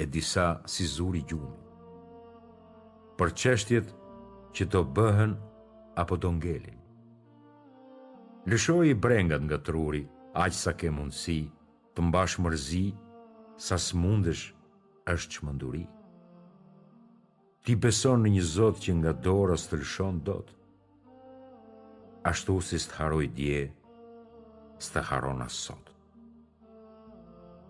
e 0.00 0.04
disa 0.06 0.60
si 0.72 0.86
zuri 0.88 1.20
gjumi, 1.28 1.54
për 3.18 3.28
qeshtjet 3.40 3.88
që 4.54 4.64
të 4.72 4.80
bëhen, 4.96 5.32
apo 6.00 6.16
të 6.16 6.28
ngelin. 6.38 6.76
Lëshoj 8.48 8.86
i 8.88 8.94
brengat 9.04 9.42
nga 9.44 9.58
truri, 9.66 10.04
aqë 10.42 10.56
sa 10.62 10.72
ke 10.78 10.88
mundësi, 10.96 11.40
të 11.94 11.98
mbash 12.08 12.38
mërzi, 12.44 12.86
sa 13.66 13.76
së 13.82 13.94
mundesh, 13.98 14.44
është 15.12 15.30
që 15.38 15.46
mënduri. 15.46 15.84
Ti 17.64 17.76
beson 17.82 18.22
në 18.22 18.32
një 18.36 18.42
zot 18.52 18.80
që 18.84 18.94
nga 19.00 19.12
dora 19.24 19.56
së 19.60 19.68
të 19.72 19.78
lëshon 19.82 20.18
dot. 20.26 20.52
Ashtu 22.30 22.58
si 22.64 22.78
së 22.80 22.90
të 22.90 22.98
haroj 23.00 23.26
dje, 23.38 23.60
së 24.82 24.90
të 24.94 25.02
haron 25.10 25.40
sot. 25.52 25.88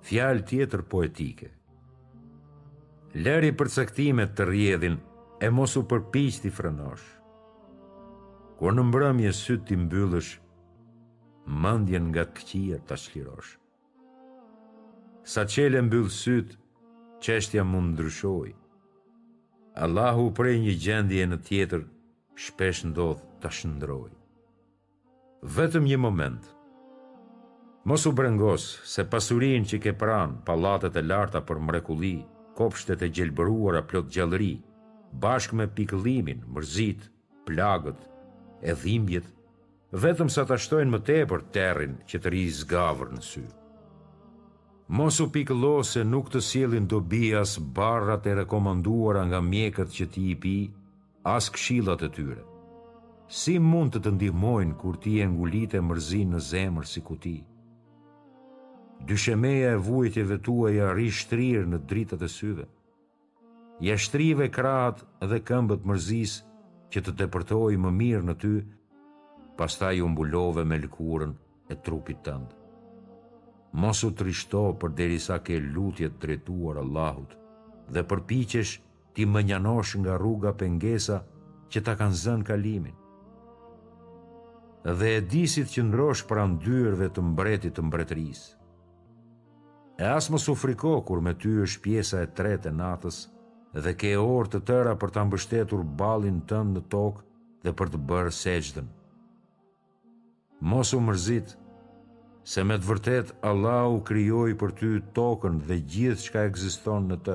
Fjallë 0.09 0.45
tjetër 0.51 0.83
poetike. 0.91 1.51
Lëri 3.23 3.53
për 3.59 3.71
caktimet 3.75 4.35
të 4.37 4.45
rjedhin 4.49 4.99
e 5.43 5.49
mos 5.55 5.77
u 5.77 5.83
përpish 5.91 6.43
t'i 6.43 6.53
frënosh. 6.53 7.07
Kur 8.59 8.75
në 8.75 8.85
mbrëmje 8.89 9.33
sytë 9.39 9.67
t'i 9.69 9.77
mbyllësh, 9.79 10.33
mandjen 11.63 12.09
nga 12.11 12.25
të 12.29 12.35
këqia 12.39 12.79
t'a 12.89 12.97
shlirosh. 12.99 13.55
Sa 15.29 15.43
qele 15.49 15.81
mbyllë 15.85 16.13
sytë, 16.15 16.57
qështja 17.25 17.65
mund 17.67 17.97
ndryshoj. 17.97 18.53
Allahu 19.85 20.27
prej 20.39 20.59
një 20.63 20.75
gjendje 20.85 21.25
në 21.29 21.39
tjetër, 21.49 21.83
shpesh 22.45 22.85
ndodh 22.91 23.23
të 23.43 23.51
shëndroj. 23.59 24.11
Vetëm 25.57 25.87
një 25.91 25.99
moment, 26.03 26.45
mos 27.89 28.07
u 28.11 28.13
brengos 28.19 28.67
se 28.93 29.05
pasurin 29.13 29.67
që 29.67 29.79
ke 29.85 29.93
pran, 30.01 30.37
palatet 30.47 30.99
e 30.99 31.03
larta 31.07 31.43
për 31.47 31.63
mrekuli, 31.69 32.17
kopshtet 32.59 33.03
e 33.07 33.11
gjelbëruara 33.15 33.85
plot 33.87 34.11
gjallëri, 34.15 34.55
bashk 35.23 35.55
me 35.59 35.67
piklimin, 35.79 36.43
mërzit, 36.57 37.07
plagët, 37.47 38.01
e 38.67 38.75
dhimbjet, 38.83 39.27
vetëm 39.95 40.31
sa 40.35 40.43
të 40.45 40.59
ashtojnë 40.59 40.95
më 40.95 41.03
tepër 41.11 41.47
terrin 41.55 42.01
që 42.11 42.23
të 42.23 42.35
rizgavër 42.35 43.15
në 43.15 43.25
syrë. 43.31 43.58
Mos 44.91 45.21
u 45.21 45.27
piklo 45.33 45.83
se 45.85 46.01
nuk 46.11 46.31
të 46.33 46.41
sielin 46.45 46.87
do 46.89 47.03
as 47.41 47.59
barrat 47.77 48.27
e 48.27 48.35
rekomanduar 48.35 49.19
nga 49.27 49.41
mjekët 49.41 49.91
që 49.93 50.07
ti 50.13 50.31
i 50.31 50.35
pi, 50.41 50.57
as 51.23 51.51
kshilat 51.51 52.03
e 52.03 52.09
tyre. 52.09 52.41
Si 53.29 53.59
mund 53.59 53.93
të 53.93 54.01
të 54.01 54.11
ndihmojnë 54.15 54.79
kur 54.81 54.97
ti 54.97 55.21
e 55.21 55.27
ngulit 55.29 55.75
e 55.77 55.81
mërzin 55.85 56.33
në 56.33 56.39
zemër 56.41 56.87
si 56.89 57.01
ku 57.05 57.17
ti? 57.21 57.35
Dyshemeja 59.07 59.71
e 59.73 59.77
vujtjeve 59.85 60.39
tua 60.41 60.71
ja 60.73 60.89
ri 60.97 61.11
shtrirë 61.13 61.69
në 61.69 61.83
dritët 61.91 62.23
e 62.25 62.29
syve. 62.39 62.65
Ja 63.85 63.97
shtrive 64.01 64.49
krat 64.57 65.05
dhe 65.29 65.43
këmbët 65.49 65.85
mërzis 65.87 66.39
që 66.93 67.03
të 67.05 67.13
të 67.19 67.29
përtoj 67.37 67.77
më 67.85 67.93
mirë 68.01 68.25
në 68.31 68.35
ty, 68.43 68.55
pasta 69.61 69.93
ju 69.93 70.09
mbulove 70.09 70.65
me 70.65 70.81
lkurën 70.87 71.37
e 71.73 71.77
trupit 71.85 72.25
tëndë 72.25 72.58
mos 73.73 74.03
u 74.05 74.13
trishto 74.15 74.63
për 74.81 74.95
derisa 74.97 75.37
ke 75.45 75.59
lutjet 75.61 76.17
drejtuar 76.23 76.79
Allahut 76.81 77.35
dhe 77.93 78.03
përpiqesh 78.09 78.79
ti 79.15 79.27
më 79.27 79.43
njanosh 79.51 79.97
nga 80.03 80.17
rruga 80.17 80.53
pengesa 80.53 81.19
që 81.71 81.83
ta 81.85 81.95
kanë 81.97 82.17
zënë 82.23 82.47
kalimin. 82.49 82.97
Dhe 84.99 85.09
e 85.19 85.21
disit 85.21 85.69
që 85.73 85.83
ndrosh 85.89 86.25
pran 86.29 86.57
dyrëve 86.65 87.09
të 87.13 87.21
mbretit 87.31 87.75
të 87.77 87.83
mbretërisë. 87.85 88.47
E 89.99 90.07
as 90.07 90.29
mos 90.31 90.47
u 90.49 90.55
friko 90.55 91.01
kur 91.03 91.21
me 91.21 91.33
ty 91.35 91.51
është 91.65 91.83
pjesa 91.85 92.23
e 92.23 92.31
tretë 92.37 92.71
e 92.71 92.77
natës 92.81 93.17
dhe 93.85 93.93
ke 94.01 94.15
orë 94.17 94.53
të 94.53 94.61
tëra 94.69 94.95
për 95.01 95.11
ta 95.15 95.25
mbështetur 95.27 95.83
ballin 96.01 96.39
tënd 96.51 96.77
në 96.79 96.83
tokë 96.93 97.25
dhe 97.65 97.73
për 97.79 97.93
të 97.93 97.99
bërë 98.09 98.33
sejdën. 98.43 98.87
Mos 100.71 100.93
u 100.97 101.01
mërzit, 101.03 101.57
se 102.49 102.65
me 102.65 102.79
të 102.81 102.87
vërtet 102.89 103.31
Allah 103.45 103.87
u 103.93 103.99
kryoj 104.09 104.53
për 104.61 104.71
ty 104.81 104.89
tokën 105.17 105.59
dhe 105.69 105.77
gjithë 105.95 106.23
që 106.25 106.31
ka 106.37 106.45
egziston 106.49 107.09
në 107.11 107.17
të. 107.27 107.35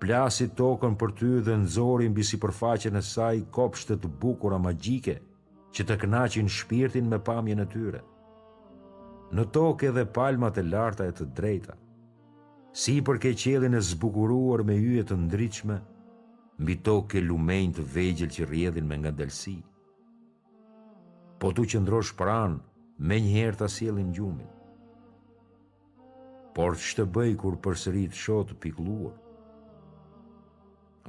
Plasi 0.00 0.46
tokën 0.60 0.94
për 1.02 1.12
ty 1.18 1.30
dhe 1.48 1.56
nëzorin 1.64 2.14
bisi 2.16 2.38
përfaqen 2.40 2.96
e 2.96 3.02
saj 3.08 3.42
kopshtet 3.56 4.00
të 4.04 4.10
bukura 4.22 4.56
magjike 4.66 5.18
që 5.76 5.86
të 5.90 5.96
knaqin 6.06 6.48
shpirtin 6.56 7.10
me 7.12 7.18
pamje 7.28 7.58
në 7.60 7.66
tyre. 7.74 8.00
Në 9.36 9.44
tokë 9.58 9.90
edhe 9.90 10.06
palmat 10.18 10.58
e 10.58 10.64
larta 10.70 11.10
e 11.10 11.14
të 11.20 11.28
drejta, 11.40 11.76
si 12.72 12.96
për 13.04 13.20
ke 13.26 13.34
qelin 13.44 13.76
e 13.76 13.84
zbukuruar 13.90 14.64
me 14.64 14.78
yjet 14.80 15.10
të 15.12 15.20
ndryqme, 15.26 15.76
mbi 16.62 16.80
tokë 16.88 17.20
e 17.20 17.24
lumejnë 17.28 17.76
të 17.76 17.84
vejgjel 17.92 18.32
që 18.38 18.48
rjedhin 18.54 18.88
me 18.88 19.00
nga 19.02 19.12
delsi. 19.20 19.58
Po 21.40 21.52
tu 21.56 21.68
që 21.68 21.84
ndrosh 21.84 22.16
pranë, 22.16 22.60
me 23.00 23.16
njëherë 23.24 23.56
të 23.60 23.66
sielin 23.74 24.10
gjumin. 24.12 24.48
Por 26.54 26.76
që 26.82 26.96
të 26.98 27.06
bëj 27.16 27.30
kur 27.40 27.54
përsërit 27.64 28.16
shotë 28.20 28.56
pikluar? 28.62 29.14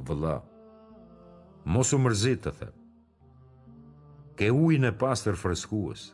Vëlla, 0.08 0.38
mos 1.68 1.92
u 1.94 2.00
mërzit 2.00 2.46
të 2.46 2.54
them, 2.62 2.78
ke 4.40 4.48
ujnë 4.56 4.94
e 4.94 4.98
pastër 5.04 5.36
freskuës, 5.42 6.06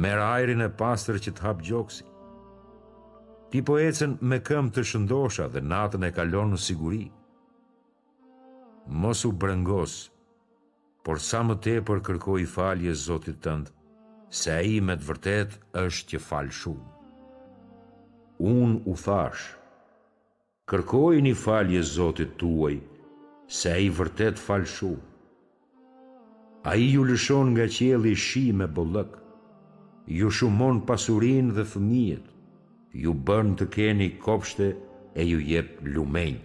merë 0.00 0.28
ajrin 0.28 0.64
e 0.68 0.70
pastër 0.82 1.18
që 1.26 1.32
të 1.36 1.46
hapë 1.48 1.66
gjoksi, 1.70 2.06
ti 3.50 3.64
po 3.66 3.80
ecen 3.82 4.14
me 4.30 4.38
këm 4.46 4.70
të 4.72 4.86
shëndosha 4.92 5.50
dhe 5.56 5.64
natën 5.72 6.06
e 6.08 6.12
kalon 6.16 6.54
në 6.54 6.62
siguri. 6.68 7.02
Mos 9.02 9.26
u 9.26 9.34
brëngos, 9.42 9.98
por 11.02 11.18
sa 11.20 11.42
më 11.44 11.58
te 11.66 11.76
për 11.90 12.00
kërkoj 12.08 12.42
falje 12.54 12.94
zotit 13.08 13.42
tëndë, 13.44 13.74
se 14.32 14.48
a 14.50 14.60
i 14.64 14.76
me 14.80 14.94
të 14.96 15.04
vërtet 15.10 15.56
është 15.78 16.08
që 16.12 16.18
falë 16.26 16.52
shumë. 16.56 16.90
Unë 18.50 18.78
u 18.88 18.94
thash, 18.96 19.42
kërkoj 20.72 21.18
një 21.26 21.32
falje 21.40 21.80
zotit 21.84 22.32
tuaj, 22.40 22.78
se 23.58 23.74
a 23.76 23.82
i 23.86 23.90
vërtet 23.98 24.40
falë 24.40 24.70
shumë. 24.74 25.08
A 26.64 26.72
i 26.80 26.86
ju 26.94 27.04
lëshon 27.10 27.50
nga 27.52 27.66
qeli 27.76 28.14
shi 28.24 28.46
me 28.56 28.68
bollëk, 28.78 29.18
ju 30.18 30.30
shumon 30.38 30.80
pasurin 30.88 31.50
dhe 31.56 31.66
thëmijet, 31.72 32.24
ju 33.02 33.12
bën 33.28 33.50
të 33.60 33.66
keni 33.74 34.08
kopshte 34.24 34.70
e 35.20 35.26
ju 35.28 35.42
jep 35.52 35.76
lumenj. 35.92 36.38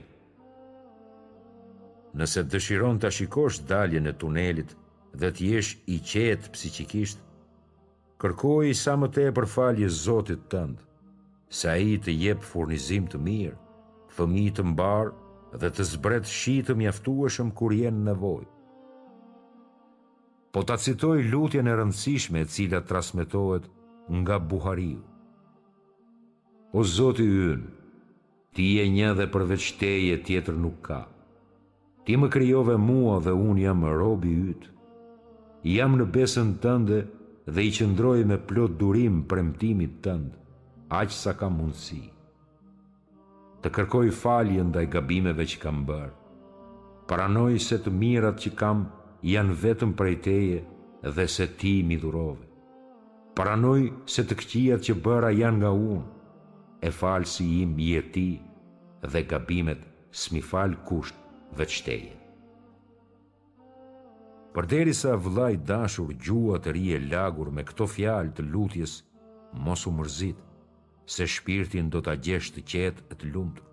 Nëse 2.20 2.44
të 2.44 2.52
dëshiron 2.56 3.00
të 3.00 3.12
ashikosh 3.14 3.62
daljen 3.70 4.12
e 4.12 4.14
tunelit 4.20 4.76
dhe 5.24 5.32
të 5.32 5.50
jesh 5.54 5.72
i 5.96 6.02
qetë 6.12 6.52
psikikisht, 6.56 7.22
kërkoj 8.22 8.64
i 8.72 8.76
sa 8.78 8.96
më 8.98 9.08
te 9.14 9.26
për 9.36 9.46
falje 9.52 9.88
zotit 9.94 10.48
tëndë, 10.52 10.84
sa 11.60 11.76
i 11.90 11.98
të 12.02 12.12
jep 12.24 12.42
furnizim 12.52 13.06
të 13.10 13.20
mirë, 13.28 13.56
fëmi 14.16 14.48
të 14.58 14.66
mbarë 14.74 15.58
dhe 15.62 15.70
të 15.72 15.84
zbret 15.94 16.26
të 16.68 16.76
mjaftuashëm 16.80 17.52
kur 17.60 17.74
jenë 17.78 18.06
në 18.06 18.16
Po 20.56 20.62
të 20.66 20.76
citoj 20.80 21.18
lutje 21.30 21.62
në 21.62 21.74
rëndësishme 21.78 22.40
e 22.42 22.46
cilat 22.50 22.88
trasmetohet 22.90 23.66
nga 24.22 24.38
Buhariu. 24.40 25.02
O 26.74 26.84
Zoti 26.84 27.24
ynë, 27.28 27.68
ti 28.56 28.68
e 28.82 28.86
një 28.90 29.10
dhe 29.18 29.28
përveçteje 29.34 30.16
tjetër 30.26 30.56
nuk 30.64 30.80
ka. 30.88 31.00
Ti 32.06 32.18
më 32.18 32.30
kryove 32.34 32.78
mua 32.80 33.20
dhe 33.26 33.32
unë 33.36 33.62
jam 33.66 33.80
më 33.84 33.92
robi 34.00 34.32
ytë. 34.52 34.68
Jam 35.76 35.98
në 36.00 36.06
besën 36.16 36.56
tënde 36.64 37.00
dhe 37.48 37.64
i 37.70 37.72
qëndroj 37.72 38.26
me 38.28 38.36
plot 38.50 38.74
durim 38.82 39.22
premtimit 39.32 39.94
tënd, 40.04 40.34
aq 41.00 41.14
sa 41.16 41.32
kam 41.40 41.56
mundësi. 41.62 42.02
Të 43.64 43.72
kërkoj 43.78 44.10
falje 44.22 44.66
ndaj 44.68 44.84
gabimeve 44.96 45.46
që 45.52 45.62
kam 45.64 45.86
bërë. 45.88 46.12
Paranoj 47.10 47.56
se 47.64 47.78
të 47.80 47.94
mirat 48.02 48.44
që 48.44 48.52
kam 48.62 48.84
janë 49.34 49.56
vetëm 49.64 49.96
prej 50.00 50.18
teje 50.28 50.60
dhe 51.16 51.28
se 51.36 51.48
ti 51.62 51.74
mi 51.88 51.96
dhurove. 52.04 52.44
Paranoj 53.40 53.82
se 54.16 54.28
të 54.28 54.38
këqijat 54.42 54.86
që 54.90 54.98
bëra 55.08 55.32
janë 55.40 55.62
nga 55.62 55.72
unë. 55.94 56.04
E 56.88 56.92
falsi 57.00 57.48
im 57.64 57.78
jeti 57.82 58.30
ti 58.36 59.08
dhe 59.16 59.24
gabimet 59.32 59.88
smi 60.12 60.44
fal 60.52 60.76
kusht 60.86 61.18
dhe 61.58 61.66
qteje. 61.74 62.17
Për 64.58 64.66
deri 64.74 64.94
sa 64.98 65.12
vlaj 65.22 65.52
dashur 65.70 66.10
gjua 66.26 66.56
të 66.66 66.72
rije 66.76 66.96
lagur 67.12 67.50
me 67.54 67.62
këto 67.72 67.86
fjalë 67.96 68.32
të 68.40 68.44
lutjes, 68.54 68.94
mos 69.68 69.84
u 69.90 69.92
mërzit, 69.94 70.38
se 71.16 71.28
shpirtin 71.30 71.92
do 71.94 72.00
të 72.02 72.16
gjesht 72.28 72.56
të 72.56 72.64
qetë 72.72 73.04
e 73.14 73.18
të 73.22 73.28
lundë. 73.36 73.66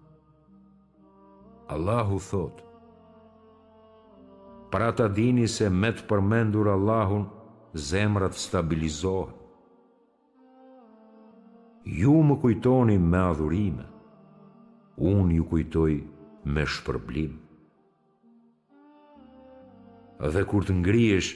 Allahu 1.77 2.21
thot, 2.29 2.61
Pra 4.75 4.89
ta 4.99 5.07
dini 5.17 5.45
se 5.55 5.69
me 5.71 5.89
të 5.97 6.05
përmendur 6.11 6.67
Allahun, 6.75 7.25
zemrat 7.91 8.35
stabilizohet. 8.35 9.37
Ju 12.01 12.17
më 12.29 12.37
kujtoni 12.45 12.99
me 12.99 13.23
adhurime, 13.31 13.87
unë 15.15 15.39
ju 15.39 15.47
kujtoj 15.55 15.95
me 16.55 16.67
shpërblimë 16.77 17.44
dhe 20.33 20.45
kur 20.49 20.65
të 20.65 20.73
ngrihesh, 20.81 21.31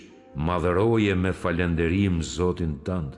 madhëroje 0.48 1.14
me 1.20 1.33
falënderim 1.42 2.20
Zotin 2.22 2.79
tënd. 2.87 3.16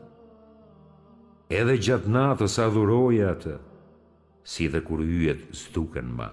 Edhe 1.51 1.77
gjatë 1.87 2.11
natës 2.15 2.57
adhuroje 2.63 3.25
atë, 3.35 3.55
si 4.51 4.67
dhe 4.73 4.81
kur 4.87 5.03
yjet 5.07 5.43
zduken 5.55 6.09
më. 6.19 6.29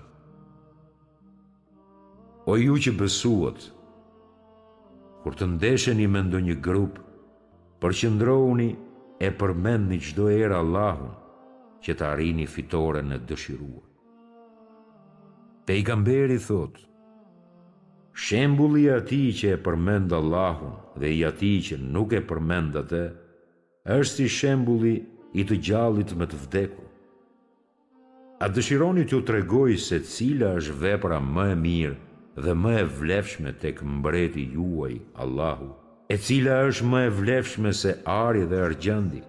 O 2.49 2.55
ju 2.57 2.77
që 2.81 2.93
besuat, 2.99 3.59
kur 5.21 5.35
të 5.35 5.49
ndesheni 5.55 6.07
me 6.07 6.21
ndonjë 6.23 6.57
grup, 6.63 7.01
ndroni 8.15 8.69
e 9.19 9.29
përmendni 9.39 9.97
çdo 10.05 10.29
herë 10.33 10.55
Allahun 10.63 11.13
që 11.83 11.93
të 11.97 12.03
arrini 12.05 12.45
fitoren 12.47 13.11
e 13.11 13.19
dëshiruar. 13.27 13.85
Pejgamberi 15.67 16.37
thotë, 16.47 16.79
shembuli 18.17 18.87
ati 18.89 19.19
që 19.39 19.49
e 19.53 19.57
përmend 19.61 20.13
Allahun 20.19 20.71
dhe 20.99 21.09
i 21.19 21.21
ati 21.29 21.51
që 21.67 21.75
nuk 21.95 22.15
e 22.17 22.23
përmend 22.29 22.73
atë, 22.81 23.01
është 23.97 24.09
si 24.15 24.25
shembuli 24.39 24.93
i 25.39 25.45
të 25.45 25.59
gjallit 25.67 26.15
me 26.17 26.25
të 26.31 26.39
vdeku. 26.45 26.85
A 28.43 28.49
dëshironi 28.53 29.05
t'ju 29.05 29.19
tregoj 29.27 29.75
se 29.89 29.99
cila 30.13 30.55
është 30.57 30.75
vepra 30.81 31.19
më 31.33 31.45
e 31.53 31.57
mirë 31.61 31.97
dhe 32.45 32.55
më 32.63 32.73
e 32.81 32.83
vlefshme 32.97 33.53
tek 33.63 33.81
mbreti 33.99 34.47
juaj 34.55 34.95
Allahu, 35.21 35.69
e 36.13 36.17
cila 36.25 36.59
është 36.71 36.89
më 36.91 37.01
e 37.05 37.13
vlefshme 37.21 37.71
se 37.83 37.93
ari 38.17 38.45
dhe 38.49 38.63
argjendi, 38.67 39.21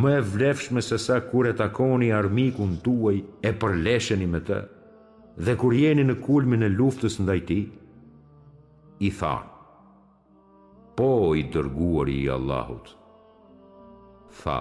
më 0.00 0.12
e 0.20 0.24
vlefshme 0.34 0.80
se 0.84 0.96
sa 1.06 1.20
kur 1.28 1.48
e 1.52 1.54
takoni 1.60 2.08
armikun 2.16 2.78
tuaj 2.84 3.18
e 3.48 3.54
përlesheni 3.60 4.28
me 4.34 4.40
të, 4.44 4.60
dhe 5.44 5.54
kur 5.60 5.76
jeni 5.76 6.04
në 6.08 6.16
kulmin 6.26 6.64
e 6.66 6.72
luftës 6.78 7.16
ndaj 7.24 7.40
tij, 7.48 7.64
i 9.02 9.10
tha, 9.18 9.34
Po 10.94 11.34
i 11.34 11.42
dërguar 11.50 12.06
i 12.12 12.20
Allahut, 12.30 12.92
Tha, 14.42 14.58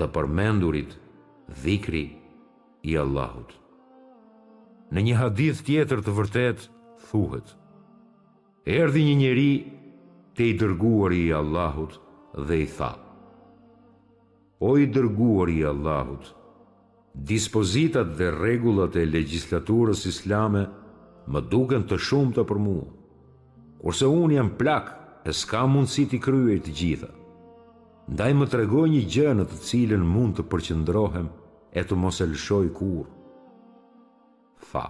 të 0.00 0.06
përmendurit 0.14 0.94
dhikri 1.62 2.04
i 2.88 2.96
Allahut. 3.02 3.52
Në 4.94 5.04
një 5.08 5.18
hadith 5.20 5.60
tjetër 5.66 6.00
të 6.06 6.14
vërtet, 6.18 6.64
thuhet, 7.10 7.52
Erdi 8.78 9.02
një 9.10 9.16
njeri 9.20 9.50
të 10.36 10.48
i 10.50 10.54
dërguar 10.62 11.12
i 11.18 11.26
Allahut 11.42 11.98
dhe 12.48 12.62
i 12.64 12.68
tha, 12.76 12.92
O 14.64 14.78
i 14.80 14.88
dërguar 14.96 15.52
i 15.52 15.60
Allahut, 15.74 16.32
Dispozitat 17.32 18.16
dhe 18.18 18.32
regullat 18.40 18.96
e 18.98 19.04
legislaturës 19.06 20.00
islame 20.12 20.64
më 21.32 21.40
duken 21.50 21.84
të 21.88 21.96
shumë 22.06 22.34
të 22.38 22.44
për 22.50 22.58
mua. 22.64 22.84
Kurse 23.80 24.08
unë 24.08 24.36
jam 24.38 24.50
plak, 24.60 24.90
e 25.28 25.32
s'ka 25.32 25.62
mundësi 25.68 26.04
t'i 26.10 26.20
kryej 26.20 26.58
të 26.66 26.74
gjitha. 26.78 27.10
Ndaj 28.12 28.32
më 28.40 28.48
tregoj 28.52 28.86
një 28.92 29.02
gjë 29.12 29.32
në 29.38 29.46
të 29.48 29.58
cilën 29.68 30.04
mund 30.14 30.34
të 30.36 30.44
përqëndrohem 30.52 31.30
e 31.72 31.82
të 31.88 31.94
mos 31.96 32.18
e 32.20 32.26
lëshoj 32.28 32.66
kur. 32.76 33.06
Fa. 34.70 34.84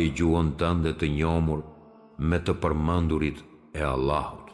e 0.00 0.06
gjuhën 0.16 0.50
tënde 0.60 0.92
të 0.98 1.06
njomur 1.16 1.60
me 2.18 2.38
të 2.44 2.52
përmandurit 2.62 3.38
e 3.78 3.82
Allahut. 3.82 4.46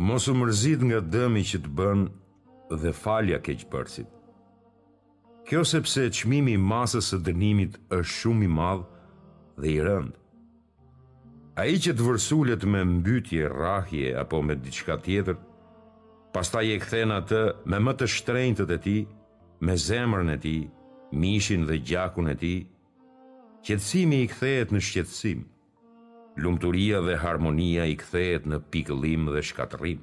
Mosu 0.00 0.34
mërzit 0.34 0.80
nga 0.84 1.00
dëmi 1.12 1.42
që 1.50 1.58
të 1.64 1.70
bën 1.76 2.00
dhe 2.82 2.92
falja 3.02 3.38
keqëpërsit. 3.44 4.08
Kjo 5.52 5.60
sepse 5.68 6.06
qmimi 6.16 6.54
masës 6.56 7.10
së 7.12 7.18
dënimit 7.28 7.74
është 7.92 8.10
shumë 8.10 8.46
i 8.46 8.46
madhë 8.58 9.00
dhe 9.60 9.66
i 9.72 9.82
rëndë. 9.84 10.14
A 11.60 11.66
i 11.72 11.82
që 11.84 11.92
të 11.98 12.06
vërsullet 12.06 12.64
me 12.72 12.80
mbytje, 12.88 13.50
rahje 13.60 14.14
apo 14.22 14.40
me 14.48 14.56
diçka 14.64 14.96
tjetër, 15.04 15.36
pasta 16.32 16.62
je 16.64 16.78
këthena 16.80 17.18
të 17.28 17.42
me 17.68 17.82
më 17.84 17.94
të 18.00 18.08
shtrejnëtët 18.14 18.72
e 18.78 18.80
ti, 18.86 18.96
me 19.66 19.76
zemrën 19.84 20.32
e 20.38 20.38
ti, 20.46 20.54
mishin 21.20 21.68
dhe 21.68 21.76
gjakun 21.92 22.32
e 22.32 22.38
ti, 22.46 22.54
qëtësimi 23.68 24.22
i 24.24 24.32
këthejet 24.32 24.72
në 24.72 24.80
shqetsim, 24.88 25.44
lumëturia 26.40 27.04
dhe 27.04 27.20
harmonia 27.26 27.84
i 27.92 28.00
këthejet 28.06 28.48
në 28.48 28.62
pikëllim 28.72 29.28
dhe 29.34 29.44
shkatërim. 29.52 30.00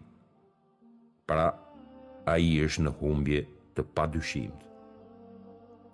Pra, 1.25 1.47
a 2.29 2.37
i 2.37 2.53
është 2.69 2.85
në 2.89 2.97
humbje 3.01 3.47
të 3.73 3.91
padushimët. 3.97 4.65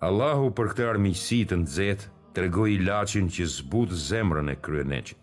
Allahu 0.05 0.51
për 0.57 0.67
këtë 0.71 0.83
armiqësi 0.91 1.37
të 1.49 1.57
nxehtë 1.63 2.09
tregoi 2.37 2.73
ilaçin 2.75 3.29
që 3.35 3.45
zbut 3.53 3.93
zemrën 4.07 4.51
e 4.53 4.55
kryeneçit. 4.65 5.21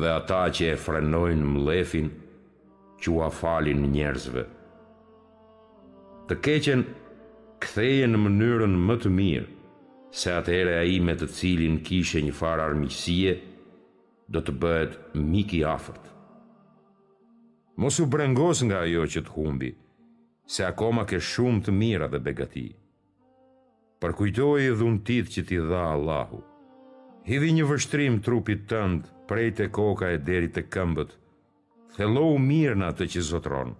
Dhe 0.00 0.08
ata 0.18 0.40
që 0.56 0.64
e 0.72 0.78
frenojnë 0.84 1.50
mlefin 1.54 2.08
që 3.00 3.12
u 3.14 3.28
falin 3.40 3.84
njerëzve. 3.92 4.42
Të 6.26 6.38
keqen 6.46 6.82
kthehen 7.62 8.12
në 8.16 8.22
mënyrën 8.24 8.74
më 8.88 8.96
të 9.04 9.12
mirë, 9.18 9.48
se 10.18 10.32
atëherë 10.40 10.74
ai 10.80 10.96
me 11.08 11.14
të 11.20 11.28
cilin 11.38 11.76
kishe 11.86 12.22
një 12.26 12.34
farë 12.40 12.64
armiqësie 12.66 13.34
do 14.34 14.42
të 14.42 14.56
bëhet 14.64 14.96
mik 15.34 15.54
i 15.60 15.60
afërt. 15.76 16.00
Mos 17.84 18.00
u 18.02 18.08
brengos 18.16 18.64
nga 18.66 18.82
ajo 18.88 19.06
që 19.14 19.22
të 19.28 19.34
humbi, 19.38 19.70
se 20.54 20.66
akoma 20.72 21.06
ke 21.12 21.22
shumë 21.30 21.66
të 21.68 21.76
mira 21.82 22.10
dhe 22.10 22.22
begati 22.30 22.64
përkujtoj 24.04 24.64
e 24.68 24.72
dhuntit 24.76 25.30
që 25.32 25.42
ti 25.48 25.56
dha 25.70 25.84
Allahu. 25.94 26.42
Hidhi 27.26 27.52
një 27.56 27.66
vështrim 27.70 28.18
trupit 28.26 28.66
tënd, 28.70 29.06
prej 29.28 29.48
të 29.58 29.70
koka 29.76 30.10
e 30.14 30.18
deri 30.22 30.50
të 30.52 30.66
këmbët, 30.74 31.10
thelo 31.96 32.26
mirë 32.50 32.76
në 32.78 32.90
atë 32.92 33.06
që 33.14 33.24
zotron. 33.30 33.72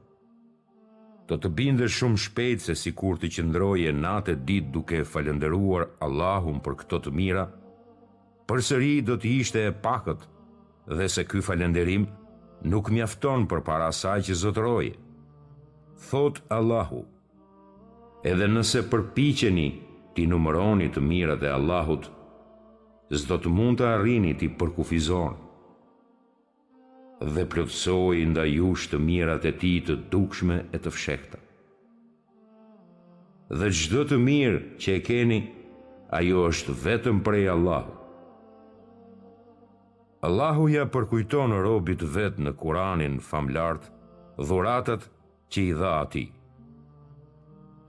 Do 1.28 1.36
të 1.42 1.50
binde 1.58 1.88
shumë 1.90 2.20
shpejt 2.22 2.64
se 2.64 2.74
si 2.78 2.92
kur 2.96 3.18
të 3.18 3.28
e 3.88 3.92
natë 3.92 4.32
e 4.32 4.36
ditë 4.48 4.72
duke 4.72 5.04
falenderuar 5.04 5.88
Allahum 6.00 6.60
për 6.60 6.74
këto 6.80 6.98
të 7.00 7.10
mira, 7.12 7.44
për 8.48 8.58
sëri 8.68 9.02
do 9.04 9.16
të 9.16 9.26
ishte 9.40 9.66
e 9.66 9.72
pakët 9.72 10.20
dhe 10.86 11.08
se 11.08 11.24
ky 11.24 11.40
falenderim 11.42 12.06
nuk 12.62 12.90
mjafton 12.90 13.46
për 13.46 13.60
para 13.62 13.92
saj 13.92 14.20
që 14.26 14.34
zotroj. 14.42 14.86
Thot 16.08 16.40
Allahu, 16.48 17.02
edhe 18.22 18.46
nëse 18.48 18.86
përpiqeni 18.90 19.68
ti 20.16 20.24
numëroni 20.26 20.88
të 20.92 21.02
mirët 21.10 21.42
e 21.44 21.50
Allahut, 21.52 22.06
zdo 23.22 23.36
të 23.42 23.50
mund 23.52 23.78
të 23.80 23.88
arrini 23.96 24.32
ti 24.40 24.48
përkufizon, 24.60 25.36
dhe 27.34 27.42
plëtsoj 27.52 28.16
nda 28.30 28.42
jush 28.48 28.88
të 28.92 28.98
mirët 29.08 29.44
e 29.50 29.52
ti 29.60 29.72
të 29.86 29.94
dukshme 30.12 30.56
e 30.76 30.80
të 30.84 30.92
fshekta. 30.94 31.38
Dhe 33.58 33.68
gjdo 33.78 34.02
të 34.10 34.16
mirë 34.26 34.58
që 34.82 34.94
e 34.98 35.02
keni, 35.06 35.38
ajo 36.18 36.46
është 36.48 36.74
vetëm 36.84 37.20
prej 37.26 37.44
Allahut. 37.54 37.92
Allahu 40.26 40.64
ja 40.72 40.86
përkujton 40.90 41.52
robit 41.62 42.00
vetë 42.14 42.42
në 42.42 42.52
Kuranin 42.60 43.18
famlart 43.26 43.84
dhuratët 44.48 45.04
që 45.52 45.62
i 45.68 45.74
dha 45.82 45.92
ati. 46.02 46.24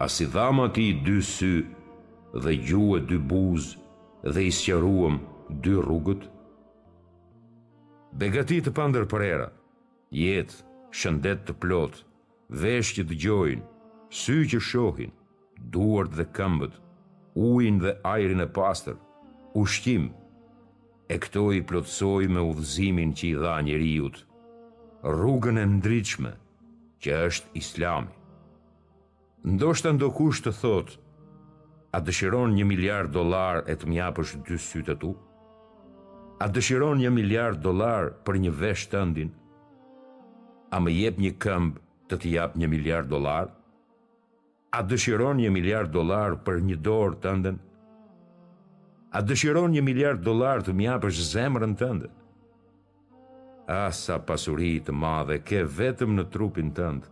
As 0.05 0.19
i 0.21 0.27
dhamë 0.35 0.67
ati 0.69 0.85
dy 1.07 1.15
sy, 1.25 1.53
dhe 2.35 2.53
gjuë 2.67 3.05
dy 3.09 3.17
buzë 3.29 3.75
dhe 4.33 4.41
i 4.49 4.51
sjaruëm 4.51 5.15
dy 5.63 5.73
rrugët? 5.79 6.25
Begati 8.19 8.59
të 8.65 8.73
pandër 8.75 9.05
për 9.11 9.23
era, 9.27 9.47
jetë, 10.11 10.57
shëndet 10.97 11.45
të 11.47 11.55
plotë, 11.61 12.03
veshtë 12.63 13.05
të 13.09 13.17
gjojnë, 13.23 13.65
sy 14.21 14.37
që 14.51 14.59
shohin, 14.71 15.11
duart 15.73 16.15
dhe 16.15 16.25
këmbët, 16.35 16.73
ujin 17.47 17.79
dhe 17.83 17.93
ajrin 18.13 18.41
e 18.43 18.47
pastër, 18.55 18.97
ushtim, 19.59 20.09
e 21.07 21.15
këto 21.23 21.45
i 21.55 21.61
plotsoj 21.63 22.25
me 22.31 22.41
uvëzimin 22.49 23.13
që 23.15 23.25
i 23.29 23.33
dha 23.43 23.55
njëriut, 23.65 24.21
rrugën 25.13 25.59
e 25.61 25.65
ndryqme, 25.75 26.33
që 27.03 27.19
është 27.27 27.51
islami. 27.61 28.09
Ndo 29.53 29.67
shtë 29.77 29.93
ndokush 29.93 30.39
të 30.41 30.55
thotë, 30.61 30.95
A 31.95 32.01
dëshiron 32.03 32.51
një 32.51 32.65
miliard 32.67 33.11
dolar 33.15 33.61
e 33.71 33.75
të 33.79 33.87
mjapësh 33.87 34.33
dy 34.47 34.57
sytë 34.59 34.95
tu? 34.99 35.13
A 36.43 36.47
dëshiron 36.51 36.99
një 36.99 37.11
miliard 37.15 37.61
dolar 37.63 38.09
për 38.27 38.39
një 38.43 38.51
vesh 38.59 38.83
të 38.91 39.03
ndin? 39.13 39.29
A 40.75 40.81
më 40.83 40.91
jep 40.97 41.21
një 41.23 41.31
këmbë 41.45 41.81
të 42.11 42.17
të 42.23 42.33
jap 42.33 42.57
një 42.59 42.67
miliard 42.73 43.07
dolar? 43.13 43.53
A 44.77 44.83
dëshiron 44.83 45.39
një 45.39 45.53
miliard 45.55 45.91
dolar 45.95 46.35
për 46.47 46.59
një 46.67 46.77
dorë 46.89 47.19
të 47.23 47.33
ndën? 47.39 47.61
A 49.17 49.23
dëshiron 49.23 49.71
një 49.71 49.83
miliard 49.87 50.21
dolar 50.27 50.59
të 50.67 50.75
mjapësh 50.81 51.23
zemrën 51.31 51.75
të 51.79 51.87
ndën? 51.93 52.13
A 53.71 53.81
sa 53.95 54.19
pasuri 54.27 54.75
madhe 55.03 55.39
ke 55.39 55.63
vetëm 55.79 56.15
në 56.19 56.27
trupin 56.35 56.71
të 56.77 56.91
ndë, 56.97 57.11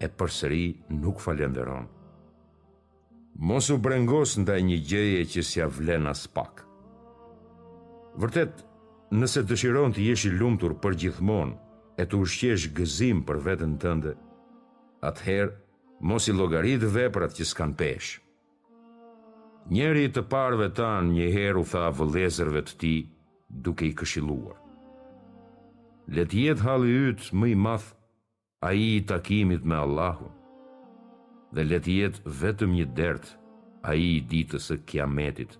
e 0.00 0.06
përsëri 0.20 0.64
nuk 1.04 1.20
falenderonë 1.24 1.99
mos 3.46 3.70
u 3.72 3.78
brengos 3.80 4.34
ndaj 4.42 4.60
një 4.68 4.76
gjëje 4.88 5.20
që 5.32 5.40
s'ia 5.48 5.66
si 5.70 5.76
vlen 5.80 6.04
as 6.10 6.26
pak. 6.34 6.60
Vërtet, 8.20 8.52
nëse 9.16 9.42
dëshiron 9.48 9.94
të 9.96 10.02
jesh 10.10 10.26
i 10.28 10.32
lumtur 10.36 10.74
për 10.82 10.96
gjithmonë 11.00 11.56
e 12.00 12.04
të 12.04 12.18
ushqesh 12.20 12.66
gëzim 12.76 13.22
për 13.24 13.38
veten 13.46 13.78
tënde, 13.82 14.12
atëherë 15.08 15.54
mos 16.10 16.28
i 16.28 16.34
llogarit 16.36 16.84
veprat 16.96 17.32
që 17.38 17.46
s'kan 17.50 17.72
pesh. 17.80 18.18
Njeri 19.72 20.04
i 20.08 20.10
të 20.12 20.24
parëve 20.32 20.68
tan 20.76 21.08
një 21.16 21.28
herë 21.36 21.62
u 21.62 21.64
tha 21.70 21.88
vëllëzërve 21.96 22.62
të 22.68 22.76
tij 22.82 23.00
duke 23.64 23.88
i 23.88 23.94
këshilluar. 24.00 24.56
Le 26.16 26.24
të 26.28 26.44
jetë 26.44 26.64
halli 26.66 26.92
i 26.96 27.00
yt 27.14 27.30
më 27.38 27.48
i 27.54 27.56
madh 27.64 27.88
ai 28.68 28.76
i 28.98 29.00
takimit 29.08 29.64
me 29.64 29.78
Allahun 29.84 30.36
dhe 31.52 31.62
let 31.66 31.86
jet 31.88 32.20
vetëm 32.40 32.74
një 32.78 32.86
dert, 32.94 33.24
a 33.88 33.94
i 33.98 34.20
ditës 34.28 34.68
e 34.70 34.76
kiametit, 34.88 35.54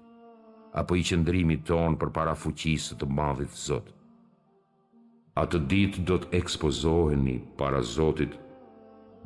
apo 0.81 0.95
i 0.99 1.03
qëndrimi 1.09 1.57
tonë 1.67 1.97
për 2.03 2.11
para 2.15 2.35
fuqisë 2.39 2.99
të 3.01 3.09
madhit 3.11 3.55
Zot. 3.57 3.89
A 5.41 5.47
të 5.51 5.59
ditë 5.71 6.05
do 6.09 6.19
të 6.23 6.29
ekspozoheni 6.41 7.39
para 7.59 7.81
Zotit, 7.83 8.35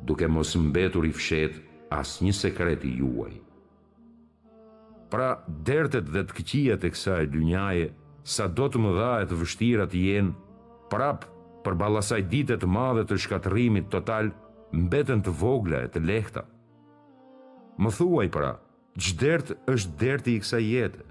duke 0.06 0.28
mos 0.28 0.54
mbetur 0.56 1.06
i 1.08 1.12
fshet 1.16 1.58
as 1.96 2.18
një 2.24 2.32
sekreti 2.38 2.94
juaj. 3.00 3.34
Pra, 5.10 5.32
dertet 5.64 6.08
dhe 6.10 6.22
të 6.26 6.36
këqijat 6.38 6.86
e 6.86 6.92
kësaj 6.94 7.26
dynjaje, 7.34 7.90
sa 8.24 8.46
do 8.48 8.70
të 8.70 8.80
më 8.80 8.94
dha 8.96 9.12
e 9.24 9.28
të 9.28 9.40
vështirat 9.42 9.92
jenë, 10.00 10.32
prap 10.90 11.26
për 11.66 11.76
balasaj 11.82 12.22
ditet 12.32 12.64
madhe 12.64 13.04
të 13.06 13.18
shkatrimit 13.26 13.90
total, 13.92 14.30
mbeten 14.74 15.20
të 15.22 15.34
vogla 15.40 15.82
e 15.86 15.92
të 15.92 16.02
lehtat. 16.08 16.50
Më 17.78 17.90
thuaj 17.96 18.28
pra, 18.30 18.52
që 18.94 19.38
është 19.72 19.92
derti 19.98 20.34
i 20.36 20.42
kësa 20.42 20.60
jetë? 20.62 21.02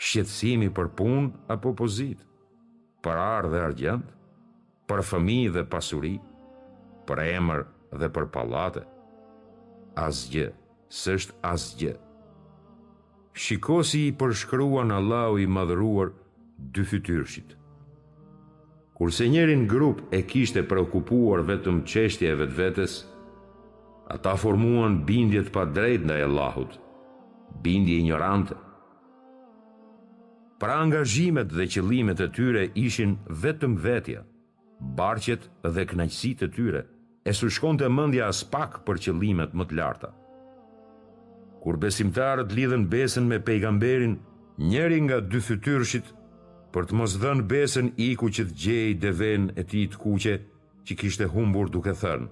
Shqetsimi 0.00 0.70
për 0.76 0.88
punë 0.98 1.52
apo 1.52 1.74
pozit, 1.76 2.20
Për 3.04 3.16
arë 3.22 3.50
dhe 3.52 3.60
argjantë? 3.62 4.12
Për 4.90 5.00
fëmi 5.08 5.36
dhe 5.54 5.62
pasuri? 5.70 6.16
Për 7.06 7.18
emër 7.36 7.60
dhe 8.00 8.08
për 8.16 8.24
palate? 8.34 8.82
Asgjë, 10.08 10.48
sështë 10.90 11.34
asgjë. 11.52 11.92
Shikosi 13.36 14.00
i 14.08 14.16
përshkrua 14.18 14.82
në 14.88 14.98
lau 15.08 15.36
i 15.38 15.46
madhruar 15.46 16.10
dy 16.74 16.82
fytyrshit. 16.88 17.52
Kurse 18.98 19.28
njerin 19.28 19.66
grup 19.70 20.00
e 20.10 20.22
kishte 20.26 20.64
preokupuar 20.66 21.44
vetëm 21.46 21.82
qeshtje 21.86 22.32
e 22.32 22.38
vetë 22.42 22.56
vetës, 22.58 22.94
ata 24.14 24.34
formuan 24.44 24.94
bindjet 25.08 25.48
pa 25.54 25.62
drejt 25.76 26.02
ndaj 26.04 26.22
Allahut, 26.28 26.72
bindje 27.62 27.94
ignorante. 28.00 28.54
Pra 30.60 30.74
angazhimet 30.84 31.48
dhe 31.56 31.64
qëllimet 31.72 32.20
e 32.26 32.28
tyre 32.36 32.62
ishin 32.84 33.12
vetëm 33.42 33.74
vetja, 33.84 34.20
barqet 34.98 35.42
dhe 35.74 35.82
knajqësit 35.90 36.40
e 36.46 36.48
tyre, 36.56 36.82
e 37.28 37.32
së 37.38 37.48
shkon 37.56 37.76
të 37.82 37.88
mëndja 37.96 38.28
as 38.30 38.40
pak 38.52 38.80
për 38.86 38.96
qëllimet 39.06 39.58
më 39.58 39.64
të 39.68 39.76
larta. 39.80 40.10
Kur 41.62 41.76
besimtarët 41.82 42.54
lidhen 42.56 42.84
besën 42.92 43.26
me 43.28 43.40
pejgamberin, 43.48 44.14
njeri 44.70 44.98
nga 45.02 45.18
dy 45.30 45.40
fytyrshit, 45.46 46.06
për 46.72 46.82
të 46.86 46.92
mos 46.98 47.18
dhen 47.22 47.40
besën 47.50 47.86
i 48.08 48.12
ku 48.20 48.30
që 48.36 48.42
të 48.48 48.54
gjej 48.62 48.88
dhe 49.02 49.10
ven 49.20 49.42
e 49.60 49.62
ti 49.70 49.82
të 49.90 49.96
kuqe 50.02 50.34
që 50.86 50.92
kishte 51.00 51.26
humbur 51.34 51.66
duke 51.74 51.92
thërnë. 52.02 52.28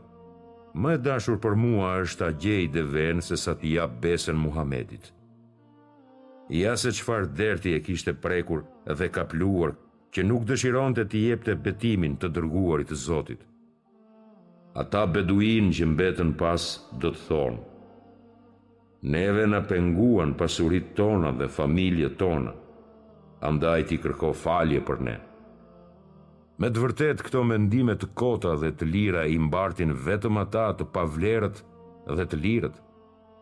Më 0.75 0.97
e 0.97 0.99
dashur 1.07 1.37
për 1.39 1.55
mua 1.63 1.91
është 2.03 2.25
a 2.27 2.35
gjej 2.43 2.65
dhe 2.75 2.83
venë 2.95 3.23
se 3.23 3.37
sa 3.39 3.53
t'ja 3.61 3.85
besën 4.03 4.35
Muhammedit. 4.43 5.05
Ja 6.61 6.73
se 6.77 6.91
qfar 6.97 7.29
derti 7.41 7.75
e 7.77 7.83
kishte 7.87 8.15
prekur 8.25 8.65
dhe 8.99 9.07
kapluar 9.17 9.77
që 10.17 10.25
nuk 10.27 10.43
dëshiron 10.49 10.97
të 10.97 11.05
t'i 11.13 11.21
jep 11.29 11.45
të 11.47 11.55
betimin 11.69 12.17
të 12.19 12.33
dërguarit 12.37 12.91
të 12.91 12.99
Zotit. 13.05 13.45
Ata 14.83 15.05
beduin 15.15 15.71
që 15.77 15.87
mbetën 15.93 16.35
pas 16.43 16.65
do 17.01 17.13
të 17.15 17.23
thonë. 17.29 17.61
Neve 19.15 19.45
në 19.47 19.61
penguan 19.71 20.33
pasurit 20.41 20.91
tona 20.99 21.31
dhe 21.39 21.47
familje 21.61 22.11
tona, 22.23 22.51
andajti 23.51 24.01
kërko 24.03 24.33
falje 24.43 24.83
për 24.91 25.01
ne. 25.07 25.15
Me 26.63 26.69
të 26.71 26.83
vërtet 26.85 27.23
këto 27.27 27.41
mendime 27.49 27.97
të 27.99 28.07
kota 28.19 28.53
dhe 28.63 28.69
të 28.79 28.87
lira 28.91 29.23
i 29.27 29.39
mbartin 29.43 29.91
vetëm 30.07 30.37
ata 30.43 30.69
të 30.79 30.85
pavlerët 30.95 31.57
dhe 32.15 32.27
të 32.31 32.39
lirët, 32.45 32.77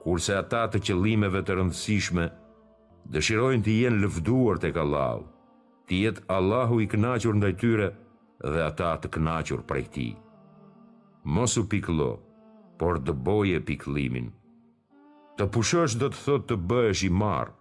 kurse 0.05 0.39
ata 0.39 0.63
të 0.73 0.81
qëllimeve 0.89 1.43
të 1.45 1.59
rëndësishme 1.59 2.25
dëshirojnë 3.13 3.65
të 3.67 3.75
jenë 3.83 4.01
lëvduar 4.05 4.63
tek 4.63 4.79
Allahu, 4.81 5.27
të 5.89 6.01
jetë 6.05 6.25
Allahu 6.39 6.81
i 6.81 6.89
kënaqur 6.95 7.37
ndaj 7.43 7.53
tyre 7.61 7.89
dhe 8.49 8.63
ata 8.71 8.95
të 9.03 9.13
kënaqur 9.15 9.65
prej 9.69 9.85
tij. 9.95 10.15
Mos 11.35 11.57
u 11.61 11.67
pikëllo, 11.71 12.11
por 12.81 12.99
dëboje 13.07 13.61
pikëllimin. 13.69 14.31
Të 15.37 15.51
pushosh 15.55 15.99
do 16.01 16.09
të 16.15 16.25
thotë 16.25 16.49
të 16.53 16.59
bëhesh 16.71 17.05
i 17.11 17.15
marr, 17.21 17.53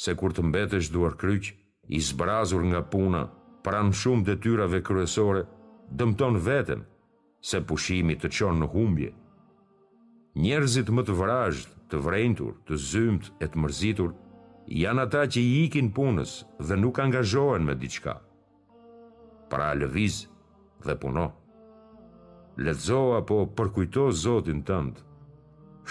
se 0.00 0.12
kur 0.20 0.34
të 0.36 0.44
mbetesh 0.50 0.92
duar 0.94 1.16
kryq, 1.20 1.48
i 1.90 1.98
zbrazur 2.06 2.62
nga 2.70 2.84
puna, 2.92 3.24
pran 3.64 3.92
shumë 3.92 4.24
detyrave 4.28 4.80
kryesore, 4.86 5.42
dëmton 5.92 6.38
veten 6.46 6.84
se 7.50 7.60
pushimi 7.60 8.16
të 8.20 8.28
qonë 8.36 8.60
në 8.62 8.68
humbje. 8.74 9.10
Njerëzit 10.40 10.90
më 10.94 11.02
të 11.08 11.16
vrajsh, 11.20 11.64
të 11.90 12.00
vrejntur, 12.06 12.52
të 12.66 12.74
zymt 12.90 13.32
e 13.42 13.46
të 13.50 13.58
mërzitur, 13.60 14.12
janë 14.82 15.02
ata 15.06 15.24
që 15.32 15.40
i 15.42 15.56
ikin 15.66 15.88
punës 15.96 16.32
dhe 16.66 16.76
nuk 16.78 17.00
angazhohen 17.02 17.64
me 17.66 17.74
diçka. 17.82 18.14
Pra 19.50 19.72
lëviz 19.74 20.20
dhe 20.86 20.94
puno. 21.02 21.26
Letzo 22.64 23.00
apo 23.18 23.40
përkujto 23.56 24.10
zotin 24.22 24.60
tëndë, 24.68 25.02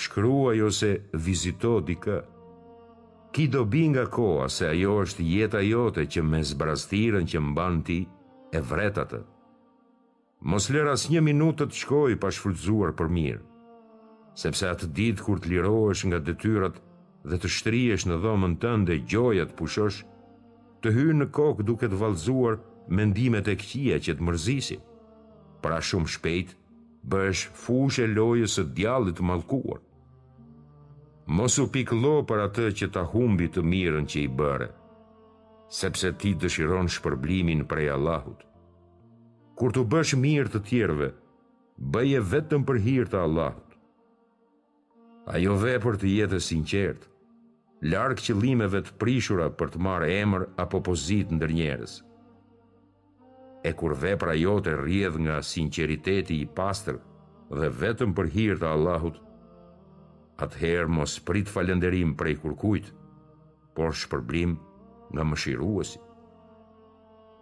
shkruaj 0.03 0.55
jo 0.61 0.71
ose 0.71 0.91
vizito 1.25 1.79
dikë. 1.89 2.17
Ki 3.31 3.47
do 3.47 3.63
bi 3.65 3.85
nga 3.89 4.07
koa 4.09 4.49
se 4.49 4.65
ajo 4.73 4.93
është 5.05 5.23
jeta 5.31 5.59
jote 5.65 6.05
që 6.09 6.23
me 6.25 6.39
zbrastiren 6.51 7.27
që 7.29 7.41
mban 7.45 7.75
ti 7.85 7.97
e 8.57 8.61
vretatë. 8.71 9.19
Mos 10.49 10.69
lërë 10.73 10.93
as 10.95 11.03
një 11.13 11.21
minutë 11.27 11.67
të 11.69 11.77
shkoj 11.83 12.15
pa 12.23 12.31
shfrytzuar 12.33 12.93
për 12.97 13.11
mirë, 13.17 13.41
sepse 14.41 14.69
atë 14.71 14.87
ditë 14.97 15.25
kur 15.27 15.41
të 15.43 15.51
lirohesh 15.53 16.05
nga 16.09 16.19
detyrat 16.25 16.79
dhe 17.29 17.37
të 17.43 17.51
shtriesh 17.57 18.05
në 18.09 18.17
dhomën 18.23 18.55
tënde 18.63 18.95
gjojat 19.11 19.53
pushosh, 19.59 20.01
të 20.81 20.93
hynë 20.97 21.17
në 21.23 21.27
kokë 21.37 21.65
duke 21.69 21.91
të 21.91 21.99
valzuar 22.01 22.57
mendimet 22.97 23.51
e 23.53 23.57
këqia 23.61 23.99
që 24.07 24.15
të 24.17 24.25
mërzisi. 24.29 24.79
Pra 25.61 25.77
shumë 25.89 26.13
shpejt, 26.15 26.55
bësh 27.13 27.45
fushë 27.61 28.07
e 28.07 28.13
lojës 28.15 28.57
e 28.63 28.65
djallit 28.79 29.19
të 29.21 29.27
malkuar 29.29 29.83
mos 31.29 31.55
u 31.61 31.67
piklo 31.71 32.19
për 32.25 32.39
atë 32.47 32.63
që 32.79 32.87
ta 32.93 33.03
humbi 33.11 33.45
të 33.53 33.61
mirën 33.71 34.07
që 34.11 34.19
i 34.23 34.29
bëre, 34.41 34.67
sepse 35.79 36.09
ti 36.21 36.31
dëshiron 36.41 36.89
shpërblimin 36.95 37.61
prej 37.69 37.91
Allahut. 37.93 38.41
Kur 39.59 39.73
të 39.75 39.83
bësh 39.93 40.15
mirë 40.23 40.51
të 40.55 40.61
tjerve, 40.69 41.11
bëje 41.93 42.23
vetëm 42.33 42.65
për 42.65 42.81
hirë 42.87 43.21
Allahut. 43.21 43.77
Ajo 45.29 45.53
vepër 45.61 45.99
të 46.01 46.11
jetë 46.15 46.39
sinqertë, 46.47 47.09
larkë 47.91 48.25
qëllimeve 48.29 48.81
të 48.87 48.97
prishura 49.03 49.49
për 49.59 49.69
të 49.75 49.83
marë 49.85 50.09
emër 50.17 50.45
apo 50.65 50.81
pozit 50.89 51.29
në 51.35 51.51
njerës. 51.53 51.93
E 53.67 53.69
kur 53.75 53.93
vepra 54.01 54.33
jote 54.39 54.73
rrjedh 54.79 55.19
nga 55.25 55.37
sinceriteti 55.43 56.41
i 56.41 56.49
pastër 56.57 56.97
dhe 57.59 57.69
vetëm 57.83 58.15
për 58.17 58.27
hirtë 58.33 58.71
Allahut, 58.73 59.19
atëherë 60.45 60.87
mos 60.91 61.17
prit 61.27 61.47
falenderim 61.51 62.13
prej 62.17 62.37
kurkujt, 62.43 62.89
por 63.75 63.95
shpërblim 63.95 64.55
nga 65.13 65.23
mëshiruesi. 65.25 65.99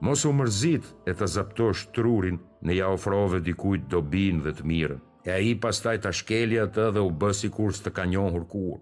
Mos 0.06 0.22
u 0.30 0.34
mërzit 0.38 0.86
e 1.10 1.14
të 1.18 1.28
zaptosh 1.34 1.88
trurin 1.96 2.38
në 2.68 2.76
ja 2.82 2.90
ofrove 2.94 3.40
dikujt 3.46 3.88
dobin 3.90 4.44
dhe 4.46 4.54
të 4.54 4.66
mirën, 4.70 5.00
e 5.28 5.34
a 5.34 5.38
i 5.42 5.56
pastaj 5.60 6.00
të 6.04 6.12
shkelja 6.20 6.68
të 6.74 6.90
dhe 6.98 7.02
u 7.04 7.10
bësi 7.22 7.50
kur 7.52 7.74
së 7.78 7.88
të 7.88 7.96
ka 7.98 8.06
njohur 8.12 8.46
kur, 8.52 8.78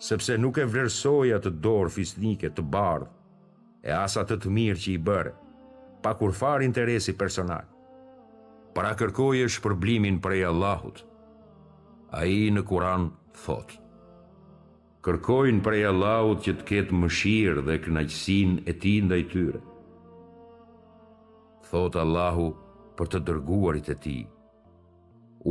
sepse 0.00 0.36
nuk 0.38 0.60
e 0.60 0.64
vlerësoja 0.70 1.40
të 1.44 1.50
dorë 1.64 1.94
fisnike 1.96 2.52
të 2.54 2.64
bardhë, 2.72 3.10
e 3.82 3.90
asat 3.96 4.30
të 4.30 4.38
të 4.44 4.54
mirë 4.58 4.78
që 4.84 4.90
i 4.94 5.02
bëre, 5.06 5.34
pa 6.04 6.14
kur 6.16 6.32
farë 6.36 6.64
interesi 6.68 7.14
personal. 7.18 7.66
Para 8.72 8.94
kërkoj 8.96 9.42
e 9.42 9.50
shpërblimin 9.50 10.20
prej 10.22 10.44
Allahut, 10.52 11.02
a 12.14 12.22
i 12.26 12.40
në 12.54 12.62
kuran 12.70 13.10
thot 13.44 13.70
Kërkojnë 15.06 15.62
prej 15.64 15.84
Allahut 15.88 16.42
që 16.44 16.52
të 16.58 16.66
ketë 16.68 16.96
mëshirë 17.02 17.62
dhe 17.68 17.76
kënaqësinë 17.86 18.66
e 18.68 18.74
Tij 18.82 18.98
ndaj 19.06 19.20
tyre. 19.32 19.60
Thot 21.70 21.96
Allahu 22.02 22.50
për 22.98 23.08
të 23.14 23.20
dërguarit 23.30 23.88
e 23.96 23.96
Tij: 24.04 24.20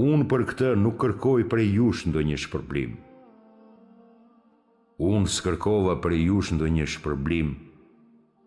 Unë 0.06 0.28
për 0.30 0.46
këtë 0.52 0.68
nuk 0.84 1.00
kërkoj 1.02 1.48
prej 1.50 1.66
jush 1.80 2.04
ndonjë 2.12 2.38
shpërblim. 2.46 2.94
Unë 5.12 5.34
s'kërkova 5.40 5.98
prej 6.04 6.22
jush 6.30 6.54
ndonjë 6.54 6.90
shpërblim. 6.94 7.50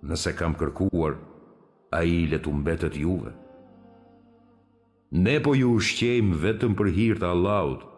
Nëse 0.07 0.36
kam 0.38 0.55
kërkuar, 0.61 1.18
ai 1.99 2.28
le 2.30 2.38
të 2.45 2.55
mbetet 2.61 2.95
juve. 3.03 3.34
Ne 5.24 5.34
po 5.45 5.59
ju 5.59 5.74
ushqejmë 5.80 6.38
vetëm 6.47 6.78
për 6.78 6.93
hir 6.97 7.18
të 7.18 7.32
Allahut, 7.34 7.90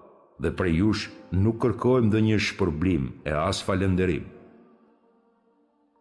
dhe 0.42 0.50
për 0.58 0.68
jush 0.74 1.04
nuk 1.44 1.60
kërkojmë 1.62 2.10
dhe 2.10 2.20
një 2.28 2.38
shpërblim 2.48 3.04
e 3.30 3.34
as 3.38 3.60
falenderim. 3.66 4.24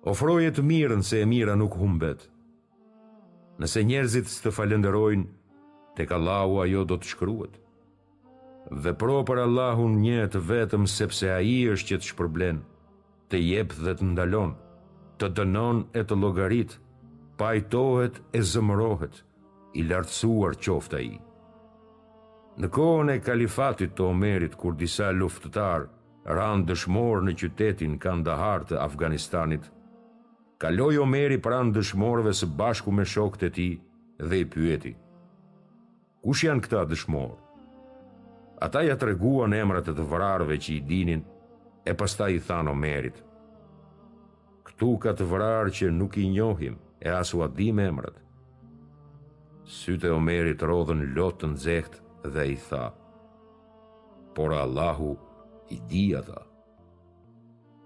Ofroje 0.10 0.52
të 0.52 0.64
mirën 0.68 1.04
se 1.06 1.20
e 1.22 1.28
mira 1.30 1.54
nuk 1.60 1.78
humbet. 1.80 2.24
Nëse 3.62 3.84
njerëzit 3.88 4.32
së 4.32 4.48
të 4.48 4.54
falenderojnë, 4.58 5.26
te 5.96 6.08
ka 6.10 6.18
lau 6.18 6.60
ajo 6.64 6.82
do 6.90 6.98
të 7.00 7.12
shkruat. 7.14 7.54
Dhe 8.84 8.96
pro 9.00 9.20
për 9.28 9.44
Allahun 9.44 10.00
një 10.02 10.26
të 10.34 10.42
vetëm 10.50 10.88
sepse 10.90 11.30
a 11.30 11.38
i 11.46 11.56
është 11.76 11.92
që 11.94 12.00
të 12.02 12.10
shpërblen, 12.10 12.64
të 13.30 13.42
jep 13.44 13.76
dhe 13.84 13.94
të 14.00 14.10
ndalon, 14.14 14.56
të 15.22 15.30
dënon 15.40 15.84
e 15.94 16.04
të 16.10 16.18
logarit, 16.22 16.80
pajtohet 17.38 18.18
e 18.34 18.42
zëmërohet, 18.54 19.22
i 19.82 19.86
lartësuar 19.90 20.58
qofta 20.64 21.00
i. 21.06 21.14
Në 22.54 22.68
kohën 22.70 23.10
e 23.10 23.16
kalifatit 23.26 23.96
të 23.98 24.04
Omerit, 24.06 24.54
kur 24.62 24.76
disa 24.78 25.08
luftëtar 25.16 25.88
randë 26.30 26.68
dëshmorë 26.72 27.24
në 27.28 27.34
qytetin 27.42 27.96
Kandahar 28.04 28.66
të 28.70 28.78
Afganistanit, 28.80 29.66
kaloi 30.62 31.00
Omeri 31.02 31.40
pranë 31.42 31.74
dëshmorëve 31.80 32.34
së 32.40 32.52
bashku 32.60 32.94
me 32.94 33.08
shokët 33.14 33.48
e 33.48 33.50
ti 33.58 33.66
dhe 34.30 34.44
i 34.44 34.46
pyeti. 34.54 34.94
Kush 36.24 36.46
janë 36.46 36.64
këta 36.68 36.84
dëshmorë? 36.92 37.40
Ata 38.64 38.86
ja 38.86 38.96
të 38.98 39.10
reguan 39.10 39.58
emrat 39.58 39.90
e 39.92 39.98
të 39.98 40.06
vrarve 40.14 40.56
që 40.62 40.72
i 40.78 40.82
dinin, 40.92 41.26
e 41.90 41.94
pasta 42.00 42.30
i 42.32 42.38
thanë 42.40 42.72
Omerit. 42.72 43.18
Këtu 44.70 44.92
ka 45.04 45.16
të 45.18 45.26
vrarë 45.34 45.74
që 45.80 45.90
nuk 45.98 46.22
i 46.22 46.30
njohim 46.32 46.78
e 47.02 47.10
asu 47.18 47.42
adim 47.50 47.82
emrat. 47.90 48.14
Syte 49.74 50.14
Omerit 50.14 50.64
rodhen 50.68 51.04
lotën 51.18 51.58
nxehtë, 51.58 52.03
dhe 52.30 52.46
i 52.54 52.56
tha, 52.70 52.92
por 54.36 54.54
Allahu 54.54 55.18
i 55.70 55.80
dija 55.90 56.22
dha. 56.22 56.42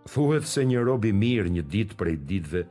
Thuhet 0.08 0.46
se 0.48 0.64
një 0.66 0.84
robi 0.88 1.12
mirë 1.12 1.50
një 1.52 1.64
ditë 1.72 1.98
prej 2.00 2.16
ditëve, 2.30 2.62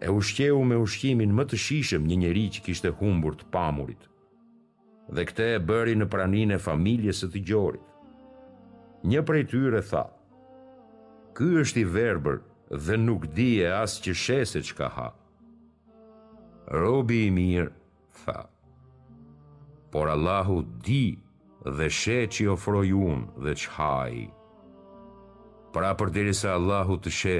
e 0.00 0.08
ushqeu 0.08 0.62
me 0.64 0.78
ushqimin 0.80 1.34
më 1.36 1.44
të 1.50 1.58
shishëm 1.64 2.06
një 2.08 2.16
njeri 2.22 2.44
që 2.56 2.62
kishte 2.66 2.92
humbur 3.00 3.34
të 3.36 3.50
pamurit, 3.52 4.06
dhe 5.12 5.24
këte 5.28 5.48
e 5.56 5.60
bëri 5.68 5.98
në 6.00 6.06
pranin 6.12 6.54
e 6.56 6.62
familjes 6.62 7.20
së 7.20 7.28
të 7.34 7.42
gjorit. 7.50 7.84
Një 9.10 9.22
prej 9.28 9.42
tyre 9.50 9.82
tha, 9.90 10.06
ky 11.36 11.48
është 11.64 11.82
i 11.82 11.84
verber 11.88 12.40
dhe 12.86 12.96
nuk 12.98 13.26
di 13.36 13.50
e 13.64 13.68
asë 13.82 14.02
që 14.06 14.16
shese 14.24 14.62
që 14.70 14.78
ka 14.78 14.88
ha. 14.96 15.08
Robi 16.80 17.26
i 17.26 17.30
mirë, 17.34 17.68
tha, 18.24 18.38
Por 19.90 20.06
Allahu 20.08 20.62
di 20.84 21.02
dhe 21.76 21.88
she 22.00 22.18
që 22.32 22.44
ofroj 22.54 22.86
unë 22.94 23.42
dhe 23.44 23.52
që 23.60 23.68
haj 23.76 24.14
Pra 25.74 25.90
për 25.98 26.10
diri 26.14 26.34
se 26.34 26.48
Allahu 26.52 26.96
të 27.02 27.12
she 27.16 27.34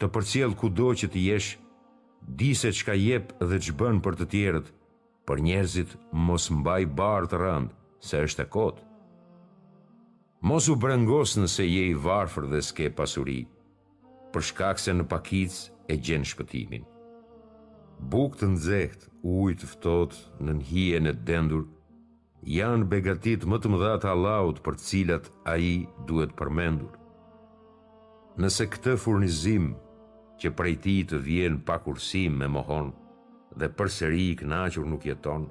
Të 0.00 0.08
përcjel 0.16 0.56
ku 0.58 0.70
do 0.80 0.90
që 0.98 1.06
të 1.12 1.20
jesh 1.28 1.50
Di 2.40 2.50
se 2.58 2.72
që 2.74 2.82
ka 2.88 2.96
jep 2.98 3.28
dhe 3.50 3.58
që 3.64 3.74
bën 3.80 4.00
për 4.04 4.18
të 4.18 4.26
tjerët 4.34 4.72
Për 5.30 5.42
njerëzit 5.46 5.94
mos 6.26 6.48
mbaj 6.58 6.84
barë 6.98 7.30
të 7.30 7.40
rënd 7.44 7.70
Se 8.08 8.20
është 8.26 8.46
e 8.46 8.50
kot 8.56 8.80
Mos 10.50 10.66
u 10.72 10.74
brengos 10.84 11.36
nëse 11.38 11.64
je 11.70 11.84
i 11.90 11.94
varfër 12.06 12.48
dhe 12.52 12.60
s'ke 12.66 12.90
pasuri 12.98 13.40
Për 14.34 14.48
shkak 14.48 14.82
se 14.82 14.90
në 14.98 15.06
pakic 15.12 15.54
e 15.92 15.96
gjen 16.02 16.26
shpëtimin 16.26 16.82
Buk 18.10 18.34
të 18.34 18.48
nxehtë, 18.56 19.06
ujë 19.30 19.54
të 19.62 19.66
ftohtë, 19.72 20.22
nën 20.42 20.58
hijen 20.72 21.06
e 21.06 21.12
dendur, 21.28 21.68
janë 22.50 22.88
begatit 22.90 23.44
më 23.46 23.58
të 23.62 23.70
mëdha 23.70 23.94
të 24.02 24.08
Allahut 24.10 24.58
për 24.64 24.74
të 24.78 24.84
cilat 24.88 25.28
ai 25.46 25.86
duhet 26.08 26.32
përmendur. 26.38 26.90
Nëse 28.42 28.66
këtë 28.72 28.96
furnizim 28.98 29.68
që 30.42 30.50
prej 30.58 30.74
tij 30.84 31.02
të 31.12 31.20
vjen 31.22 31.58
pa 31.68 31.76
kursim 31.84 32.40
me 32.40 32.48
mohon 32.50 32.90
dhe 33.58 33.68
përsëri 33.78 34.24
i 34.32 34.38
kënaqur 34.40 34.88
nuk 34.90 35.04
jeton, 35.06 35.46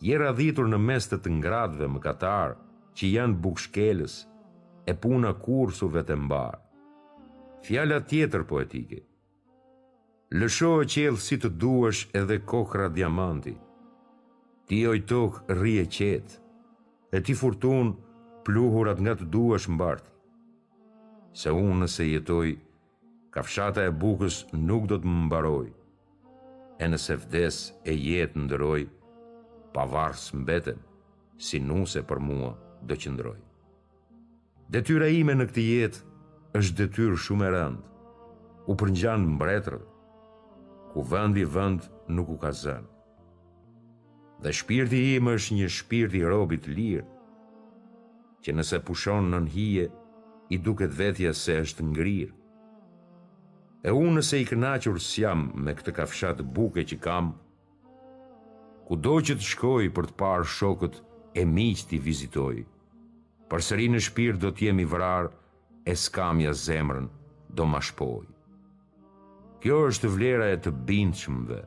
jera 0.00 0.30
radhitur 0.30 0.68
në 0.70 0.78
mes 0.86 1.08
të, 1.10 1.18
të 1.20 1.28
ngradëve 1.38 1.88
mëkatar 1.98 2.56
që 2.96 3.12
janë 3.12 3.36
bukshkelës 3.44 4.14
e 4.88 4.94
puna 5.02 5.34
kursu 5.44 5.90
vetë 5.98 6.16
mbar. 6.16 6.62
Fjala 7.66 8.00
tjetër 8.08 8.46
poetike. 8.48 9.02
Lëshohet 10.32 10.90
qelë 10.94 11.20
si 11.22 11.36
të 11.38 11.52
duash 11.60 12.06
edhe 12.16 12.40
kokra 12.52 12.88
diamanti. 12.88 13.52
Ti 14.66 14.80
oj 14.90 14.98
tuk 15.06 15.36
rri 15.52 15.76
e 15.78 15.84
qetë, 15.86 16.32
e 17.14 17.18
ti 17.22 17.36
furtun 17.38 17.92
pluhurat 18.46 18.98
nga 18.98 19.12
të 19.18 19.26
duash 19.34 19.68
mbartë. 19.70 20.10
Se 21.38 21.52
unë 21.54 21.76
nëse 21.84 22.06
jetoj, 22.08 22.48
ka 23.30 23.44
fshata 23.46 23.84
e 23.86 23.92
bukës 24.04 24.40
nuk 24.70 24.88
do 24.90 24.98
të 24.98 25.06
më 25.06 25.20
mbaroj, 25.28 25.68
e 26.82 26.88
nëse 26.90 27.14
vdes 27.22 27.58
e 27.86 27.94
jetë 27.94 28.42
ndëroj, 28.42 28.82
pa 29.74 29.86
varës 29.94 30.26
mbetem, 30.40 30.82
si 31.38 31.62
nuse 31.62 32.02
për 32.10 32.24
mua 32.26 32.50
do 32.82 32.98
qëndroj. 32.98 33.38
Detyra 34.74 35.12
ime 35.14 35.38
në 35.38 35.46
këti 35.52 35.68
jetë 35.76 36.58
është 36.58 36.78
detyrë 36.82 37.22
shumë 37.28 37.46
e 37.46 37.54
rëndë, 37.54 37.86
u 38.66 38.74
përngjanë 38.82 39.30
mbretërë, 39.36 39.80
ku 40.90 41.06
vëndi 41.14 41.46
vënd 41.54 41.86
nuk 42.18 42.34
u 42.34 42.42
ka 42.42 42.50
zënë 42.64 42.95
dhe 44.42 44.52
shpirti 44.56 45.02
im 45.18 45.30
është 45.32 45.56
një 45.60 45.68
shpirti 45.78 46.20
robit 46.28 46.66
lirë, 46.76 47.04
që 48.42 48.54
nëse 48.56 48.80
pushon 48.88 49.30
në 49.30 49.36
nënhije, 49.36 49.86
i 50.54 50.56
duket 50.66 50.92
vetja 50.98 51.32
se 51.34 51.56
është 51.62 51.84
ngrirë. 51.88 52.34
E 53.86 53.90
unë 53.94 54.12
nëse 54.20 54.38
i 54.38 54.44
kënachur 54.46 55.00
s'jam 55.02 55.46
me 55.64 55.74
këtë 55.78 55.94
kafshat 55.96 56.42
buke 56.54 56.84
që 56.90 56.98
kam, 57.06 57.32
ku 58.86 58.94
do 59.02 59.16
që 59.26 59.34
të 59.38 59.42
shkoj 59.52 59.88
për 59.96 60.06
të 60.12 60.16
parë 60.20 60.46
shokët 60.54 61.00
e 61.34 61.42
miqë 61.56 61.88
t'i 61.90 61.98
vizitoj, 62.06 62.60
për 63.50 63.64
sëri 63.68 63.88
në 63.90 64.02
shpirë 64.06 64.40
do 64.44 64.52
t'jemi 64.56 64.86
vrarë, 64.92 65.32
e 65.90 65.94
s'kamja 65.94 66.52
zemrën 66.66 67.08
do 67.56 67.66
ma 67.70 67.80
shpoj. 67.88 68.24
Kjo 69.62 69.76
është 69.90 70.10
vlera 70.14 70.48
e 70.54 70.60
të 70.62 70.70
bindë 70.88 71.20
shmëve, 71.24 71.60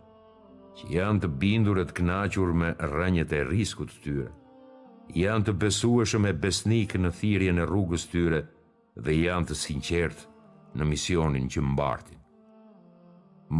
që 0.80 0.88
janë 0.95 1.19
të 1.25 1.30
bindur 1.41 1.80
e 1.82 1.86
të 1.89 1.95
knaqur 1.99 2.53
me 2.55 2.69
rënjët 2.91 3.34
e 3.36 3.41
riskut 3.49 3.91
të 3.91 3.99
tyre, 4.03 4.27
janë 5.23 5.47
të 5.49 5.55
besueshëm 5.63 6.27
e 6.30 6.34
besnik 6.45 6.95
në 7.01 7.11
thirje 7.19 7.55
në 7.57 7.65
rrugës 7.67 8.05
tyre 8.13 8.39
dhe 9.03 9.15
janë 9.25 9.49
të 9.49 9.57
sinqert 9.59 10.21
në 10.80 10.88
misionin 10.88 11.49
që 11.51 11.63
mbartin. 11.73 12.17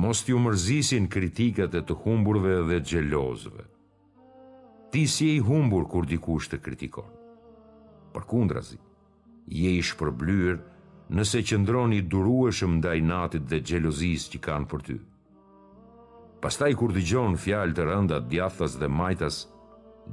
Most 0.04 0.30
ju 0.30 0.40
mërzisin 0.40 1.10
kritikat 1.10 1.76
e 1.76 1.82
të 1.82 1.96
humburve 2.04 2.56
dhe 2.70 2.78
gjelozve. 2.92 3.66
Ti 4.94 5.04
si 5.10 5.28
e 5.32 5.36
i 5.40 5.44
humbur 5.46 5.90
kur 5.92 6.08
dikush 6.10 6.48
të 6.50 6.62
kritikon. 6.66 7.10
Për 8.14 8.24
kundra 8.32 8.62
je 8.64 9.72
i 9.76 9.82
shpërblyr 9.86 10.62
nëse 11.16 11.44
qëndroni 11.52 12.04
durueshëm 12.10 12.78
ndaj 12.80 13.00
natit 13.12 13.50
dhe 13.50 13.60
gjelozis 13.66 14.30
që 14.32 14.40
kanë 14.48 14.70
për 14.72 14.86
ty. 14.88 15.00
Pastaj 16.44 16.72
kur 16.80 16.94
të 16.96 17.02
gjonë 17.10 17.40
fjalë 17.44 17.76
të 17.76 17.86
rënda 17.90 18.20
djathas 18.32 18.78
dhe 18.80 18.88
majtas, 18.88 19.42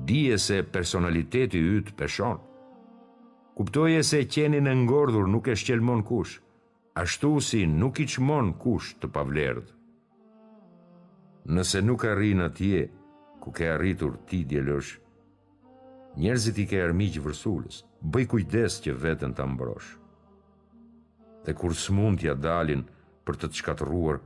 dije 0.09 0.39
se 0.43 0.57
personaliteti 0.75 1.61
ytë 1.79 1.95
peshon. 2.01 2.41
Kuptoje 3.57 4.01
se 4.05 4.25
qenin 4.27 4.67
e 4.67 4.75
ngordhur 4.83 5.29
nuk 5.31 5.47
e 5.49 5.55
shqelmon 5.57 6.03
kush, 6.05 6.41
ashtu 7.03 7.31
si 7.47 7.63
nuk 7.67 8.01
i 8.03 8.09
qmon 8.11 8.51
kush 8.61 8.97
të 9.01 9.11
pavlerët. 9.15 9.71
Nëse 11.55 11.79
nuk 11.87 12.05
arrin 12.11 12.43
atje, 12.49 12.89
ku 13.41 13.55
ke 13.55 13.71
arritur 13.77 14.19
ti 14.27 14.43
djelësh, 14.51 14.97
njerëzit 16.19 16.59
i 16.59 16.67
ke 16.67 16.83
që 17.15 17.23
vërsulës, 17.23 17.85
bëj 18.03 18.27
kujdes 18.33 18.81
që 18.85 18.93
vetën 19.03 19.33
të 19.37 19.45
mbrosh. 19.53 19.91
Dhe 21.47 21.53
kur 21.55 21.75
smund 21.79 22.19
t'ja 22.19 22.35
dalin 22.35 22.83
për 23.25 23.35
të 23.39 23.49
të 23.53 23.59
shkatruar, 23.61 24.19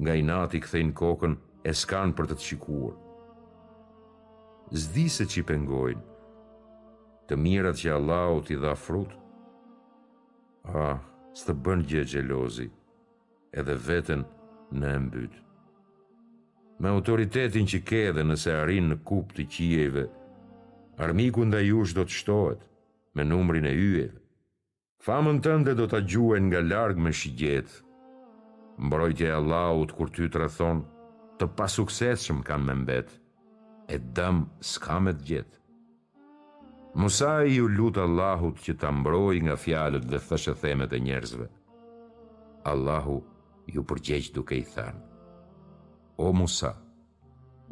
nga 0.00 0.14
i 0.16 0.22
nati 0.24 0.60
këthejnë 0.64 0.94
kokën 0.96 1.34
e 1.68 1.72
skan 1.76 2.12
për 2.16 2.30
të 2.30 2.36
të 2.38 2.46
shikuar. 2.48 2.94
Zdi 4.72 5.04
se 5.12 5.26
që 5.28 5.40
i 5.40 5.44
pengojnë, 5.50 6.04
të 7.28 7.36
mirat 7.38 7.76
që 7.80 7.92
Allah 7.96 8.28
u 8.36 8.40
t'i 8.46 8.56
dha 8.60 8.72
frut, 8.78 9.12
a, 9.12 10.84
ah, 10.88 11.02
s'të 11.36 11.52
bën 11.64 11.80
gjë 11.90 12.04
gjelozi, 12.14 12.68
edhe 13.58 13.74
vetën 13.86 14.22
në 14.78 14.90
embytë. 14.98 15.40
Me 16.82 16.88
autoritetin 16.90 17.68
që 17.68 17.78
ke 17.88 18.02
dhe 18.16 18.24
nëse 18.26 18.52
arin 18.62 18.88
në 18.90 18.96
kup 19.08 19.32
të 19.36 19.42
qijeve, 19.56 20.04
armiku 21.04 21.44
nda 21.46 21.60
jush 21.64 21.94
do 21.96 22.02
të 22.06 22.18
shtohet 22.20 22.60
me 23.14 23.22
numrin 23.28 23.68
e 23.68 23.72
yjeve. 23.76 24.08
Famën 25.04 25.38
tënde 25.44 25.74
do 25.78 25.86
të 25.90 25.98
gjuen 26.10 26.44
nga 26.48 26.60
largë 26.72 27.00
me 27.04 27.10
shigjetë, 27.20 27.72
mbrojtje 28.82 29.28
e 29.28 29.34
Allahut 29.36 29.92
kur 29.96 30.10
ty 30.10 30.26
të 30.28 30.40
rëthon, 30.44 30.80
të 31.38 31.46
pasukseshëm 31.58 32.42
kanë 32.46 32.66
me 32.68 32.74
mbet, 32.82 33.10
e 33.94 33.98
dëm 34.18 34.42
s'ka 34.70 34.98
me 35.02 35.12
të 35.18 35.26
gjithë. 35.30 35.58
Musa 37.02 37.32
i 37.48 37.54
ju 37.56 37.68
lutë 37.72 38.02
Allahut 38.02 38.58
që 38.60 38.74
të 38.80 38.90
mbroj 38.98 39.36
nga 39.46 39.54
fjalët 39.62 40.04
dhe 40.10 40.18
thëshë 40.28 40.54
themet 40.62 40.92
e 40.96 41.00
njerëzve. 41.00 41.46
Allahu 42.72 43.16
ju 43.74 43.84
përgjeq 43.88 44.28
duke 44.34 44.58
i 44.58 44.66
thanë. 44.74 45.00
O 46.20 46.32
Musa, 46.36 46.74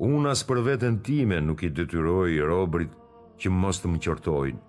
unë 0.00 0.30
asë 0.32 0.48
për 0.48 0.62
vetën 0.68 0.96
time 1.06 1.40
nuk 1.48 1.66
i 1.68 1.72
detyroj 1.80 2.30
i 2.34 2.40
robrit 2.48 2.94
që 3.40 3.52
mos 3.52 3.82
të 3.82 3.90
më 3.92 4.00
qërtojnë, 4.06 4.62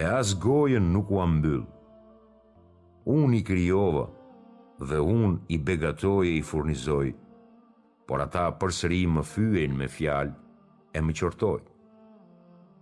e 0.00 0.04
as 0.18 0.34
gojen 0.44 0.90
nuk 0.94 1.10
u 1.10 1.22
ambyllë. 1.24 1.66
Unë 3.14 3.38
i 3.38 3.40
kryova, 3.40 3.40
unë 3.40 3.40
i 3.40 3.44
kryova, 3.50 4.04
dhe 4.80 4.98
un 4.98 5.38
i 5.48 5.58
begatoj 5.58 6.26
e 6.26 6.30
i 6.38 6.42
furnizoj 6.42 7.12
por 8.08 8.20
ata 8.20 8.48
përsëri 8.60 9.04
më 9.06 9.22
fyen 9.22 9.76
me 9.78 9.86
fjalë 9.88 10.34
e 10.92 11.00
më 11.02 11.12
qortoj 11.20 11.60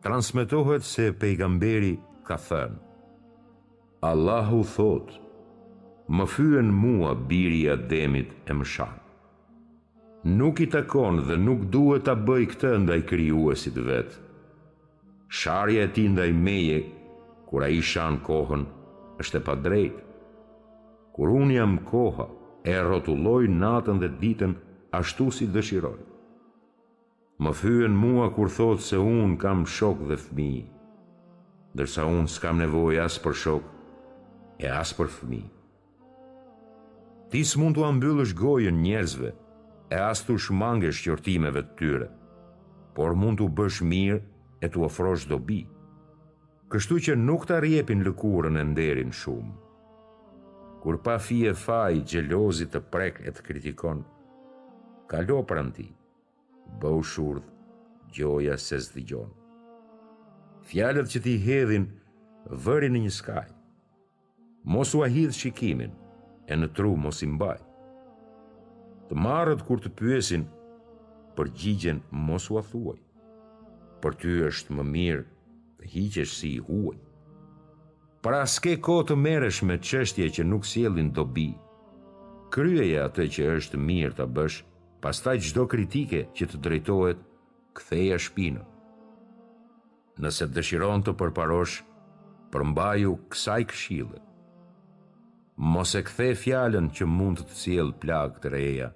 transmetohet 0.05 0.83
se 0.85 1.13
pejgamberi 1.13 1.93
ka 2.27 2.37
thënë 2.49 2.81
Allahu 4.09 4.63
thot 4.75 5.13
më 6.17 6.27
fyen 6.35 6.73
mua 6.75 7.13
biri 7.15 7.61
i 7.63 7.69
ademit 7.71 8.33
e 8.51 8.57
më 8.57 8.65
shan 8.73 8.97
nuk 10.41 10.65
i 10.65 10.67
takon 10.73 11.21
dhe 11.29 11.37
nuk 11.37 11.69
duhet 11.73 12.09
ta 12.09 12.15
bëj 12.15 12.47
këtë 12.55 12.73
ndaj 12.85 13.01
krijuesit 13.11 13.77
vet 13.87 14.17
sharja 15.29 15.85
e 15.87 15.93
tij 15.95 16.09
ndaj 16.15 16.33
meje 16.45 16.79
kur 17.53 17.67
ai 17.69 17.81
shan 17.83 18.17
kohën 18.27 18.65
është 19.21 19.39
e 19.41 19.45
padrejtë 19.49 20.01
kur 21.13 21.33
unë 21.37 21.55
jam 21.59 21.75
koha, 21.89 22.27
e 22.65 22.75
rotulloj 22.89 23.45
natën 23.63 23.99
dhe 24.01 24.09
ditën 24.23 24.53
ashtu 24.97 25.27
si 25.37 25.47
dëshiroj. 25.55 26.01
Më 27.43 27.51
fyen 27.59 27.95
mua 27.99 28.29
kur 28.35 28.51
thot 28.57 28.81
se 28.81 28.99
unë 29.03 29.37
kam 29.43 29.65
shok 29.67 29.99
dhe 30.09 30.17
fmi, 30.23 30.53
dërsa 31.77 32.05
unë 32.07 32.31
s'kam 32.33 32.61
nevoj 32.63 32.97
as 33.05 33.17
për 33.25 33.35
shok 33.43 33.65
e 34.65 34.69
as 34.71 34.93
për 34.99 35.11
fmi. 35.19 35.43
Ti 37.33 37.41
s'mund 37.49 37.75
t'u 37.79 37.87
ambyllësh 37.89 38.35
gojën 38.37 38.77
njerëzve 38.85 39.31
e 39.91 39.99
as 40.13 40.21
t'u 40.25 40.37
shmangesh 40.39 41.03
qërtimeve 41.07 41.63
të 41.65 41.75
tyre, 41.81 42.09
por 42.97 43.17
mund 43.19 43.41
t'u 43.41 43.49
bësh 43.59 43.81
mirë 43.89 44.21
e 44.65 44.69
t'u 44.71 44.85
ofrosh 44.87 45.27
dobi. 45.33 45.63
Kështu 46.73 47.01
që 47.05 47.17
nuk 47.19 47.49
t'arjepin 47.49 48.05
lëkurën 48.07 48.61
e 48.61 48.65
nderin 48.71 49.13
shumë 49.13 49.53
kur 50.83 50.99
pa 51.01 51.15
fi 51.27 51.37
e 51.47 51.53
faj 51.65 51.95
gjelozit 52.11 52.73
të 52.75 52.81
prek 52.93 53.21
e 53.23 53.31
të 53.35 53.43
kritikon, 53.49 54.01
kalo 55.11 55.37
për 55.47 55.59
në 55.69 55.75
ti, 55.77 55.85
bëu 56.83 56.99
shurdh, 57.11 57.45
gjoja 58.17 58.57
se 58.59 58.81
zdigjon. 58.87 59.29
Fjallet 60.67 61.07
që 61.13 61.19
ti 61.27 61.35
hedhin, 61.45 61.85
vëri 62.65 62.89
në 62.91 63.05
një 63.05 63.13
skaj, 63.21 63.45
mos 64.75 64.91
u 64.99 65.05
ahidh 65.07 65.39
shikimin, 65.39 65.95
e 66.51 66.59
në 66.59 66.73
tru 66.75 66.97
mos 67.05 67.23
i 67.25 67.31
mbaj. 67.31 67.61
Të 69.07 69.21
marët 69.27 69.63
kur 69.69 69.79
të 69.85 69.93
pyesin, 70.03 70.49
për 71.39 71.53
gjigjen 71.63 72.03
mos 72.27 72.51
u 72.51 72.59
athuaj, 72.59 72.99
për 74.03 74.19
ty 74.21 74.35
është 74.51 74.81
më 74.81 74.89
mirë 74.97 75.29
të 75.79 75.93
hiqesh 75.95 76.35
si 76.41 76.55
i 76.59 76.63
huaj 76.71 76.99
pra 78.23 78.45
s'ke 78.47 78.77
ko 78.87 79.01
të 79.07 79.17
meresh 79.19 79.65
me 79.67 79.75
qështje 79.89 80.29
që 80.37 80.45
nuk 80.47 80.65
s'jellin 80.69 81.09
dobi. 81.15 81.49
Kryeja 82.55 83.07
atë 83.09 83.25
që 83.35 83.47
është 83.59 83.79
mirë 83.89 84.15
të 84.21 84.27
bësh, 84.37 84.59
pastaj 85.03 85.39
gjdo 85.47 85.65
kritike 85.73 86.23
që 86.39 86.47
të 86.53 86.61
drejtohet, 86.65 87.25
këtheja 87.77 88.19
shpinë. 88.23 88.63
Nëse 90.23 90.47
dëshiron 90.55 91.03
të 91.03 91.17
përparosh, 91.19 91.81
përmbaju 92.53 93.17
kësaj 93.33 93.63
këshilë. 93.73 94.21
Mos 95.73 95.95
e 95.99 96.03
kthe 96.07 96.29
fjalën 96.43 96.87
që 96.97 97.09
mund 97.09 97.43
të 97.49 97.57
s'jell 97.59 97.91
plagë 98.03 98.43
të 98.45 98.53
reja, 98.55 98.93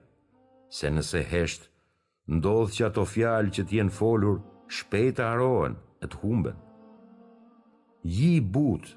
se 0.71 0.91
nëse 0.93 1.25
hesht, 1.33 1.67
ndodhë 2.37 2.75
që 2.77 2.87
ato 2.91 3.03
fjalë 3.09 3.53
që 3.59 3.67
t'jen 3.71 3.91
folur, 3.99 4.39
shpejt 4.79 5.19
të 5.19 5.27
arohen 5.33 5.75
e 6.03 6.07
të 6.13 6.23
humben. 6.23 6.57
Ji 8.17 8.33
butë, 8.55 8.95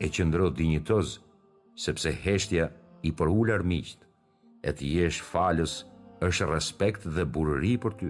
e 0.00 0.08
qëndro 0.14 0.46
dinjitoz, 0.56 1.08
sepse 1.84 2.10
heshtja 2.24 2.64
i 3.04 3.10
për 3.18 3.28
ullar 3.34 3.64
miqt, 3.68 4.02
e 4.68 4.72
të 4.72 4.88
jesh 4.96 5.20
falës 5.28 5.74
është 6.24 6.48
respekt 6.50 7.04
dhe 7.16 7.24
burëri 7.34 7.74
për 7.82 7.94
ty. 8.00 8.08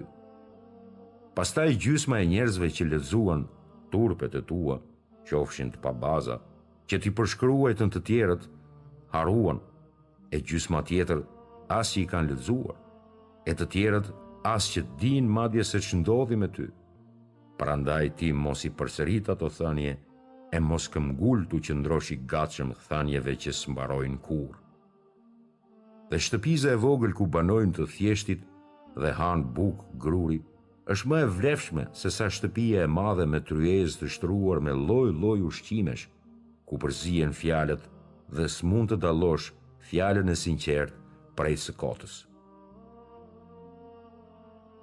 Pastaj 1.37 1.71
gjysma 1.83 2.19
e 2.23 2.29
njerëzve 2.31 2.69
që 2.79 2.87
lezuan 2.91 3.43
turpet 3.93 4.35
e 4.39 4.43
tua, 4.51 4.77
që 5.27 5.37
ofshin 5.41 5.69
të 5.71 5.81
pabaza, 5.83 6.39
që 6.87 6.99
ti 7.03 7.11
përshkruajtën 7.19 7.77
të, 7.77 7.87
në 7.87 7.93
të 7.99 8.05
tjerët, 8.09 8.47
haruan, 9.13 9.59
e 10.35 10.39
gjysma 10.47 10.83
tjetër 10.87 11.23
që 11.71 12.01
i 12.01 12.03
kanë 12.11 12.33
lezuar, 12.33 12.75
e 13.47 13.51
të 13.55 13.65
tjerët 13.73 14.07
as 14.49 14.65
që 14.73 14.81
dinë 14.99 15.31
madje 15.37 15.63
se 15.71 15.79
që 15.85 16.01
ndodhi 16.01 16.35
me 16.39 16.47
ty. 16.51 16.65
Prandaj 17.59 18.09
ti 18.19 18.33
mos 18.35 18.65
i 18.67 18.71
përserit 18.79 19.29
ato 19.31 19.47
thënje, 19.55 19.93
e 20.51 20.59
mos 20.59 20.85
këm 20.91 21.05
gultu 21.19 21.61
që 21.65 21.77
ndroshi 21.79 22.17
gatshëm 22.31 22.73
thanjeve 22.87 23.35
që 23.43 23.53
sëmbarojnë 23.55 24.21
kur. 24.25 24.55
Dhe 26.11 26.19
shtëpiza 26.25 26.73
e 26.75 26.79
vogël 26.83 27.13
ku 27.15 27.23
banojnë 27.33 27.73
të 27.77 27.85
thjeshtit 27.93 28.41
dhe 29.01 29.11
hanë 29.19 29.45
buk 29.55 29.85
gruri, 30.03 30.41
është 30.91 31.07
më 31.11 31.19
e 31.23 31.29
vlefshme 31.37 31.85
se 31.95 32.11
sa 32.11 32.27
shtëpia 32.35 32.83
e 32.83 32.89
madhe 32.91 33.25
me 33.31 33.39
tryez 33.47 33.95
të 33.95 34.09
shtruar 34.15 34.59
me 34.65 34.73
loj 34.75 35.13
loj 35.21 35.39
ushqimesh, 35.49 36.03
ku 36.67 36.79
përzien 36.81 37.31
fjalet 37.39 37.83
dhe 38.35 38.47
s'mund 38.51 38.91
të 38.91 38.99
dalosh 39.05 39.51
fjalën 39.87 40.27
e 40.27 40.35
sinqert 40.41 40.97
prej 41.37 41.55
së 41.63 41.77
kotës. 41.79 42.15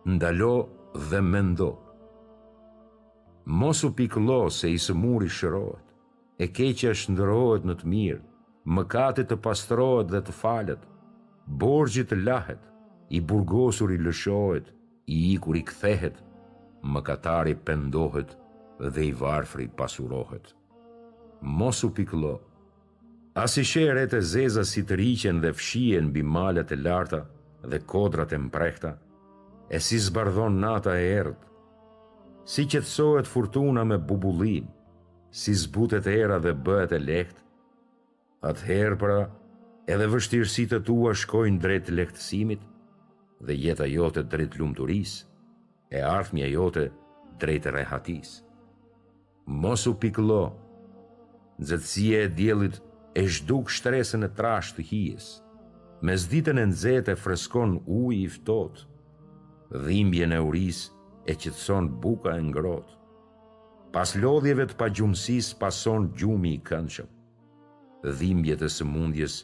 Ndalo 0.09 0.55
dhe 1.11 1.21
mendo, 1.21 1.71
mos 3.49 3.85
u 3.85 3.93
piklo 3.97 4.51
se 4.51 4.73
i 4.73 4.79
së 4.79 4.93
muri 4.95 5.29
shërohet, 5.33 5.81
e 6.43 6.47
keqë 6.55 6.91
është 6.95 7.13
në 7.69 7.75
të 7.81 7.87
mirë, 7.93 8.21
mëkatit 8.77 9.29
të 9.31 9.37
pastrohet 9.47 10.11
dhe 10.13 10.21
të 10.27 10.33
falet, 10.41 10.81
borgjit 11.63 12.11
të 12.11 12.17
lahet, 12.27 12.59
i 13.17 13.21
burgosur 13.25 13.93
i 13.95 13.99
lëshohet, 14.05 14.69
i 15.09 15.17
ikur 15.33 15.57
i 15.57 15.63
kthehet, 15.65 16.21
mëkatari 16.85 17.55
pendohet 17.65 18.37
dhe 18.95 19.07
i 19.09 19.13
varfri 19.23 19.69
pasurohet. 19.81 20.53
Mos 21.41 21.81
u 21.85 21.91
piklo, 21.97 22.35
as 23.47 23.57
i 23.57 23.65
shere 23.65 24.05
të 24.13 24.21
zeza 24.35 24.65
si 24.67 24.85
të 24.85 25.01
rriqen 25.01 25.41
dhe 25.43 25.55
fshien 25.57 26.13
bi 26.13 26.23
malet 26.37 26.73
e 26.73 26.77
larta 26.85 27.25
dhe 27.71 27.81
kodrat 27.89 28.33
e 28.33 28.39
mprehta, 28.45 28.93
e 29.73 29.81
si 29.87 29.99
zbardhon 29.99 30.61
nata 30.65 30.99
e 31.01 31.09
erdë, 31.23 31.39
si 32.49 32.63
që 32.65 32.81
të 32.81 32.89
sohet 32.89 33.29
furtuna 33.29 33.83
me 33.85 33.99
bubulim, 34.09 34.69
si 35.37 35.53
zbutet 35.53 36.07
era 36.09 36.39
dhe 36.41 36.55
bëhet 36.67 36.95
e 36.97 37.01
leht, 37.03 37.37
atëherë 38.49 38.97
pra 39.03 39.19
edhe 39.93 40.07
vështirësi 40.15 40.65
të 40.71 40.79
tua 40.89 41.13
shkojnë 41.23 41.61
drejt 41.65 41.91
lehtësimit 41.93 42.63
dhe 43.45 43.59
jetë 43.65 43.85
a 43.85 43.91
jote 43.91 44.25
drejt 44.33 44.57
lumëturis, 44.63 45.13
e 45.93 46.01
artëmja 46.05 46.49
jote 46.55 46.87
drejt 47.43 47.69
e 47.69 47.75
rehatis. 47.77 48.31
Mosu 49.67 49.93
piklo, 50.01 50.41
nëzëtësia 51.61 52.25
e 52.25 52.33
djelit 52.39 52.81
e 53.23 53.27
shduk 53.29 53.69
shtresën 53.77 54.25
e 54.25 54.33
trash 54.41 54.73
të 54.77 54.85
hijes, 54.89 55.29
me 56.05 56.17
zditën 56.25 56.61
e 56.65 56.69
nëzete 56.73 57.17
freskon 57.21 57.77
uj 58.01 58.21
i 58.23 58.29
fëtot, 58.39 58.87
dhimbje 59.89 60.29
në 60.33 60.45
urisë, 60.49 60.93
e 61.29 61.35
që 61.37 61.51
të 61.53 61.61
son 61.61 61.89
buka 62.03 62.33
e 62.37 62.45
ngrot, 62.47 62.95
pas 63.93 64.15
lodhjeve 64.23 64.65
të 64.71 64.77
pa 64.81 64.87
gjumësis, 64.97 65.51
gjumi 66.19 66.55
i 66.57 66.61
këndshëm, 66.69 67.09
dhimbjet 68.19 68.63
e 68.65 68.69
sëmundjes 68.73 69.35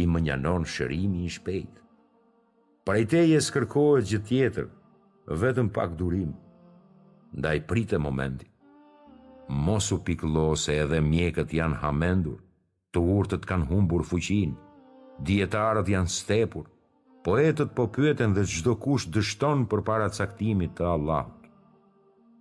i 0.00 0.04
më 0.10 0.18
njanon 0.26 0.64
shërimi 0.70 1.24
i 1.26 1.30
shpejt, 1.36 1.74
prejtej 2.86 3.34
kërkohet 3.54 4.04
gjithë 4.08 4.26
gjithjetër, 4.28 4.66
vetëm 5.42 5.68
pak 5.80 5.98
durim, 6.02 6.34
Ndaj 7.34 7.56
i 7.56 7.60
pritë 7.64 7.96
e 7.96 7.98
momenti, 8.04 8.44
mosu 9.64 9.96
piklo 10.04 10.42
se 10.60 10.74
edhe 10.82 10.98
mjekët 11.00 11.54
janë 11.56 11.78
hamendur, 11.80 12.42
të 12.92 13.00
urtët 13.16 13.46
kanë 13.48 13.68
humbur 13.70 14.02
fuqin, 14.04 14.50
dietarët 15.26 15.88
janë 15.88 16.12
stepur, 16.12 16.66
Poetët 17.22 17.70
po 17.78 17.86
pyeten 17.86 18.34
dhe 18.34 18.42
çdo 18.50 18.74
kush 18.82 19.06
dështon 19.14 19.62
përpara 19.70 20.08
caktimit 20.16 20.72
të 20.74 20.84
Allahut. 20.94 21.42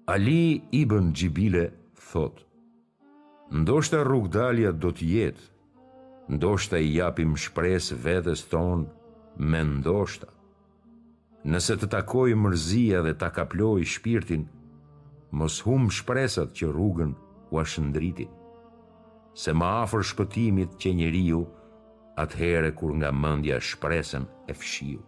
Ali 0.10 0.64
ibn 0.80 1.12
Xibile 1.18 1.66
thot: 2.10 2.40
Ndoshta 3.62 4.00
rrugdalja 4.04 4.72
do 4.82 4.90
të 4.98 5.06
jetë, 5.14 5.46
ndoshta 6.34 6.80
i 6.88 6.96
japim 6.98 7.36
shpresë 7.44 8.00
vetes 8.06 8.42
ton 8.52 8.88
me 9.52 9.62
ndoshta. 9.76 10.30
Nëse 11.52 11.78
të 11.82 11.88
takoj 11.96 12.32
mërzia 12.44 13.04
dhe 13.06 13.14
ta 13.22 13.30
kaploj 13.38 13.86
shpirtin, 13.94 14.48
mos 15.38 15.62
hum 15.66 15.90
shpresat 15.98 16.56
që 16.58 16.66
rrugën 16.74 17.14
u 17.54 17.64
shndritin. 17.72 18.32
Se 19.42 19.54
më 19.58 19.68
afër 19.86 20.02
shpëtimit 20.12 20.72
që 20.82 20.90
njeriu, 21.02 21.46
atëhere 22.20 22.72
kur 22.76 22.92
nga 23.00 23.12
mëndja 23.14 23.60
shpresen 23.64 24.26
e 24.48 24.54
fshiu. 24.56 25.00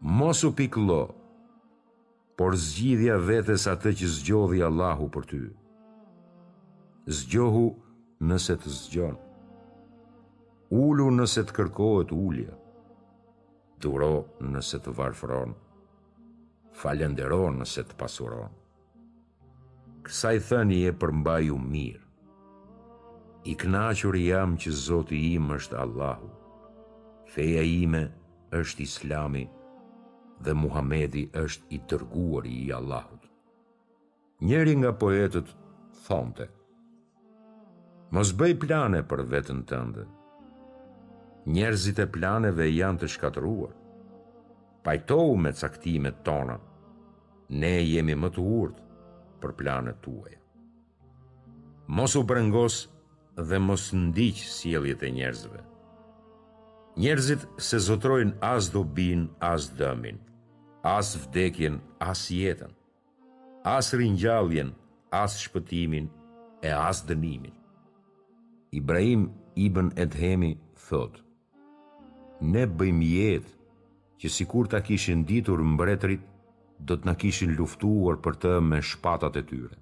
Mos 0.00 0.44
u 0.44 0.52
piklo, 0.56 1.14
por 2.38 2.56
zgjidhja 2.56 3.18
vetes 3.26 3.66
atë 3.70 3.92
që 3.98 4.06
zgjodhi 4.16 4.62
Allahu 4.68 5.08
për 5.14 5.24
ty. 5.30 5.40
Zgjohu 7.18 7.66
nëse 8.30 8.56
të 8.62 8.72
zgjon. 8.80 9.16
Ulu 10.74 11.08
nëse 11.18 11.44
të 11.44 11.54
kërkohet 11.56 12.12
ullja. 12.16 12.56
Duro 13.84 14.24
nëse 14.40 14.80
të 14.82 14.94
varfron. 14.96 15.52
Falenderon 16.80 17.60
nëse 17.62 17.84
të 17.86 17.98
pasuron. 18.00 18.50
Kësaj 20.04 20.38
thëni 20.48 20.80
e 20.90 20.96
përmbaju 21.00 21.60
mirë 21.70 22.03
i 23.44 23.52
knaqur 23.60 24.16
jam 24.16 24.54
që 24.56 24.70
Zoti 24.72 25.18
im 25.34 25.50
është 25.58 25.76
Allahu. 25.80 26.28
Feja 27.34 27.62
ime 27.66 28.06
është 28.56 28.84
Islami 28.86 29.44
dhe 30.44 30.54
Muhamedi 30.56 31.26
është 31.40 31.72
i 31.76 31.80
dërguari 31.90 32.54
i 32.64 32.70
Allahut. 32.72 33.26
Njëri 34.44 34.74
nga 34.80 34.92
poetët 35.00 35.50
thonte: 36.06 36.46
Mos 38.14 38.32
bëj 38.40 38.56
plane 38.64 39.02
për 39.10 39.24
veten 39.32 39.60
tënde. 39.70 40.06
Njerëzit 41.46 41.98
e 42.00 42.08
planeve 42.14 42.66
janë 42.72 43.02
të 43.02 43.10
shkatëruar. 43.14 43.74
Pajtohu 44.84 45.34
me 45.40 45.52
caktimet 45.56 46.22
tona. 46.24 46.56
Ne 47.60 47.74
jemi 47.84 48.16
më 48.16 48.30
të 48.36 48.42
urtë 48.60 48.82
për 49.42 49.52
planet 49.60 50.00
tuaja. 50.04 50.40
Mos 51.98 52.14
u 52.16 52.22
brengos 52.24 52.76
dhe 53.42 53.58
mos 53.58 53.84
ndiq 53.92 54.36
sjelljet 54.46 55.02
e 55.02 55.08
njerëzve. 55.10 55.58
Njerëzit 56.96 57.42
se 57.58 57.78
zotrojnë 57.82 58.36
as 58.40 58.68
dobin, 58.70 59.26
as 59.40 59.64
dëmin, 59.78 60.18
as 60.96 61.08
vdekjen, 61.22 61.80
as 61.98 62.28
jetën, 62.30 62.70
as 63.66 63.90
ringjalljen 63.98 64.70
as 65.14 65.32
shpëtimin 65.42 66.06
e 66.62 66.70
as 66.70 66.98
dënimin. 67.08 67.52
Ibrahim 68.70 69.30
ibn 69.64 69.90
Edhemi 70.02 70.52
thot, 70.86 71.18
ne 72.40 72.64
bëjmë 72.66 73.08
jetë 73.14 73.52
që 74.20 74.30
si 74.36 74.46
kur 74.50 74.66
ta 74.70 74.80
kishin 74.86 75.24
ditur 75.26 75.62
mbretrit, 75.74 76.22
do 76.86 76.96
të 76.98 77.06
na 77.06 77.14
kishin 77.14 77.54
luftuar 77.58 78.16
për 78.24 78.34
të 78.42 78.56
me 78.62 78.78
shpatat 78.82 79.36
e 79.40 79.42
tyre. 79.46 79.76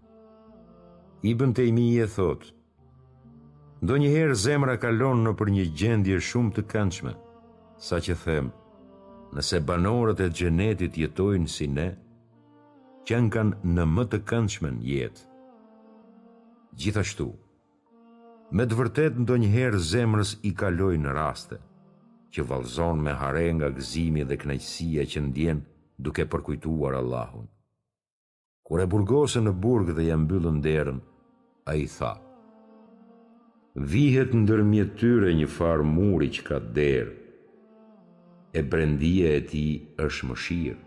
Ibn 1.32 1.54
Tejmije 1.56 2.04
thotë, 2.16 2.50
Do 3.82 3.96
njëherë 3.98 4.34
zemra 4.38 4.76
kalon 4.78 5.24
në 5.26 5.30
për 5.40 5.48
një 5.56 5.62
gjendje 5.80 6.18
shumë 6.28 6.52
të 6.54 6.62
kanëshme, 6.70 7.14
sa 7.82 7.96
që 7.98 8.14
themë, 8.20 8.52
nëse 9.34 9.58
banorët 9.70 10.20
e 10.22 10.28
gjenetit 10.38 10.98
jetojnë 11.02 11.50
si 11.50 11.66
ne, 11.66 11.86
që 13.08 13.18
në 13.26 13.32
kanë 13.34 13.72
në 13.74 13.86
më 13.96 14.04
të 14.14 14.20
kanëshme 14.30 14.70
jetë. 14.92 15.24
Gjithashtu, 16.78 17.26
me 18.54 18.68
të 18.70 18.78
vërtet 18.84 19.18
në 19.20 19.40
njëherë 19.48 19.82
zemrës 19.90 20.36
i 20.46 20.54
kalojnë 20.62 21.16
raste, 21.18 21.58
që 22.32 22.46
valzon 22.52 23.02
me 23.02 23.18
hare 23.18 23.48
nga 23.56 23.72
gzimi 23.80 24.22
dhe 24.30 24.38
knajësia 24.44 25.08
që 25.10 25.24
ndjen 25.28 25.64
duke 25.98 26.28
përkujtuar 26.30 27.00
Allahun. 27.02 27.48
Kure 28.62 28.86
burgose 28.94 29.42
në 29.42 29.56
burg 29.66 29.90
dhe 29.98 30.06
jam 30.12 30.30
byllën 30.30 30.62
derën, 30.70 31.06
a 31.66 31.74
i 31.82 31.88
thaë, 31.96 32.16
vihet 33.74 34.34
ndërmjet 34.36 34.98
tyre 35.00 35.30
një 35.32 35.46
farë 35.48 35.84
muri 35.88 36.26
që 36.36 36.42
ka 36.44 36.58
derë, 36.76 37.14
e 38.52 38.60
brendia 38.68 39.30
e 39.38 39.42
ti 39.48 39.62
është 39.96 40.28
më 40.28 40.36
shirë, 40.44 40.78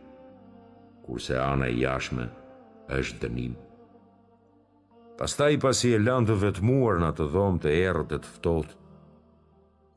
kurse 1.05 1.39
ana 1.41 1.65
e 1.71 1.79
jashme 1.81 2.27
është 2.99 3.17
dënim. 3.25 3.55
Pastaj 5.17 5.55
pasi 5.63 5.93
e 5.95 5.99
landë 6.03 6.33
të 6.33 6.35
vetmuar 6.43 6.99
në 7.01 7.09
të 7.17 7.25
dhomë 7.33 7.63
të 7.63 7.69
erët 7.89 8.11
e 8.11 8.19
të 8.23 8.31
ftohtë, 8.37 8.75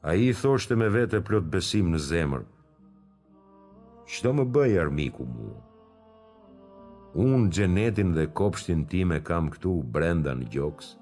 A 0.08 0.12
i 0.14 0.28
thoshte 0.38 0.76
me 0.78 0.86
vete 0.94 1.18
plot 1.26 1.48
besim 1.50 1.88
në 1.90 1.98
zemër. 2.00 2.44
Qdo 4.12 4.30
më 4.38 4.44
bëj 4.54 4.74
armiku 4.78 5.24
mu? 5.26 5.48
Unë 7.24 7.50
gjenetin 7.54 8.12
dhe 8.14 8.28
kopshtin 8.38 8.84
time 8.88 9.18
kam 9.26 9.50
këtu 9.50 9.72
brenda 9.94 10.36
në 10.38 10.46
gjokës 10.54 10.92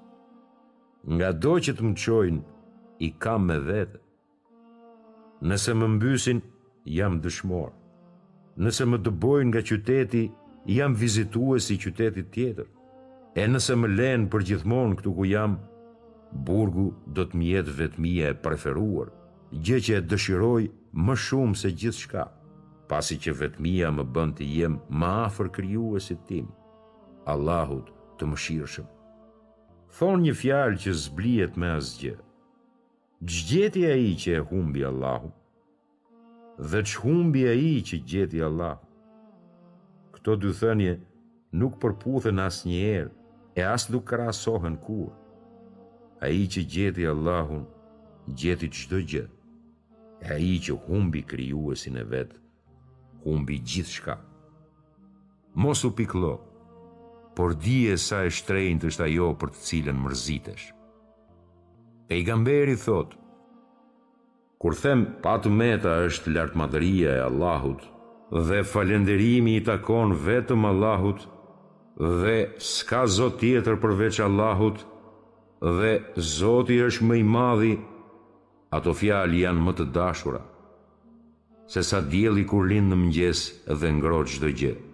nga 1.13 1.31
do 1.43 1.53
që 1.63 1.71
të 1.77 1.83
më 1.87 1.93
qojnë, 2.03 2.41
i 3.05 3.09
kam 3.23 3.45
me 3.47 3.57
vete. 3.63 3.99
Nëse 5.47 5.71
më 5.79 5.87
mbysin, 5.95 6.39
jam 6.97 7.19
dëshmor. 7.23 7.69
Nëse 8.65 8.83
më 8.91 8.97
dëbojnë 9.05 9.49
nga 9.51 9.61
qyteti, 9.69 10.23
jam 10.77 10.95
vizitues 11.03 11.67
si 11.69 11.75
qytetit 11.83 12.31
tjetër. 12.33 12.67
E 13.43 13.45
nëse 13.47 13.73
më 13.79 13.87
lenë 13.97 14.27
për 14.33 14.45
gjithmonë 14.49 14.97
këtu 14.99 15.11
ku 15.17 15.25
jam, 15.31 15.57
burgu 16.47 16.87
do 17.15 17.23
të 17.25 17.35
mjetë 17.39 17.77
vetëmija 17.79 18.25
e 18.33 18.39
preferuar, 18.47 19.13
gjë 19.65 19.79
që 19.85 19.95
e 19.99 20.03
dëshiroj 20.09 20.63
më 21.05 21.15
shumë 21.27 21.55
se 21.61 21.71
gjithë 21.79 22.01
shka, 22.01 22.23
pasi 22.91 23.15
që 23.21 23.37
vetëmija 23.45 23.93
më 23.95 24.03
bënd 24.17 24.35
të 24.41 24.45
jem 24.57 24.79
më 24.99 25.13
afer 25.27 25.47
kryuesit 25.55 26.27
tim, 26.29 26.51
Allahut 27.31 27.95
të 28.19 28.23
më 28.33 28.37
shirëshëm 28.43 28.87
thonë 29.95 30.21
një 30.27 30.33
fjalë 30.37 30.79
që 30.83 30.91
zblihet 31.03 31.57
me 31.57 31.69
asgjë. 31.77 32.15
a 32.15 33.93
ai 33.93 34.15
që 34.21 34.31
e 34.37 34.41
humbi 34.49 34.83
Allahu. 34.85 35.31
Dhe 36.59 36.81
që 36.89 36.97
humbi 37.03 37.43
a 37.47 37.53
i 37.53 37.81
që 37.81 37.97
gjeti 38.09 38.41
Allahun. 38.41 38.87
Këto 40.13 40.35
dy 40.41 40.51
thënje 40.61 40.93
nuk 41.51 41.79
përputhen 41.81 42.39
as 42.39 42.65
një 42.65 42.81
erë 42.99 43.11
E 43.57 43.61
as 43.63 43.89
nuk 43.89 44.05
krasohen 44.05 44.77
kur 44.77 45.11
A 46.21 46.27
i 46.29 46.43
që 46.53 46.61
gjeti 46.73 47.05
Allahun 47.05 47.63
gjeti 48.27 48.67
që 48.75 48.99
gjë 49.11 49.25
E 50.21 50.27
a 50.33 50.37
i 50.37 50.57
që 50.65 50.73
humbi 50.85 51.21
kryuesin 51.29 51.97
e 51.97 52.03
vetë 52.13 52.35
Humbi 53.23 53.57
gjithë 53.59 53.93
shka 53.97 54.15
Mosu 55.61 55.91
piklo 55.97 56.31
por 57.37 57.53
dije 57.53 57.93
sa 58.01 58.23
e 58.25 58.31
shtrejnë 58.33 58.81
të 58.81 58.89
shtajo 58.95 59.27
për 59.37 59.51
të 59.53 59.61
cilën 59.67 59.97
mërzitesh. 60.01 60.63
E 62.09 62.17
i 62.17 62.23
gamberi 62.25 62.73
thot, 62.81 63.11
kur 64.57 64.73
them 64.79 65.03
patë 65.21 65.51
meta 65.59 65.93
është 66.07 66.33
lartë 66.33 66.57
madhëria 66.63 67.11
e 67.19 67.25
Allahut, 67.27 67.83
dhe 68.49 68.63
falenderimi 68.71 69.53
i 69.59 69.63
takon 69.67 70.15
vetëm 70.25 70.65
Allahut, 70.71 71.27
dhe 72.23 72.35
s'ka 72.71 73.03
zot 73.19 73.37
tjetër 73.43 73.77
përveç 73.85 74.23
Allahut, 74.25 74.81
dhe 75.77 75.93
zoti 76.39 76.79
është 76.87 77.05
më 77.11 77.19
i 77.21 77.27
madhi, 77.35 77.71
ato 78.77 78.97
fjalë 78.97 79.43
janë 79.43 79.67
më 79.69 79.77
të 79.77 79.89
dashura, 79.99 80.41
se 81.69 81.85
sa 81.85 82.01
djeli 82.01 82.47
kur 82.49 82.65
linë 82.65 82.89
në 82.95 83.01
mëngjes 83.05 83.45
dhe 83.67 83.97
dhe 84.01 84.53
gjithë. 84.61 84.86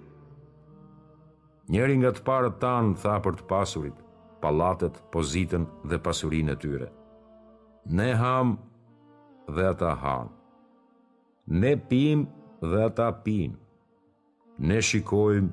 Njëri 1.73 1.95
nga 1.97 2.09
të 2.13 2.21
parët 2.27 2.57
tanë 2.61 2.91
tha 3.01 3.13
për 3.25 3.37
të 3.39 3.43
pasurit, 3.49 4.01
palatet, 4.43 4.99
pozitën 5.13 5.63
dhe 5.89 5.97
pasurin 6.05 6.51
e 6.53 6.55
tyre. 6.65 6.89
Ne 7.97 8.09
ham 8.21 8.51
dhe 9.55 9.63
ata 9.71 9.93
han. 10.03 10.27
Ne 11.63 11.71
pim 11.89 12.27
dhe 12.69 12.83
ata 12.89 13.07
pin. 13.25 13.55
Ne 14.69 14.77
shikojmë 14.89 15.49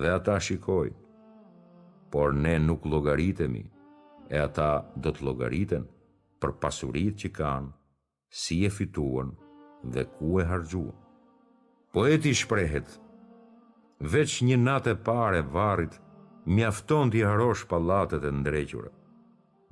dhe 0.00 0.14
ata 0.18 0.36
shikojmë. 0.46 1.00
Por 2.12 2.32
ne 2.46 2.54
nuk 2.70 2.86
logaritemi, 2.94 3.64
e 4.30 4.36
ata 4.46 4.70
do 5.02 5.10
të 5.14 5.26
logariten 5.30 5.84
për 6.42 6.54
pasurit 6.62 7.18
që 7.24 7.28
kanë, 7.40 7.74
si 8.42 8.62
e 8.68 8.70
fituën 8.78 9.34
dhe 9.96 10.06
ku 10.14 10.30
e 10.42 10.46
hargjuan. 10.50 10.96
Poeti 11.94 12.32
shprehet 12.40 13.00
veç 14.00 14.38
një 14.42 14.56
natë 14.60 14.94
pare 15.04 15.40
e 15.40 15.44
varrit, 15.52 15.92
mjafton 16.48 17.10
t'i 17.12 17.20
harosh 17.22 17.66
pallatet 17.68 18.24
e 18.24 18.30
ndrequra, 18.32 18.88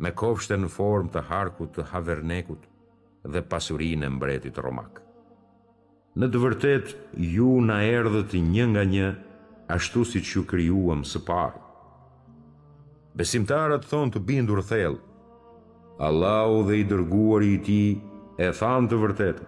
me 0.05 0.11
kofshte 0.13 0.57
në 0.61 0.69
form 0.71 1.09
të 1.11 1.23
harkut 1.31 1.73
të 1.75 1.87
havernekut 1.93 2.69
dhe 3.33 3.41
pasurin 3.51 4.05
e 4.05 4.11
mbretit 4.13 4.59
romak. 4.61 5.01
Në 6.19 6.29
të 6.33 6.39
vërtet, 6.43 6.93
ju 7.17 7.61
na 7.65 7.81
erdhët 7.87 8.35
një 8.39 8.65
nga 8.73 8.85
një, 8.85 9.09
ashtu 9.75 10.05
si 10.05 10.21
që 10.25 10.45
kryuam 10.51 11.03
së 11.05 11.25
parë. 11.27 11.63
Besimtarët 13.19 13.87
thonë 13.91 14.13
të 14.15 14.21
bindur 14.29 14.61
thellë, 14.63 15.01
Allahu 15.99 16.61
dhe 16.69 16.77
i 16.79 16.85
dërguar 16.87 17.43
i 17.43 17.57
ti 17.65 17.81
e 18.39 18.51
thanë 18.55 18.87
të 18.91 18.99
vërtetë. 19.03 19.47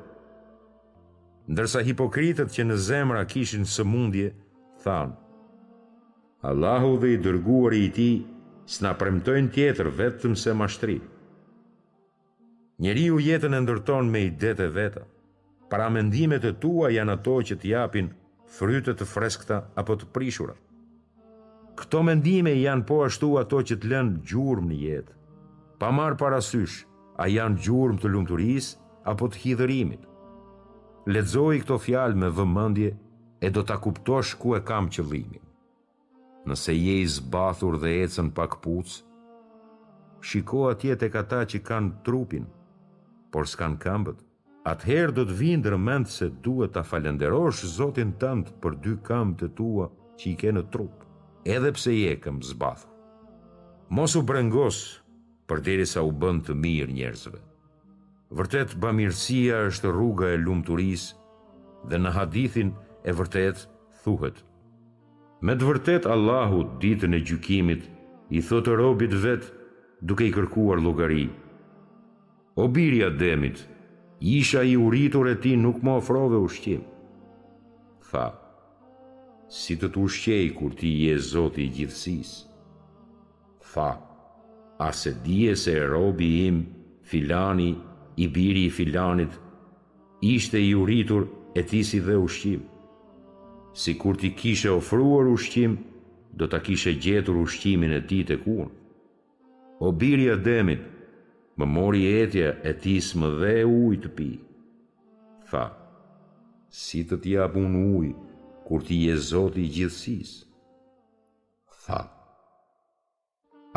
Ndërsa 1.53 1.83
hipokritët 1.87 2.51
që 2.55 2.65
në 2.67 2.79
zemra 2.89 3.23
kishin 3.31 3.63
së 3.71 3.85
mundje, 3.87 4.33
thanë, 4.85 5.15
Allahu 6.51 6.93
dhe 7.03 7.09
i 7.15 7.19
dërguar 7.27 7.75
i 7.77 7.89
ti, 7.93 8.11
s'na 8.73 8.95
premtojnë 8.97 9.53
tjetër 9.55 9.89
vetëm 10.01 10.37
se 10.43 10.55
mashtri. 10.57 10.99
Njeri 12.81 13.07
u 13.13 13.19
jetën 13.21 13.57
e 13.57 13.61
ndërton 13.61 14.09
me 14.09 14.23
i 14.25 14.31
dete 14.43 14.71
veta, 14.73 15.03
para 15.71 15.91
mendimet 15.93 16.47
e 16.49 16.55
tua 16.63 16.89
janë 16.95 17.17
ato 17.19 17.35
që 17.49 17.59
t'japin 17.63 18.09
frytet 18.57 18.97
të 19.01 19.09
freskta 19.13 19.59
apo 19.81 19.99
të 20.01 20.09
prishura. 20.15 20.57
Këto 21.79 22.01
mendime 22.09 22.55
janë 22.57 22.87
po 22.89 23.03
ashtu 23.09 23.35
ato 23.43 23.61
që 23.69 23.77
t'lën 23.83 24.15
gjurëm 24.31 24.71
një 24.73 24.81
jetë, 24.87 25.13
pa 25.81 25.93
marë 25.97 26.19
parasysh, 26.23 26.81
a 27.21 27.29
janë 27.29 27.61
gjurëm 27.67 28.01
të 28.01 28.09
lumëturis 28.15 28.73
apo 29.13 29.29
të 29.33 29.43
hidërimit. 29.45 30.03
Ledzoj 31.13 31.61
këto 31.63 31.77
fjalë 31.85 32.19
me 32.23 32.33
vëmëndje 32.37 32.95
e 33.41 33.49
do 33.49 33.63
ta 33.65 33.77
kuptosh 33.81 34.35
ku 34.37 34.53
e 34.55 34.61
kam 34.61 34.89
qëllimin. 34.93 35.41
Nëse 36.49 36.73
je 36.77 36.95
i 37.03 37.07
zbathur 37.17 37.75
dhe 37.83 37.91
ecën 38.05 38.29
pa 38.37 38.45
këpuc, 38.53 38.89
shiko 40.29 40.67
atje 40.71 40.95
tek 41.01 41.15
ata 41.23 41.43
që 41.51 41.59
kanë 41.69 41.95
trupin, 42.05 42.47
por 43.33 43.49
s'kan 43.49 43.79
këmbët. 43.81 44.21
Atëherë 44.71 45.15
do 45.17 45.23
të 45.25 45.35
vinë 45.41 45.79
mend 45.81 46.07
se 46.13 46.27
duhet 46.45 46.75
ta 46.77 46.83
falenderosh 46.85 47.63
Zotin 47.73 48.11
tënd 48.21 48.51
për 48.61 48.75
dy 48.85 48.93
këmbët 49.09 49.39
të 49.41 49.49
tua 49.57 49.87
që 50.21 50.25
i 50.31 50.35
ke 50.37 50.51
në 50.53 50.63
trup, 50.75 51.07
edhe 51.49 51.71
pse 51.73 51.95
je 51.97 52.13
këm 52.21 52.43
zbathur. 52.45 52.91
Mos 53.97 54.13
u 54.21 54.23
brengos 54.29 54.81
përderisa 55.49 56.05
u 56.05 56.13
bën 56.21 56.43
të 56.45 56.53
mirë 56.63 56.93
njerëzve. 56.99 57.39
Vërtet 58.37 58.77
bamirësia 58.85 59.63
është 59.71 59.89
rruga 59.97 60.29
e 60.35 60.37
lumturisë 60.45 61.17
dhe 61.91 61.97
në 62.05 62.13
hadithin 62.19 62.77
e 63.05 63.13
vërtet 63.17 63.63
thuhet. 64.05 64.37
Me 65.47 65.55
të 65.57 65.69
vërtet 65.71 66.09
Allahu 66.13 66.63
ditën 66.83 67.17
e 67.17 67.21
gjykimit 67.25 67.87
i 68.37 68.43
thotë 68.45 68.75
robit 68.81 69.15
vet 69.25 69.47
duke 70.05 70.27
i 70.27 70.33
kërkuar 70.35 70.83
llogari. 70.83 71.29
O 72.61 72.67
biri 72.69 73.01
i 73.01 73.05
Ademit, 73.07 73.63
isha 74.21 74.63
i 74.69 74.75
uritur 74.77 75.31
e 75.31 75.37
ti 75.41 75.55
nuk 75.57 75.79
më 75.85 75.95
ofrove 76.03 76.41
ushqim. 76.45 76.83
Tha, 78.11 78.27
si 79.61 79.77
të 79.81 79.89
të 79.95 80.03
ushqej 80.05 80.45
kur 80.59 80.75
ti 80.79 80.91
je 81.07 81.15
zoti 81.33 81.65
i 81.69 81.73
gjithësis. 81.77 82.35
Tha, 83.73 83.91
a 84.81 84.89
se 84.97 85.15
dje 85.25 85.57
se 85.63 85.77
e 85.79 85.87
robi 85.89 86.31
im, 86.49 86.61
filani, 87.05 87.71
i 88.17 88.27
biri 88.29 88.67
i 88.69 88.75
filanit, 88.77 89.31
ishte 90.21 90.61
i 90.61 90.75
uritur 90.75 91.29
e 91.57 91.63
ti 91.71 91.81
si 91.85 92.01
dhe 92.05 92.19
ushqim 92.27 92.67
si 93.73 93.95
kur 93.99 94.17
ti 94.17 94.31
kishe 94.35 94.71
ofruar 94.71 95.27
ushqim, 95.35 95.73
do 96.39 96.45
ta 96.51 96.59
kishe 96.67 96.93
gjetur 97.03 97.37
ushqimin 97.45 97.93
e 97.93 98.01
ti 98.09 98.21
të 98.29 98.37
kur. 98.45 98.67
O 99.81 99.89
biri 100.01 100.27
Ademit, 100.37 100.83
më 101.59 101.65
mori 101.75 102.05
etja 102.21 102.49
e 102.65 102.73
tis 102.83 103.07
më 103.19 103.29
dhe 103.41 103.55
uj 103.85 103.95
të 104.03 104.11
pi. 104.17 104.31
Tha, 105.51 105.65
si 106.81 107.01
të 107.09 107.17
tja 107.25 107.45
pun 107.55 107.71
uj, 107.97 108.09
kur 108.67 108.81
ti 108.87 108.97
je 109.07 109.15
zoti 109.31 109.65
gjithësis? 109.77 110.33
Tha, 111.87 112.01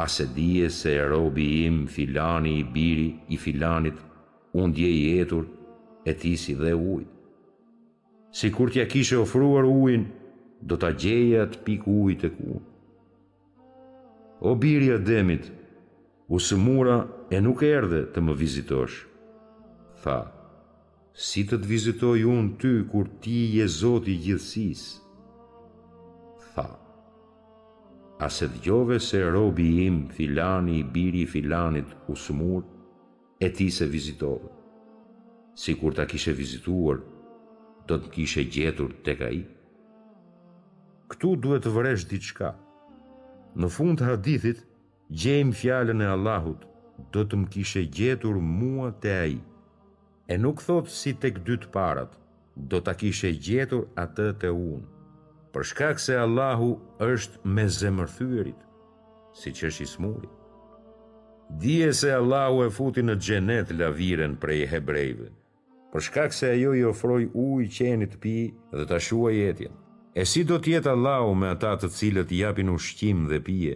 a 0.04 0.06
se 0.14 0.26
dije 0.36 0.70
se 0.80 0.94
e 1.00 1.06
robi 1.14 1.46
im 1.66 1.86
filani 1.94 2.54
i 2.60 2.64
biri 2.76 3.10
i 3.34 3.38
filanit, 3.44 3.98
unë 4.62 4.74
dje 4.78 4.90
jetur 5.04 5.44
e 6.10 6.36
si 6.40 6.54
dhe 6.62 6.74
uj 6.96 7.04
si 8.34 8.50
kur 8.52 8.72
t'ja 8.74 8.88
kishe 8.90 9.14
ofruar 9.16 9.66
ujin, 9.70 10.08
do 10.66 10.76
t'a 10.82 10.90
gjeje 10.98 11.38
atë 11.44 11.60
pik 11.66 11.84
ujt 11.88 12.24
e 12.28 12.32
ku. 12.36 12.56
O 14.50 14.56
birja 14.60 14.96
ademit, 14.98 15.46
u 16.34 16.38
e 17.32 17.38
nuk 17.42 17.62
erdhe 17.76 18.02
të 18.14 18.20
më 18.26 18.34
vizitosh. 18.42 18.98
Tha, 20.02 20.18
si 21.28 21.44
të 21.48 21.56
të 21.62 21.68
vizitoj 21.74 22.20
unë 22.34 22.58
ty 22.62 22.74
kur 22.92 23.08
ti 23.22 23.38
je 23.58 23.66
zoti 23.80 24.16
gjithsis? 24.24 24.82
Tha, 26.54 26.68
a 28.20 28.28
se 28.36 28.46
dhjove 28.56 29.00
se 29.00 29.22
robi 29.30 29.70
im 29.86 30.08
filani 30.16 30.80
i 30.80 30.84
biri 30.84 31.22
i 31.22 31.26
filanit 31.28 31.86
u 32.08 32.16
e 33.40 33.50
ti 33.56 33.70
se 33.72 33.86
vizitove. 33.86 34.50
Si 35.56 35.74
kur 35.76 35.94
ta 35.94 36.06
kishe 36.06 36.34
vizituar, 36.34 36.98
do 37.88 37.98
të 38.04 38.10
kishe 38.16 38.44
gjetur 38.56 38.94
tek 39.06 39.22
ai. 39.30 39.42
Ktu 41.12 41.34
duhet 41.46 41.66
të 41.66 41.74
vëresh 41.76 42.06
diçka. 42.12 42.54
Në 43.60 43.68
fund 43.76 44.00
të 44.00 44.08
hadithit 44.12 44.62
gjejmë 45.24 45.58
fjalën 45.62 46.04
e 46.06 46.10
Allahut, 46.16 46.62
do 47.14 47.26
të 47.28 47.36
më 47.44 47.52
kishe 47.56 47.84
gjetur 48.00 48.40
mua 48.60 48.90
te 49.04 49.12
ai. 49.26 49.36
E 50.32 50.38
nuk 50.40 50.64
thot 50.66 50.88
si 51.00 51.12
tek 51.26 51.42
dy 51.48 51.56
të 51.62 51.68
parat, 51.76 52.12
do 52.70 52.78
ta 52.86 52.94
kishe 53.02 53.30
gjetur 53.50 53.84
atë 54.06 54.30
te 54.44 54.50
unë. 54.66 54.86
Për 55.54 55.64
shkak 55.70 56.00
se 56.02 56.16
Allahu 56.26 56.72
është 57.12 57.52
me 57.58 57.68
zemërthyerit, 57.80 58.62
siç 59.42 59.58
është 59.70 59.84
i 59.86 59.90
smuri. 59.94 60.32
Dije 61.62 61.92
se 61.94 62.10
Allahu 62.22 62.64
e 62.66 62.72
futi 62.78 63.04
në 63.06 63.20
xhenet 63.24 63.76
lavirën 63.80 64.34
prej 64.42 64.62
hebrejve 64.72 65.30
për 65.94 66.02
shkak 66.02 66.34
se 66.34 66.48
ajo 66.50 66.72
i 66.74 66.82
ofroi 66.90 67.28
ujë 67.38 67.68
qenit 67.76 68.16
të 68.16 68.20
pi 68.22 68.32
dhe 68.74 68.84
ta 68.90 68.98
shuaj 69.08 69.36
jetën. 69.38 69.74
E 70.18 70.24
si 70.30 70.42
do 70.50 70.56
të 70.58 70.72
jetë 70.74 70.90
Allahu 70.90 71.36
me 71.38 71.52
ata 71.54 71.76
të 71.78 71.90
cilët 71.94 72.32
i 72.34 72.40
japin 72.42 72.72
ushqim 72.74 73.28
dhe 73.30 73.38
pije, 73.46 73.76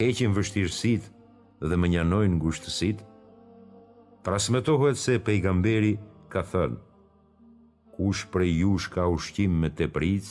heqin 0.00 0.34
vështirësitë 0.34 1.66
dhe 1.70 1.78
mënjanojnë 1.82 2.38
ngushtësitë? 2.40 3.06
Transmetohet 4.26 4.98
se 4.98 5.20
pejgamberi 5.26 5.92
ka 6.32 6.42
thënë: 6.50 6.80
Kush 7.94 8.24
prej 8.34 8.52
jush 8.64 8.90
ka 8.94 9.06
ushqim 9.14 9.54
me 9.62 9.70
tepric, 9.78 10.30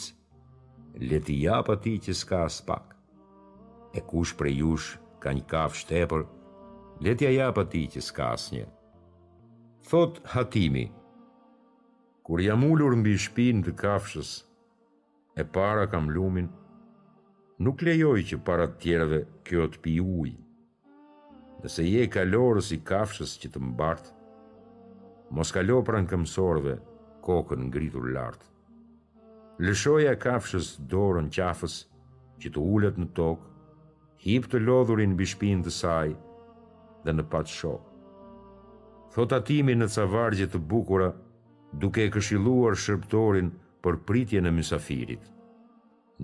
le 0.99 1.19
të 1.23 1.37
jap 1.45 1.71
atij 1.73 1.99
që 2.07 2.17
s'ka 2.23 2.41
as 2.49 2.59
pak. 2.67 2.91
E 3.95 4.03
kush 4.09 4.35
prej 4.39 4.57
jush 4.63 4.99
ka 5.23 5.31
një 5.31 5.47
kafsh 5.51 5.87
tepër, 5.89 6.27
le 7.03 7.15
t'ia 7.15 7.31
jap 7.39 7.63
atij 7.63 7.87
që 7.95 8.03
s'ka 8.03 8.29
asnjë. 8.35 8.67
Thot 9.87 10.19
Hatimi, 10.33 10.87
Kur 12.25 12.41
jam 12.41 12.63
ullur 12.71 12.95
mbi 12.97 13.11
shpinë 13.21 13.61
të 13.67 13.71
kafshës, 13.77 14.29
e 15.41 15.43
para 15.55 15.83
kam 15.91 16.07
lumin, 16.09 16.47
nuk 17.65 17.83
lejoj 17.85 18.17
që 18.29 18.37
para 18.47 18.65
të 18.71 18.77
tjerëve 18.83 19.19
kjo 19.45 19.65
të 19.73 19.81
pi 19.83 19.91
ujë. 20.01 20.31
Nëse 21.61 21.83
je 21.85 22.07
kalorës 22.15 22.71
i 22.73 22.79
kafshës 22.89 23.35
që 23.43 23.51
të 23.53 23.61
mbartë, 23.67 24.13
mos 25.37 25.53
kalopra 25.53 26.01
në 26.01 26.09
këmsorëve 26.15 26.73
kokën 27.27 27.67
ngritur 27.69 28.07
lartë. 28.15 28.49
Lëshoja 29.65 30.15
kafshës 30.25 30.69
dorën 30.93 31.27
qafës 31.37 31.75
që 32.41 32.51
të 32.55 32.63
ullet 32.77 32.97
në 33.01 33.11
tokë, 33.19 33.45
hip 34.25 34.47
të 34.49 34.63
lodhurin 34.65 35.13
mbi 35.13 35.29
shpinë 35.29 35.61
të 35.67 35.75
saj 35.77 36.09
dhe 37.05 37.13
në 37.15 37.27
patë 37.35 37.53
shokë. 37.59 37.85
Thot 39.13 39.37
atimi 39.39 39.77
në 39.77 39.91
ca 39.93 40.07
vargje 40.15 40.49
të 40.49 40.63
bukura, 40.73 41.11
duke 41.79 42.05
e 42.07 42.11
këshiluar 42.13 42.77
shërptorin 42.79 43.49
për 43.83 43.97
pritje 44.07 44.39
në 44.43 44.51
mësafirit. 44.57 45.23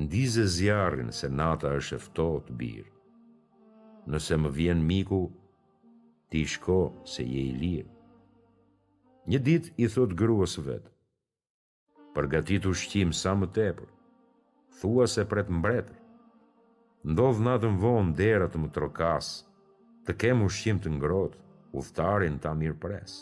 Ndize 0.02 0.46
zjarin 0.56 1.10
se 1.16 1.28
nata 1.40 1.72
është 1.80 1.96
efto 2.00 2.28
të 2.48 2.54
birë. 2.62 2.92
Nëse 4.14 4.38
më 4.44 4.52
vjen 4.58 4.84
miku, 4.92 5.20
ti 6.32 6.46
shko 6.54 6.78
se 7.14 7.26
je 7.28 7.42
i 7.50 7.58
lirë. 7.64 7.90
Një 9.30 9.40
dit 9.50 9.68
i 9.84 9.90
thot 9.94 10.16
gruës 10.22 10.56
vetë, 10.66 10.90
përgatit 12.16 12.66
u 12.66 12.72
shqim 12.82 13.12
sa 13.14 13.36
më 13.38 13.52
tepër, 13.58 13.90
thua 14.80 15.06
se 15.12 15.26
pret 15.32 15.52
mbretër. 15.60 15.98
Ndodh 17.12 17.42
natën 17.46 17.76
vonë 17.84 18.16
derat 18.20 18.56
më 18.62 18.72
trokas, 18.78 19.34
të 20.08 20.16
kem 20.24 20.42
u 20.46 20.50
shqim 20.50 20.80
të 20.82 20.96
ngrot, 20.96 21.36
uftarin 21.80 22.40
ta 22.42 22.56
mirë 22.62 22.80
presë 22.84 23.22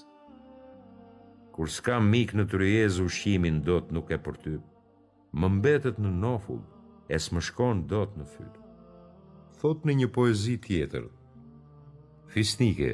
kur 1.60 1.68
s'ka 1.76 1.98
mik 2.00 2.30
në 2.40 2.44
të 2.48 2.58
rjez 2.62 2.98
ushqimin 3.04 3.58
do 3.68 3.82
të 3.84 3.92
nuk 3.96 4.12
e 4.16 4.18
për 4.24 4.36
ty, 4.44 4.52
më 5.36 5.48
mbetet 5.58 5.98
në 6.00 6.12
nofull, 6.24 6.62
e 7.12 7.18
s'më 7.20 7.42
shkon 7.50 7.82
do 7.90 8.00
të 8.08 8.22
në 8.22 8.28
fyr. 8.36 8.54
Thot 9.60 9.82
në 9.84 9.96
një 10.00 10.08
poezi 10.16 10.54
tjetër, 10.64 11.10
Fisnike, 12.32 12.94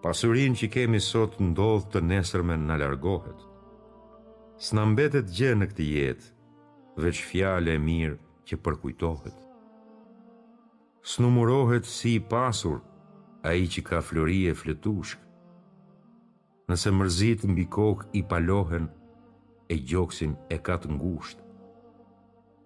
pasurin 0.00 0.56
që 0.56 0.70
kemi 0.72 1.02
sot 1.04 1.36
ndodh 1.44 1.90
të 1.92 2.00
nesërme 2.14 2.56
në 2.64 2.80
largohet, 2.80 3.44
s'na 4.64 4.86
mbetet 4.94 5.28
gjë 5.36 5.52
në 5.60 5.68
këtë 5.74 5.90
jetë, 5.90 6.32
veç 7.04 7.20
fjale 7.28 7.76
e 7.76 7.84
mirë 7.90 8.16
që 8.48 8.60
përkujtohet. 8.64 9.36
S'numurohet 11.12 11.84
si 11.96 12.16
i 12.16 12.24
pasur, 12.36 12.80
a 13.44 13.52
i 13.60 13.68
që 13.72 13.82
ka 13.88 14.00
flori 14.08 14.46
e 14.48 14.56
fletushkë, 14.62 15.26
nëse 16.70 16.90
mërzit 16.94 17.42
mbi 17.50 17.64
kokë 17.74 18.08
i 18.20 18.22
palohen 18.30 18.86
e 19.70 19.76
gjoksin 19.88 20.36
e 20.54 20.58
katë 20.66 20.90
ngusht. 20.94 21.38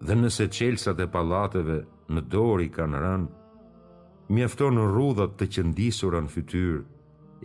Dhe 0.05 0.15
nëse 0.19 0.45
qelsat 0.55 0.99
e 1.01 1.07
palateve 1.15 1.79
në 2.13 2.21
dori 2.33 2.67
kanë 2.75 2.99
rënë, 3.03 3.31
mjafto 4.35 4.67
në 4.73 5.27
të 5.39 5.45
qëndisura 5.53 6.19
në 6.25 6.33
fytyr 6.35 6.75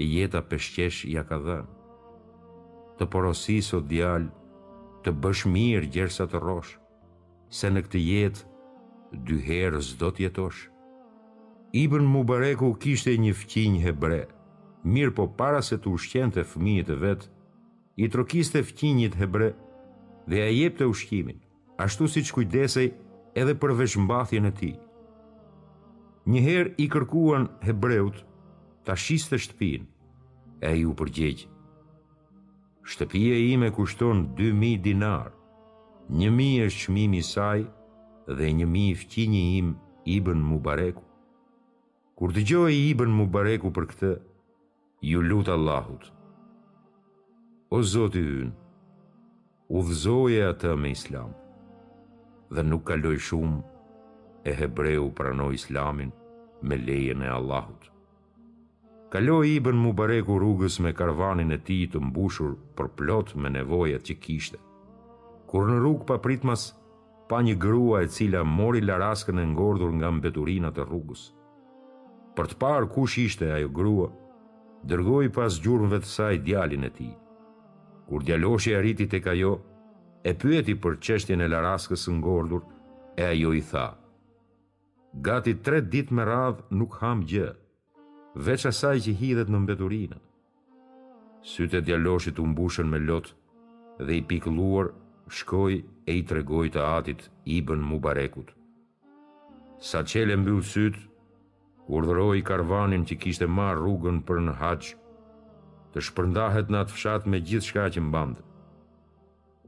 e 0.00 0.02
jeta 0.14 0.40
pëshqesh 0.50 1.00
ja 1.16 1.24
ka 1.28 1.38
Të 3.00 3.06
porosis 3.14 3.68
o 3.72 3.78
djal, 3.90 4.24
të 5.02 5.11
bësh 5.22 5.44
mirë 5.54 5.88
gjersa 5.94 6.24
të 6.28 6.38
rosh, 6.44 6.72
se 7.56 7.66
në 7.72 7.80
këtë 7.86 8.00
jetë 8.11 8.44
dy 9.28 9.36
herës 9.46 9.88
do 10.00 10.08
të 10.12 10.20
jetosh. 10.26 10.61
Ibn 11.84 12.04
Mubareku 12.12 12.68
kishte 12.82 13.12
një 13.18 13.32
fqinjë 13.40 13.80
hebrejë, 13.86 14.28
mirë 14.84 15.12
po 15.14 15.24
para 15.28 15.60
se 15.62 15.76
të 15.78 15.92
ushqente 15.94 16.44
fëmijit 16.48 16.88
e 16.90 16.96
vetë, 17.04 17.28
i 18.00 18.06
trokiste 18.08 18.62
fëqinjit 18.64 19.16
hebre 19.20 19.50
dhe 20.30 20.38
a 20.40 20.48
jep 20.48 20.78
të 20.78 20.86
ushqimin, 20.88 21.40
ashtu 21.82 22.06
si 22.08 22.22
që 22.24 22.32
kujdesej 22.36 22.88
edhe 23.36 23.54
për 23.60 23.74
veshmbathjen 23.80 24.46
e 24.48 24.52
ti. 24.60 24.72
Njëherë 26.30 26.72
i 26.80 26.86
kërkuan 26.92 27.44
hebreut 27.64 28.22
të 28.84 28.94
ashiste 28.96 29.36
shtëpin, 29.42 29.84
e 30.64 30.70
ju 30.80 30.94
përgjegjë. 30.98 31.48
Shtëpia 32.90 33.36
ime 33.50 33.68
kushton 33.76 34.26
2.000 34.38 34.80
dinar, 34.84 35.30
1.000 36.16 36.64
është 36.66 36.84
shmimi 36.86 37.20
saj 37.24 37.64
dhe 38.36 38.48
1.000 38.48 38.88
i 38.88 38.96
fëqinjë 39.02 39.42
im 39.60 39.74
Ibn 40.16 40.40
Mubareku. 40.52 41.02
Kur 42.16 42.32
të 42.36 42.44
gjoj 42.48 42.72
Ibn 42.90 43.12
Mubareku 43.20 43.70
për 43.72 43.86
këtë, 43.92 44.12
ju 45.01 45.22
lutë 45.22 45.48
Allahut. 45.57 46.11
O 47.72 47.80
Zoti 47.80 48.20
ynë, 48.20 48.51
u 49.72 49.80
vëzoje 49.86 50.42
atë 50.44 50.74
me 50.76 50.90
islam, 50.92 51.30
dhe 52.53 52.64
nuk 52.66 52.82
kaloj 52.90 53.16
shumë 53.16 54.44
e 54.44 54.53
hebreu 54.59 55.09
pranoj 55.16 55.55
islamin 55.57 56.12
me 56.62 56.76
lejen 56.76 57.22
e 57.24 57.30
Allahut. 57.32 57.86
Kaloj 59.11 59.46
i 59.48 59.57
bën 59.64 59.80
mu 59.82 59.94
bareku 59.96 60.36
rrugës 60.38 60.76
me 60.84 60.92
karvanin 60.94 61.55
e 61.57 61.59
ti 61.66 61.80
të 61.90 61.98
mbushur 62.11 62.53
për 62.76 62.92
plot 63.01 63.32
me 63.40 63.48
nevojat 63.51 64.05
që 64.07 64.18
kishte. 64.22 64.61
Kur 65.48 65.64
në 65.66 65.80
rrugë 65.80 66.07
pa 66.07 66.20
pritmas, 66.22 66.70
pa 67.30 67.40
një 67.42 67.57
grua 67.62 68.05
e 68.05 68.11
cila 68.12 68.44
mori 68.44 68.84
laraskën 68.84 69.40
e 69.42 69.48
ngordur 69.55 69.96
nga 69.96 70.12
mbeturinat 70.12 70.76
e 70.78 70.84
rrugës. 70.84 71.30
Për 72.36 72.53
të 72.53 72.61
parë 72.62 72.88
kush 72.94 73.16
ishte 73.24 73.48
ajo 73.51 73.70
grua, 73.74 74.11
dërgoj 74.88 75.28
pas 75.36 75.56
gjurmëve 75.64 75.98
të 76.04 76.08
saj 76.14 76.38
djalin 76.46 76.84
e 76.86 76.90
ti. 76.94 77.08
Kur 78.08 78.24
djaloshe 78.24 78.76
arriti 78.78 79.06
të 79.06 79.20
kajo, 79.22 79.52
e 80.26 80.32
pyeti 80.34 80.74
për 80.82 80.96
qeshtjen 81.06 81.40
e 81.44 81.48
laraskës 81.48 82.06
në 82.08 82.16
ngordur, 82.18 82.62
e 83.20 83.24
ajo 83.32 83.52
i 83.56 83.60
tha. 83.70 83.86
Gati 85.26 85.54
tre 85.64 85.80
dit 85.80 86.10
me 86.14 86.24
radhë 86.24 86.68
nuk 86.80 86.96
ham 87.02 87.24
gjë, 87.26 87.50
veç 88.48 88.66
asaj 88.70 88.98
që 89.08 89.16
hidhet 89.22 89.50
në 89.52 89.60
mbeturinë. 89.64 90.18
Sytë 91.52 91.80
e 91.80 91.86
djaloshit 91.86 92.38
u 92.38 92.44
mbushën 92.50 92.88
me 92.92 93.00
lot 93.00 93.30
dhe 94.00 94.16
i 94.16 94.22
pikluar 94.30 94.90
shkoj 95.32 95.80
e 95.80 96.12
i 96.20 96.24
tregoj 96.28 96.68
të 96.74 96.82
atit 96.98 97.26
i 97.54 97.60
bën 97.66 97.80
mu 97.90 97.98
barekut. 97.98 98.52
Sa 99.80 100.02
qele 100.04 100.36
mbyllë 100.36 100.66
sytë, 100.72 101.09
urdhëroi 101.97 102.43
karvanin 102.47 103.03
që 103.09 103.16
kishte 103.22 103.47
marr 103.59 103.80
rrugën 103.82 104.20
për 104.28 104.38
në 104.47 104.53
haç 104.61 104.93
të 105.95 106.05
shpërndahet 106.09 106.68
në 106.70 106.78
atë 106.84 106.95
fshat 106.97 107.24
me 107.32 107.41
gjithë 107.49 107.66
shka 107.68 107.86
që 107.97 108.03
mbandë. 108.07 108.43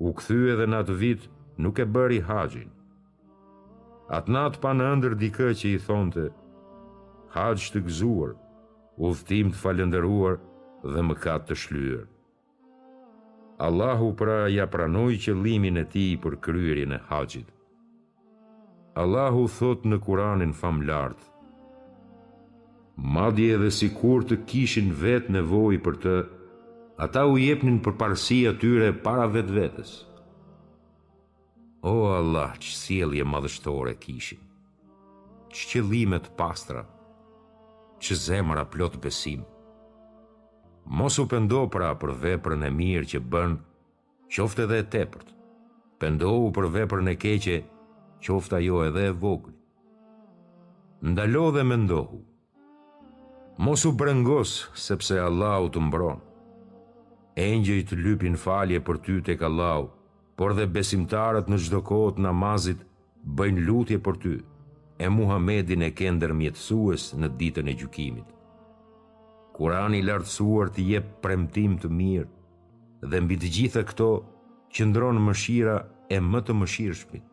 U 0.07 0.12
këthy 0.18 0.37
edhe 0.53 0.66
në 0.70 0.79
atë 0.85 0.97
vit 1.01 1.25
nuk 1.64 1.81
e 1.83 1.87
bëri 1.97 2.20
haqin. 2.29 2.68
Atë 4.18 4.33
natë 4.37 4.62
pa 4.62 4.70
në 4.79 4.91
ndër 5.01 5.16
dikë 5.25 5.49
që 5.62 5.73
i 5.75 5.81
thonte, 5.89 6.29
haqë 7.35 7.70
të 7.75 7.83
gëzuar, 7.89 8.37
uftim 9.09 9.51
të 9.53 9.61
falenderuar 9.64 10.39
dhe 10.93 11.03
më 11.09 11.18
katë 11.25 11.51
të 11.51 11.59
shlyër. 11.64 12.05
Allahu 13.66 14.12
pra 14.20 14.39
ja 14.55 14.68
pranoj 14.73 15.11
që 15.27 15.35
limin 15.45 15.83
e 15.83 15.87
ti 15.97 16.07
për 16.23 16.39
kryrin 16.45 16.95
e 16.99 17.03
haqit. 17.11 17.49
Allahu 19.03 19.47
thot 19.59 19.87
në 19.91 19.99
kuranin 20.07 20.53
famlartë, 20.62 21.32
madje 23.03 23.50
edhe 23.57 23.70
si 23.74 23.88
kur 23.98 24.22
të 24.30 24.36
kishin 24.46 24.92
vetë 25.03 25.34
nevoj 25.36 25.74
për 25.84 25.96
të, 26.05 26.12
ata 27.05 27.24
u 27.26 27.36
jepnin 27.40 27.80
për 27.82 27.96
parësi 28.00 28.36
atyre 28.53 28.92
para 29.05 29.24
vetë 29.34 29.57
vetës. 29.59 29.92
O 31.82 31.94
Allah, 32.14 32.53
që 32.62 32.70
sielje 32.78 33.24
madhështore 33.26 33.96
kishin, 33.98 34.38
që 35.50 35.64
qëllimet 35.72 36.30
pastra, 36.38 36.84
që 38.03 38.18
zemra 38.22 38.62
plot 38.70 39.00
besim. 39.03 39.42
Mos 40.86 41.18
u 41.22 41.26
pëndo 41.30 41.64
pra 41.74 41.90
për 41.98 42.14
veprën 42.22 42.62
e 42.68 42.70
mirë 42.78 43.11
që 43.14 43.22
bën, 43.34 43.59
qofte 44.34 44.66
edhe 44.68 44.78
e 44.82 44.86
tepërt, 44.94 45.34
pëndo 46.03 46.30
u 46.46 46.50
për 46.55 46.70
veprën 46.78 47.11
e 47.11 47.18
keqe, 47.24 47.59
qofta 48.22 48.62
jo 48.62 48.84
edhe 48.86 49.09
e 49.11 49.12
Ndalo 51.09 51.50
dhe 51.50 51.62
me 51.66 51.76
ndohu, 51.82 52.18
Mos 53.59 53.84
u 53.84 53.92
brengos, 53.92 54.70
sepse 54.74 55.12
Allahu 55.20 55.66
të 55.74 55.80
mbron. 55.84 56.16
Engjëjt 57.38 57.90
lypin 58.00 58.38
falje 58.40 58.80
për 58.80 58.96
ty 59.05 59.16
tek 59.26 59.42
Allahu, 59.44 59.90
por 60.40 60.55
dhe 60.57 60.64
besimtarët 60.76 61.50
në 61.53 61.59
çdo 61.66 61.82
kohë 61.84 62.14
të 62.16 62.24
namazit 62.24 62.80
bëjnë 63.36 63.66
lutje 63.68 63.98
për 64.07 64.14
ty. 64.24 64.34
E 65.05 65.09
Muhamedin 65.12 65.84
e 65.84 65.90
ke 65.98 66.09
ndërmjetësues 66.16 67.11
në 67.20 67.28
ditën 67.38 67.68
e 67.72 67.76
gjykimit. 67.82 68.26
Kurani 69.57 70.00
i 70.00 70.07
lartësuar 70.09 70.72
të 70.72 70.88
jep 70.94 71.12
premtim 71.24 71.76
të 71.82 71.90
mirë 71.98 73.09
dhe 73.11 73.18
mbi 73.20 73.36
të 73.42 73.53
gjitha 73.57 73.84
këto 73.90 74.09
qëndron 74.72 75.20
mëshira 75.26 75.76
e 76.16 76.20
më 76.24 76.40
të 76.46 76.57
mëshirshmit, 76.62 77.26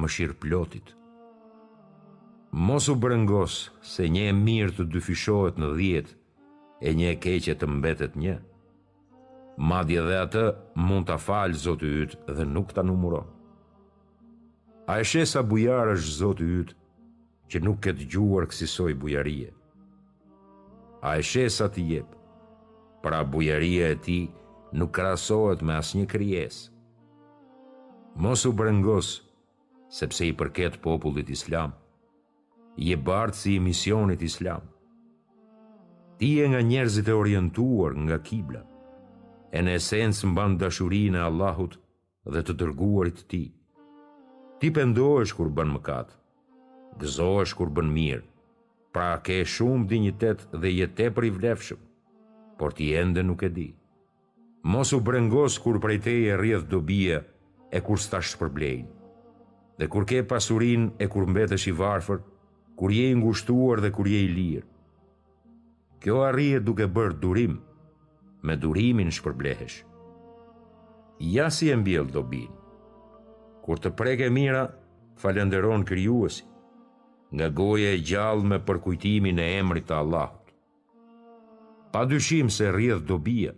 mëshirë 0.00 0.38
plotit. 0.44 0.94
Mos 2.56 2.86
u 2.88 2.94
brengos 2.94 3.72
se 3.82 4.04
një 4.06 4.28
e 4.30 4.32
mirë 4.38 4.72
të 4.76 4.84
dyfishohet 4.94 5.56
në 5.58 5.70
10 5.78 6.12
e 6.86 6.92
një 6.94 7.08
e 7.10 7.14
keqe 7.24 7.54
të 7.58 7.66
mbetet 7.66 8.14
1. 8.20 8.38
Madje 9.70 9.96
edhe 10.04 10.20
atë 10.22 10.44
mund 10.86 11.08
ta 11.08 11.16
fal 11.24 11.56
Zoti 11.64 11.88
i 11.90 11.98
yt 12.04 12.14
dhe 12.36 12.46
nuk 12.46 12.70
ta 12.76 12.84
numuron. 12.86 13.26
A 14.86 15.00
e 15.02 15.26
sa 15.32 15.42
bujar 15.42 15.90
është 15.96 16.14
Zoti 16.20 16.46
i 16.46 16.60
yt 16.62 16.72
që 17.50 17.64
nuk 17.66 17.82
këtë 17.88 18.04
dëgjuar 18.04 18.46
kësaj 18.52 18.92
bujarie? 19.02 19.50
A 21.10 21.18
e 21.18 21.48
sa 21.50 21.66
ti 21.74 21.88
jep? 21.90 22.06
Pra 23.02 23.24
bujarie 23.34 23.90
e 23.90 23.96
ti 24.06 24.20
nuk 24.78 24.94
krahasohet 24.94 25.58
me 25.66 25.74
asnjë 25.82 26.06
krijes. 26.14 26.68
Mos 28.14 28.46
u 28.46 28.52
brengos 28.54 29.16
sepse 29.90 30.26
i 30.26 30.32
përket 30.32 30.78
popullit 30.86 31.28
islam 31.34 31.74
je 32.76 32.96
bardhë 32.96 33.36
si 33.38 33.52
misionit 33.62 34.22
islam. 34.26 34.62
Ti 36.18 36.28
e 36.42 36.46
nga 36.48 36.60
njerëzit 36.62 37.08
e 37.08 37.14
orientuar 37.14 37.92
nga 38.06 38.18
kibla, 38.22 38.62
e 39.54 39.58
në 39.62 39.76
esencë 39.78 40.26
mban 40.30 40.56
dashurin 40.58 41.14
e 41.14 41.22
Allahut 41.28 41.76
dhe 42.32 42.42
të 42.42 42.54
dërguarit 42.60 43.20
ti. 43.30 43.42
Ti 44.58 44.70
pëndohesh 44.74 45.34
kur 45.36 45.50
bën 45.54 45.70
mëkat, 45.76 46.08
gëzohesh 46.98 47.54
kur 47.58 47.70
bën 47.74 47.88
mirë, 47.96 48.24
pra 48.94 49.12
ke 49.22 49.42
shumë 49.44 49.86
dignitet 49.90 50.46
dhe 50.60 50.70
jetë 50.80 51.08
për 51.14 51.28
i 51.28 51.30
vlefshëm, 51.34 51.80
por 52.58 52.74
ti 52.74 52.90
ende 52.94 53.22
nuk 53.26 53.42
e 53.42 53.50
di. 53.50 53.68
Mos 54.66 54.92
u 54.92 54.98
brengos 55.04 55.58
kur 55.60 55.78
prej 55.82 55.98
teje 56.06 56.36
rrjedh 56.38 56.68
dobia 56.70 57.20
e 57.74 57.78
kur 57.84 57.98
stash 58.00 58.32
shpërblejnë. 58.34 58.86
Dhe 59.78 59.88
kur 59.90 60.06
ke 60.06 60.22
pasurin 60.24 60.90
e 61.02 61.08
kur 61.10 61.26
mbetesh 61.26 61.66
i 61.70 61.74
varfër, 61.74 62.20
kur 62.76 62.90
je 62.92 63.10
i 63.10 63.14
ngushtuar 63.14 63.78
dhe 63.82 63.90
kur 63.94 64.06
je 64.10 64.20
i 64.24 64.28
lirë. 64.36 64.64
Kjo 66.02 66.20
arrije 66.26 66.60
duke 66.60 66.86
bërë 66.96 67.18
durim, 67.22 67.58
me 68.44 68.56
durimin 68.60 69.12
shpërblehesh. 69.14 69.78
Ja 71.22 71.46
si 71.54 71.70
e 71.72 71.76
mbjell 71.78 72.10
dobin, 72.12 72.50
kur 73.64 73.78
të 73.80 73.94
preke 73.96 74.26
mira, 74.30 74.64
falenderon 75.16 75.86
kryuësi, 75.88 76.44
nga 77.34 77.48
goje 77.50 77.94
e 77.94 78.02
gjallë 78.10 78.48
me 78.50 78.58
përkujtimin 78.68 79.38
e 79.42 79.46
emrit 79.62 79.86
të 79.88 79.96
Allahut. 80.02 80.52
Pa 81.94 82.04
dyshim 82.10 82.50
se 82.50 82.68
rrjedh 82.74 83.06
dobia, 83.08 83.54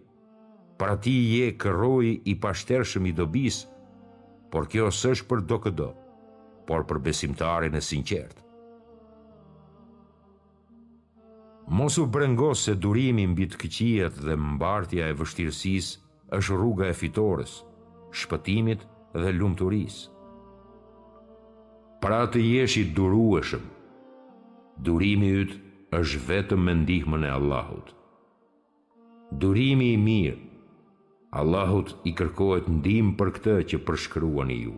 pra 0.78 0.94
ti 1.00 1.16
je 1.34 1.50
këroj 1.62 2.12
i 2.32 2.36
pashtershëm 2.44 3.08
i 3.10 3.16
dobis, 3.18 3.62
por 4.52 4.68
kjo 4.70 4.92
sësh 4.92 5.24
për 5.28 5.44
do 5.50 5.58
këdo, 5.66 5.90
por 6.68 6.84
për 6.88 7.00
besimtarin 7.08 7.74
e 7.74 7.82
sinqertë. 7.88 8.44
Mos 11.68 11.98
u 11.98 12.06
brengos 12.06 12.60
se 12.64 12.74
durimi 12.78 13.24
mbi 13.26 13.48
të 13.50 13.58
këqijet 13.62 14.18
dhe 14.26 14.36
mbartja 14.38 15.08
e 15.10 15.16
vështirësisë 15.18 15.96
është 16.38 16.58
rruga 16.60 16.86
e 16.92 16.94
fitores, 16.94 17.56
shpëtimit 18.20 18.84
dhe 19.18 19.32
lumturisë. 19.34 20.06
Pra 22.02 22.20
të 22.30 22.44
jesh 22.44 22.76
i 22.82 22.84
durueshëm, 22.94 23.66
durimi 24.86 25.32
yt 25.42 25.56
është 25.98 26.20
vetëm 26.30 26.62
me 26.68 26.76
ndihmën 26.84 27.26
e 27.26 27.34
Allahut. 27.34 27.90
Durimi 29.42 29.88
i 29.96 30.00
mirë, 30.06 30.38
Allahut 31.42 31.96
i 32.06 32.14
kërkohet 32.18 32.70
ndihmë 32.76 33.16
për 33.18 33.34
këtë 33.40 33.56
që 33.72 33.82
përshkruani 33.88 34.60
ju. 34.64 34.76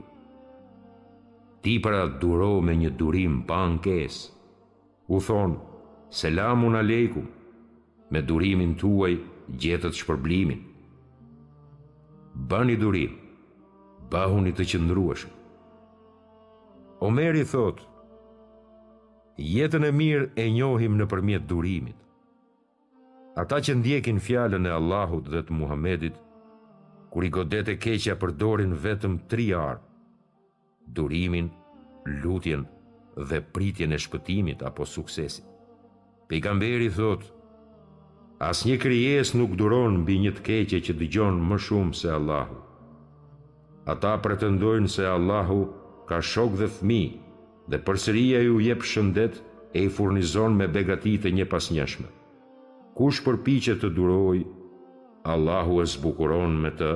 Ti 1.63 1.77
pra 1.85 2.07
duro 2.23 2.49
me 2.65 2.73
një 2.81 2.97
durim 3.01 3.43
pa 3.49 3.59
ankesë. 3.69 4.31
U 5.13 5.19
thonë, 5.29 5.59
Selamun 6.11 6.75
Aleikum, 6.75 7.27
me 8.11 8.21
durimin 8.25 8.73
tuaj 8.81 9.11
gjetët 9.61 9.93
shpërblimin. 10.01 10.61
Bani 12.49 12.77
durim, 12.81 13.11
bahun 14.13 14.49
të 14.57 14.65
qëndrueshë. 14.71 15.29
Omeri 17.09 17.43
thotë, 17.51 17.85
jetën 19.51 19.85
e 19.85 19.91
mirë 20.01 20.25
e 20.33 20.47
njohim 20.55 20.97
në 20.97 21.07
përmjet 21.13 21.45
durimit. 21.53 22.01
Ata 23.45 23.61
që 23.67 23.77
ndjekin 23.81 24.23
fjallën 24.27 24.65
e 24.67 24.73
Allahut 24.79 25.29
dhe 25.33 25.45
të 25.47 25.59
Muhammedit, 25.61 26.17
kur 27.13 27.29
i 27.29 27.31
godet 27.37 27.69
e 27.69 27.77
keqja 27.85 28.17
përdorin 28.23 28.73
vetëm 28.87 29.21
tri 29.31 29.51
arë, 29.61 29.85
durimin, 30.97 31.53
lutjen 32.25 32.65
dhe 33.29 33.45
pritjen 33.55 33.93
e 33.93 34.01
shpëtimit 34.07 34.65
apo 34.71 34.89
suksesit. 34.97 35.45
Pejgamberi 36.29 36.89
thot, 36.93 37.23
as 38.47 38.59
një 38.69 38.75
kryes 38.83 39.31
nuk 39.35 39.55
duron 39.57 39.95
bi 40.05 40.19
një 40.21 40.33
të 40.37 40.43
keqe 40.49 40.81
që 40.89 40.95
dëgjon 41.01 41.39
më 41.51 41.57
shumë 41.67 41.97
se 42.01 42.11
Allahu. 42.13 42.59
Ata 43.93 44.11
pretendojnë 44.27 44.91
se 44.95 45.07
Allahu 45.13 45.61
ka 46.11 46.19
shok 46.33 46.59
dhe 46.61 46.69
thmi 46.75 47.01
dhe 47.73 47.81
përsëria 47.87 48.43
ju 48.45 48.59
jep 48.67 48.85
shëndet 48.91 49.41
e 49.73 49.87
i 49.87 49.95
furnizon 49.97 50.53
me 50.59 50.67
begatit 50.77 51.25
e 51.29 51.33
një 51.39 51.47
pas 51.53 51.65
njëshme. 51.73 52.11
Kush 52.99 53.23
përpiqet 53.25 53.81
të 53.83 53.91
duroj, 53.97 54.45
Allahu 55.33 55.81
e 55.83 55.87
zbukuron 55.95 56.61
me 56.65 56.75
të 56.77 56.93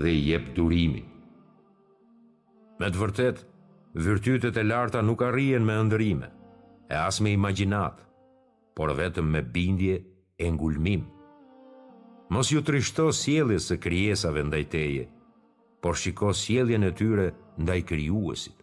dhe 0.00 0.10
i 0.16 0.22
jep 0.30 0.48
durimi. 0.56 1.04
Me 2.80 2.88
të 2.88 3.00
vërtet, 3.04 3.36
vërtytet 4.06 4.56
e 4.56 4.64
larta 4.72 5.04
nuk 5.04 5.28
arrien 5.28 5.64
me 5.68 5.76
ëndrime, 5.84 6.32
e 6.92 6.96
as 7.02 7.20
me 7.20 7.36
imaginatë, 7.36 8.02
por 8.78 8.90
vetëm 8.98 9.28
me 9.32 9.40
bindje 9.56 9.94
e 10.36 10.46
ngulmim. 10.52 11.02
Mos 12.34 12.48
ju 12.52 12.60
trishto 12.66 13.06
sjelje 13.20 13.58
së 13.66 13.76
kryesave 13.84 14.42
ndaj 14.44 14.64
teje, 14.74 15.04
por 15.82 15.96
shiko 16.00 16.28
sjelje 16.40 16.76
në 16.84 16.90
tyre 16.98 17.26
ndaj 17.62 17.80
kryuësit. 17.88 18.58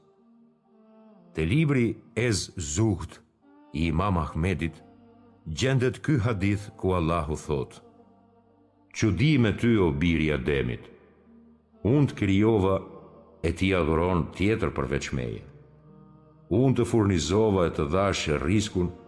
Te 1.33 1.41
libri 1.49 1.85
Ez 2.27 2.51
Zuht 2.73 3.15
i 3.73 3.87
Imam 3.89 4.19
Ahmedit, 4.21 4.77
gjendet 5.59 5.97
ky 6.05 6.19
hadith 6.25 6.67
ku 6.77 6.93
Allahu 6.99 7.39
thot, 7.47 7.79
Qudi 8.93 9.31
me 9.41 9.49
ty 9.57 9.71
o 9.81 9.87
biri 9.89 10.27
Ademit, 10.35 10.85
unë 11.89 12.11
të 12.11 12.15
kryova 12.19 12.75
e 13.41 13.49
ti 13.57 13.71
adhuron 13.73 14.27
tjetër 14.37 14.69
përveçmeje, 14.77 15.39
unë 16.53 16.77
të 16.77 16.85
furnizova 16.91 17.63
e 17.71 17.71
të 17.73 17.87
dhashë 17.95 18.37
riskun 18.43 18.43
përveçmeje, 18.85 19.01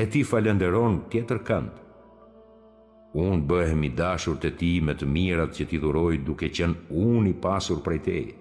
e 0.00 0.04
ti 0.08 0.22
falenderon 0.30 0.94
tjetër 1.12 1.40
kënd. 1.48 1.72
Unë 3.20 3.42
bëhem 3.50 3.82
i 3.86 3.90
dashur 3.98 4.38
të 4.40 4.50
ti 4.56 4.70
me 4.86 4.94
të 4.96 5.08
mirat 5.12 5.52
që 5.56 5.64
ti 5.68 5.80
dhuroj 5.82 6.14
duke 6.24 6.48
qenë 6.56 6.88
unë 7.10 7.32
i 7.32 7.34
pasur 7.44 7.82
prej 7.84 7.98
teje. 8.06 8.32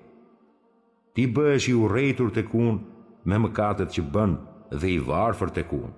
Ti 1.16 1.26
bëhesh 1.36 1.68
i 1.74 1.76
urejtur 1.76 2.32
të 2.32 2.46
kun 2.52 2.78
me 3.28 3.40
mëkatet 3.44 3.92
që 3.98 4.04
bën 4.16 4.32
dhe 4.80 4.92
i 4.96 5.02
varfër 5.10 5.52
të 5.58 5.66
kun. 5.72 5.90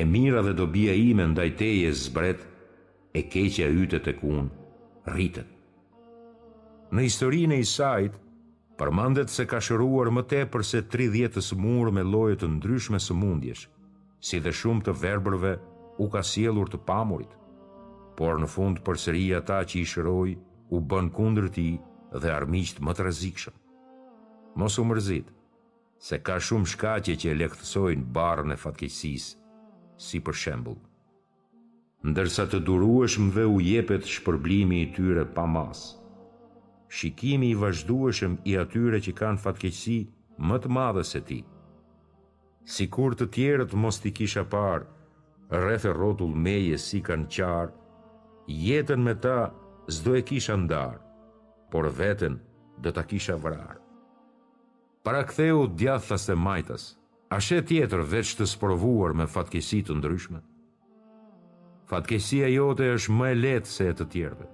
E 0.00 0.04
mira 0.06 0.40
dhe 0.46 0.54
dobia 0.56 0.94
ime 1.08 1.26
ndaj 1.32 1.48
teje 1.60 1.90
zbret, 2.04 2.40
e 3.12 3.20
keqja 3.32 3.66
yte 3.82 3.98
të 4.00 4.12
kun 4.20 4.46
rritet. 5.12 5.48
Në 6.94 7.04
historinë 7.04 7.56
e 7.58 7.62
Isait, 7.66 8.14
përmendet 8.80 9.28
se 9.34 9.44
ka 9.50 9.58
shëruar 9.60 10.08
më 10.14 10.24
tepër 10.32 10.64
se 10.64 10.80
30 10.94 11.42
smur 11.50 11.90
me 11.92 12.06
lloje 12.06 12.38
të 12.40 12.48
ndryshme 12.54 12.98
sëmundjesh 13.04 13.66
si 14.20 14.38
dhe 14.44 14.52
shumë 14.60 14.84
të 14.86 14.92
verbërve 15.02 15.50
u 16.04 16.08
ka 16.12 16.20
sielur 16.30 16.68
të 16.70 16.80
pamurit, 16.88 17.30
por 18.18 18.36
në 18.42 18.48
fund 18.52 18.82
përsëri 18.84 19.22
ata 19.38 19.62
që 19.64 19.78
i 19.80 19.86
shëroj 19.90 20.34
u 20.76 20.80
bën 20.92 21.08
kundrë 21.16 21.50
ti 21.56 21.68
dhe 22.20 22.34
armisht 22.34 22.82
më 22.84 22.92
të 22.96 23.06
rrezikshëm. 23.06 23.56
Mos 24.60 24.76
u 24.82 24.84
mërzit, 24.84 25.30
se 26.06 26.18
ka 26.24 26.36
shumë 26.40 26.68
shkaqe 26.74 27.16
që 27.22 27.32
e 27.32 27.38
lekthësojnë 27.40 28.08
barën 28.16 28.52
e 28.54 28.58
fatkeqësisë, 28.60 29.32
si 30.06 30.20
për 30.24 30.38
shembul. 30.42 30.76
Ndërsa 32.10 32.46
të 32.50 32.60
duruesh 32.66 33.16
dhe 33.34 33.44
u 33.52 33.56
jepet 33.60 34.08
shpërblimi 34.08 34.78
i 34.84 34.90
tyre 34.96 35.24
pa 35.36 35.44
mas, 35.54 35.80
shikimi 36.96 37.50
i 37.54 37.58
vazhdueshëm 37.62 38.38
i 38.52 38.56
atyre 38.62 39.00
që 39.04 39.12
kanë 39.20 39.42
fatkeqësi 39.44 39.98
më 40.48 40.56
të 40.64 40.70
madhe 40.76 41.04
se 41.04 41.20
ti, 41.28 41.42
Si 42.64 42.86
kur 42.92 43.14
të 43.16 43.26
tjerët 43.34 43.72
mos 43.74 43.98
t'i 44.00 44.10
kisha 44.12 44.44
par 44.44 44.84
Rreth 45.50 45.86
e 45.88 45.92
rotull 45.94 46.34
meje 46.36 46.78
si 46.78 47.00
kanë 47.02 47.28
qar 47.34 47.72
Jetën 48.48 49.00
me 49.02 49.14
ta 49.14 49.50
zdo 49.92 50.12
e 50.14 50.22
kisha 50.22 50.56
ndar 50.56 50.96
Por 51.70 51.88
vetën 51.98 52.36
dhe 52.82 52.90
ta 52.92 53.02
kisha 53.10 53.36
vrar 53.36 53.76
Para 55.04 55.24
ktheu 55.24 55.66
djathas 55.78 56.28
e 56.28 56.34
majtas 56.46 56.84
A 57.30 57.38
she 57.40 57.62
tjetër 57.62 58.02
veç 58.12 58.32
të 58.36 58.46
sprovuar 58.52 59.14
me 59.14 59.26
fatkesi 59.26 59.80
të 59.86 59.94
ndryshme 59.98 60.40
Fatkesia 61.90 62.46
jote 62.52 62.92
është 62.96 63.14
më 63.18 63.28
e 63.32 63.36
letë 63.44 63.70
se 63.74 63.88
e 63.88 63.94
të 63.98 64.06
tjerëve 64.12 64.46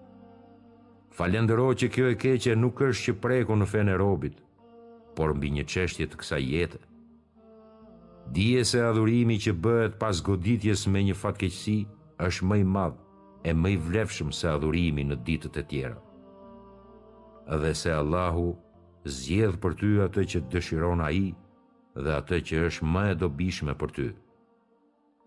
Falendero 1.16 1.66
që 1.80 1.88
kjo 1.94 2.06
e 2.12 2.16
keqe 2.22 2.54
nuk 2.60 2.80
është 2.86 3.04
që 3.06 3.12
preku 3.24 3.54
në 3.56 3.66
fene 3.72 3.94
robit, 3.96 4.34
por 5.16 5.32
mbi 5.36 5.48
një 5.56 5.62
qeshtje 5.64 6.06
të 6.12 6.18
kësa 6.20 6.36
jetë, 6.44 6.80
Dije 8.32 8.64
se 8.64 8.80
adhurimi 8.82 9.38
që 9.38 9.52
bëhet 9.52 9.98
pas 10.00 10.18
goditjes 10.26 10.86
me 10.90 10.98
një 11.06 11.14
fatkeqësi 11.14 11.76
është 12.26 12.46
më 12.50 12.56
i 12.60 12.64
madh 12.66 12.96
e 13.46 13.52
më 13.54 13.70
i 13.72 13.76
vlefshëm 13.88 14.32
se 14.34 14.48
adhurimi 14.50 15.04
në 15.06 15.18
ditët 15.26 15.58
e 15.60 15.64
tjera. 15.70 15.98
Dhe 17.62 17.70
se 17.78 17.92
Allahu 17.94 18.56
zgjedh 19.06 19.60
për 19.62 19.76
ty 19.80 19.90
atë 20.08 20.22
që 20.32 20.40
dëshiron 20.52 21.04
ai 21.08 21.20
dhe 22.02 22.14
atë 22.20 22.40
që 22.48 22.64
është 22.68 22.88
më 22.92 23.04
e 23.12 23.18
dobishme 23.20 23.74
për 23.80 23.92
ty. 23.96 24.08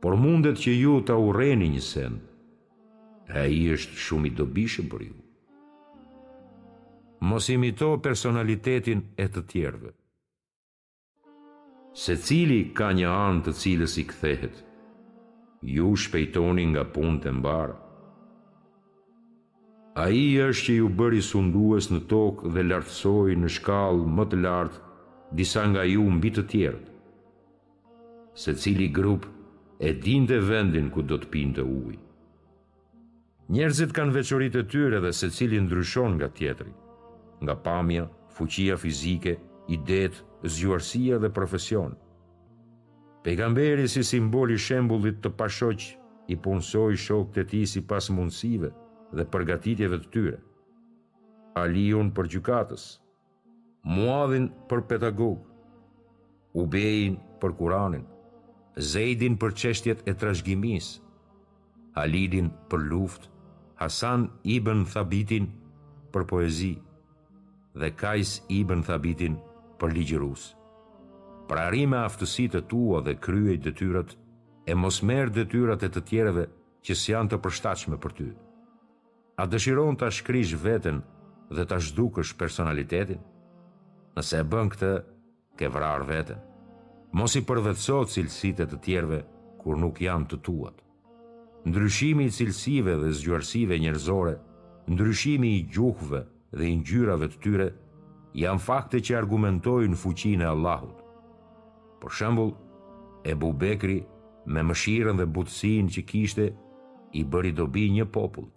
Por 0.03 0.15
mundet 0.19 0.59
që 0.65 0.73
ju 0.75 0.97
ta 1.05 1.15
urreni 1.15 1.69
një 1.77 1.83
send. 1.87 2.19
Ai 3.41 3.59
është 3.77 3.95
shumë 4.05 4.27
i 4.27 4.35
dobishëm 4.41 4.87
për 4.91 5.01
ju. 5.07 5.15
Mos 7.31 7.47
imito 7.55 7.91
personalitetin 8.03 9.03
e 9.17 9.25
të 9.27 9.43
tjerëve 9.51 9.91
se 11.93 12.15
cili 12.15 12.69
ka 12.73 12.91
një 12.93 13.09
anë 13.09 13.41
të 13.47 13.51
cilës 13.61 13.95
i 13.97 14.03
kthehet. 14.09 14.57
Ju 15.65 15.93
shpejtoni 15.97 16.65
nga 16.73 16.83
punë 16.95 17.21
të 17.23 17.31
mbarë. 17.39 17.75
A 19.99 20.05
i 20.15 20.25
është 20.45 20.61
që 20.69 20.75
ju 20.77 20.87
bëri 20.99 21.21
sundues 21.25 21.89
në 21.91 21.99
tokë 22.11 22.51
dhe 22.53 22.63
lartësoj 22.69 23.33
në 23.35 23.49
shkallë 23.57 24.07
më 24.17 24.25
të 24.31 24.37
lartë 24.43 24.85
disa 25.37 25.65
nga 25.71 25.83
ju 25.89 26.05
mbi 26.17 26.29
të 26.35 26.43
tjertë. 26.51 26.85
Se 28.39 28.53
cili 28.55 28.87
grup 28.95 29.25
e 29.81 29.91
dinte 30.03 30.37
vendin 30.49 30.87
ku 30.93 31.01
do 31.01 31.17
të 31.19 31.27
pinte 31.33 31.65
ujë. 31.65 31.97
Njerëzit 33.49 33.91
kanë 33.97 34.13
veçorit 34.15 34.55
e 34.55 34.63
tyre 34.71 34.99
dhe 35.01 35.11
se 35.19 35.27
cili 35.33 35.59
ndryshon 35.65 36.15
nga 36.15 36.27
tjetëri, 36.29 36.71
nga 37.43 37.55
pamja, 37.65 38.05
fuqia 38.35 38.77
fizike, 38.77 39.33
idetë, 39.73 40.21
zgjuarësia 40.47 41.17
dhe 41.19 41.29
profesion. 41.31 41.95
Pejgamberi 43.23 43.87
si 43.89 44.03
simbol 44.07 44.53
i 44.55 44.59
shembullit 44.59 45.17
të 45.23 45.31
pashoq 45.37 45.81
i 46.31 46.37
punsoj 46.39 46.95
shokët 47.05 47.41
e 47.41 47.47
tij 47.51 47.65
sipas 47.73 48.07
mundësive 48.15 48.69
dhe 49.17 49.25
përgatitjeve 49.33 49.99
të 49.99 50.09
tyre. 50.13 50.37
Aliun 51.59 52.11
për 52.15 52.29
gjykatës, 52.35 52.85
Muadhin 53.83 54.47
për 54.69 54.81
pedagog, 54.89 55.39
Ubejin 56.61 57.17
për 57.41 57.51
Kur'anin, 57.59 58.05
Zejdin 58.91 59.33
për 59.41 59.51
çështjet 59.59 60.05
e 60.07 60.13
trashëgimisë, 60.19 61.01
Halidin 61.97 62.47
për 62.71 62.85
luftë, 62.93 63.27
Hasan 63.81 64.29
ibn 64.43 64.85
Thabitin 64.91 65.49
për 66.13 66.23
poezi 66.31 66.71
dhe 67.79 67.89
Kajs 67.99 68.39
ibn 68.59 68.81
Thabitin 68.85 69.35
për 69.79 69.93
ligjërus. 69.95 70.43
Pra 71.49 71.69
rime 71.73 71.97
aftësit 72.05 72.57
e 72.59 72.63
tua 72.71 72.99
dhe 73.05 73.15
kryej 73.25 73.57
dëtyrat, 73.65 74.11
e 74.69 74.73
mos 74.77 74.99
merë 75.09 75.33
dëtyrat 75.39 75.85
e 75.87 75.89
të 75.95 76.03
tjereve 76.11 76.43
që 76.85 76.93
si 77.01 77.11
janë 77.15 77.31
të 77.31 77.39
përshtachme 77.45 77.97
për 78.03 78.11
ty. 78.17 78.27
A 79.41 79.47
dëshiron 79.49 79.95
të 79.97 80.09
ashkrish 80.11 80.53
vetën 80.65 80.97
dhe 81.55 81.63
të 81.65 81.77
ashdukësh 81.79 82.35
personalitetin? 82.39 83.23
Nëse 84.15 84.43
e 84.43 84.47
bën 84.51 84.69
këtë, 84.75 84.91
ke 85.59 85.69
vrarë 85.73 86.07
vetën. 86.11 86.41
Mos 87.17 87.33
i 87.39 87.41
përvetsot 87.47 88.11
cilësit 88.13 88.61
e 88.63 88.67
të 88.69 88.77
tjerve 88.85 89.23
kur 89.63 89.79
nuk 89.81 90.01
janë 90.03 90.29
të 90.31 90.37
tuat. 90.45 90.75
Ndryshimi 91.67 92.27
i 92.29 92.33
cilësive 92.35 92.93
dhe 93.01 93.09
zgjuarësive 93.17 93.79
njërzore, 93.83 94.35
ndryshimi 94.93 95.49
i 95.55 95.65
gjuhve 95.73 96.21
dhe 96.57 96.67
i 96.69 96.77
njyrave 96.79 97.27
të 97.33 97.41
tyre, 97.43 97.67
janë 98.37 98.61
fakte 98.61 98.99
që 99.01 99.15
argumentojnë 99.17 99.97
fuqinë 99.97 100.45
e 100.45 100.49
Allahut. 100.53 100.95
Për 101.99 102.13
shembull, 102.15 102.51
Ebu 103.27 103.49
Bekri 103.59 103.99
me 104.45 104.61
mëshirën 104.63 105.17
dhe 105.19 105.25
butësinë 105.35 105.93
që 105.95 106.03
kishte 106.07 106.49
i 107.19 107.23
bëri 107.25 107.51
dobi 107.57 107.87
një 107.91 108.05
popull. 108.13 108.47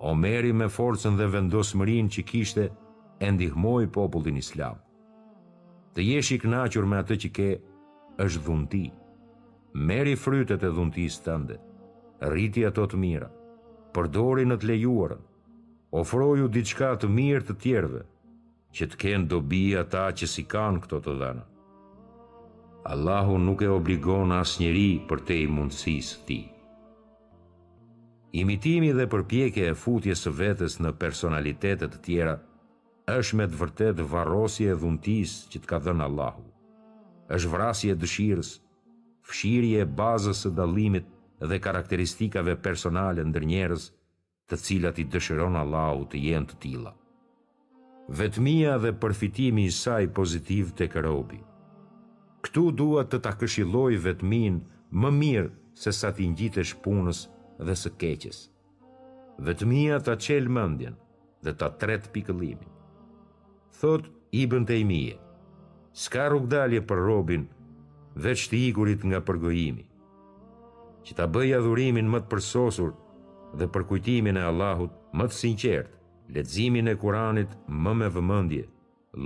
Omeri 0.00 0.52
me 0.56 0.68
forcën 0.72 1.16
dhe 1.20 1.28
vendosmërinë 1.28 2.12
që 2.16 2.24
kishte 2.30 2.64
e 3.20 3.28
ndihmoi 3.30 3.90
popullin 3.92 4.36
islam. 4.40 4.78
Të 5.94 6.00
jesh 6.06 6.30
i 6.32 6.38
kënaqur 6.40 6.86
me 6.88 7.00
atë 7.02 7.16
që 7.24 7.30
ke 7.36 7.48
është 8.24 8.42
dhunti. 8.46 8.86
Merri 9.74 10.16
frytet 10.18 10.62
e 10.66 10.70
dhuntisë 10.72 11.22
tënde. 11.26 11.58
Rriti 12.32 12.64
ato 12.68 12.86
të 12.90 12.98
mira. 13.00 13.28
Përdori 13.94 14.46
në 14.48 14.56
të 14.60 14.68
lejuarën. 14.72 15.20
Ofroju 16.00 16.48
diçka 16.54 16.94
të 17.00 17.08
mirë 17.10 17.44
të 17.48 17.56
tjerëve 17.62 18.02
që 18.74 18.86
të 18.90 18.98
kenë 19.02 19.28
dobi 19.30 19.62
ata 19.78 20.04
që 20.14 20.26
si 20.32 20.44
kanë 20.52 20.82
këto 20.84 21.00
të 21.02 21.14
dhenë. 21.22 21.42
Allahu 22.94 23.36
nuk 23.42 23.62
e 23.62 23.68
obligon 23.76 24.30
as 24.36 24.54
njëri 24.60 24.88
për 25.10 25.24
te 25.28 25.36
i 25.44 25.48
mundësis 25.50 26.12
ti. 26.28 26.38
Imitimi 28.40 28.92
dhe 28.96 29.08
përpjekje 29.10 29.66
e 29.72 29.76
futjes 29.84 30.22
së 30.24 30.32
vetës 30.38 30.78
në 30.84 30.92
personalitetet 31.02 31.98
tjera 32.06 32.36
është 33.16 33.36
me 33.40 33.46
të 33.50 33.58
vërtet 33.62 34.02
varosje 34.12 34.68
e 34.70 34.76
dhuntis 34.78 35.32
që 35.50 35.58
të 35.60 35.70
ka 35.72 35.80
dhenë 35.86 36.06
Allahu. 36.10 36.42
është 37.34 37.48
vrasje 37.52 37.88
e 37.92 37.96
dëshirës, 38.02 38.48
fshirje 39.28 39.82
e 39.84 39.90
bazës 39.98 40.40
së 40.44 40.50
dalimit 40.56 41.06
dhe 41.50 41.60
karakteristikave 41.66 42.56
personale 42.66 43.22
ndër 43.24 43.44
njerës 43.52 43.82
të 44.48 44.54
cilat 44.64 44.96
i 44.98 45.04
dëshiron 45.12 45.56
Allahu 45.62 46.02
të 46.10 46.16
jenë 46.26 46.48
të 46.50 46.56
tila 46.62 46.92
vetëmia 48.18 48.72
dhe 48.82 48.90
përfitimi 49.02 49.68
i 49.70 49.74
saj 49.74 50.08
pozitiv 50.18 50.72
të 50.78 50.86
kërobi. 50.92 51.36
Këtu 52.44 52.62
duat 52.78 53.10
të 53.12 53.20
ta 53.24 53.30
këshiloj 53.38 54.00
vetëmin 54.06 54.56
më 55.02 55.10
mirë 55.20 55.52
se 55.82 55.92
sa 55.94 56.10
t'i 56.16 56.26
njitësh 56.32 56.72
punës 56.84 57.20
dhe 57.66 57.74
së 57.82 57.92
keqës. 58.00 58.38
Vetëmia 59.46 60.00
t'a 60.04 60.16
qelë 60.24 60.50
mëndjen 60.56 60.96
dhe 61.44 61.54
t'a 61.60 61.68
tretë 61.80 62.10
pikëllimin. 62.14 62.72
Thot 63.78 64.10
i 64.40 64.42
bënd 64.50 64.72
e 64.74 64.80
i 64.82 64.88
mije, 64.90 65.16
s'ka 66.02 66.26
rrugdalje 66.28 66.82
për 66.90 67.04
robin 67.10 67.46
dhe 68.16 68.34
qëti 68.40 68.64
ikurit 68.72 69.06
nga 69.06 69.22
përgojimi, 69.28 69.84
që 71.06 71.12
t'a 71.16 71.30
bëja 71.36 71.62
dhurimin 71.64 72.10
më 72.12 72.24
të 72.24 72.30
përsosur 72.34 72.90
dhe 73.58 73.70
përkujtimin 73.74 74.36
e 74.36 74.44
Allahut 74.50 74.92
më 75.16 75.26
të 75.30 75.38
sinqertë, 75.42 75.99
ledzimin 76.34 76.86
e 76.90 76.94
kuranit 77.02 77.50
më 77.68 77.92
me 77.98 78.08
vëmëndje, 78.14 78.64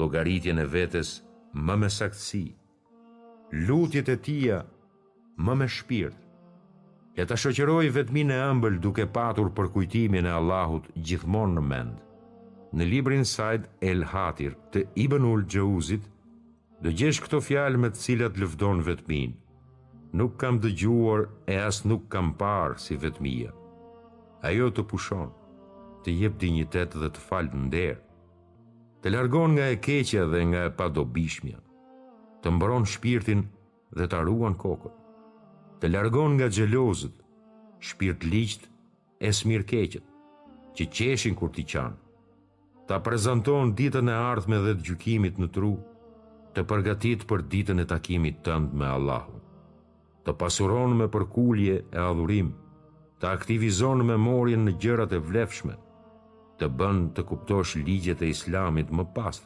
logaritjen 0.01 0.61
e 0.65 0.67
vetes 0.75 1.09
më 1.67 1.75
me 1.81 1.91
saktësi, 1.97 2.45
lutjet 3.67 4.09
e 4.09 4.17
tia 4.27 4.59
më 5.45 5.53
me 5.61 5.67
shpirt, 5.77 6.17
e 7.21 7.23
të 7.29 7.37
shoqeroj 7.43 7.85
vetmin 7.97 8.33
e 8.35 8.39
ëmbël 8.51 8.81
duke 8.85 9.05
patur 9.17 9.53
për 9.57 9.69
kujtimin 9.75 10.27
e 10.27 10.33
Allahut 10.41 10.89
gjithmonë 11.07 11.55
në 11.59 11.65
mend. 11.71 12.01
Në 12.75 12.89
librin 12.91 13.23
Said 13.23 13.69
El 13.87 14.01
Hatir 14.11 14.57
të 14.73 14.87
Ibn 15.05 15.23
Ul 15.33 15.45
dëgjesh 15.47 16.09
dë 16.83 16.91
gjesh 16.99 17.21
këto 17.23 17.39
fjalë 17.49 17.79
me 17.85 17.89
të 17.95 18.01
cilat 18.05 18.35
lëvdon 18.43 18.81
vetmin, 18.89 19.37
nuk 20.19 20.35
kam 20.43 20.59
dëgjuar 20.65 21.29
e 21.47 21.55
as 21.69 21.85
nuk 21.87 22.09
kam 22.11 22.33
parë 22.41 22.79
si 22.83 22.97
vetmia, 23.05 23.53
Ajo 24.45 24.69
të 24.75 24.83
pushonë 24.91 25.44
të 26.05 26.13
jep 26.21 26.35
dinjitet 26.41 26.93
dhe 27.01 27.09
të 27.15 27.21
fal 27.29 27.47
të 27.51 27.59
nder, 27.67 27.95
të 29.01 29.09
largon 29.13 29.55
nga 29.57 29.67
e 29.73 29.79
keqja 29.87 30.27
dhe 30.33 30.41
nga 30.51 30.63
e 30.69 30.73
padobishmja, 30.79 31.59
të 32.43 32.49
mbron 32.55 32.85
shpirtin 32.95 33.41
dhe 33.97 34.05
të 34.07 34.19
arruan 34.21 34.57
kokët, 34.61 34.93
të 35.81 35.91
largon 35.95 36.37
nga 36.39 36.51
gjelozët, 36.57 37.15
shpirt 37.89 38.25
liqt 38.31 38.69
e 39.27 39.31
smir 39.41 39.65
keqet, 39.71 40.05
që 40.77 40.83
qeshin 40.97 41.35
kur 41.41 41.51
t'i 41.55 41.65
qanë, 41.73 41.97
të 42.89 42.99
prezenton 43.07 43.73
ditën 43.79 44.11
e 44.13 44.19
ardhme 44.33 44.59
dhe 44.67 44.75
të 44.77 44.85
gjukimit 44.89 45.41
në 45.41 45.49
tru, 45.57 45.73
të 46.55 46.61
përgatit 46.71 47.25
për 47.31 47.47
ditën 47.55 47.81
e 47.83 47.87
takimit 47.93 48.43
tënd 48.47 48.77
me 48.77 48.87
Allahun, 48.97 49.41
të 50.25 50.31
pasuron 50.43 50.93
me 51.01 51.09
përkulje 51.17 51.79
e 51.81 51.99
adhurim, 52.09 52.53
të 53.21 53.31
aktivizon 53.39 54.05
me 54.07 54.19
morjen 54.21 54.67
në 54.69 54.77
gjërat 54.83 55.13
e 55.17 55.23
vlefshme, 55.29 55.79
të 56.61 56.69
bën 56.81 56.99
të 57.17 57.25
kuptosh 57.29 57.73
ligjet 57.87 58.21
e 58.23 58.29
Islamit 58.35 58.91
më 58.95 59.05
pas. 59.17 59.39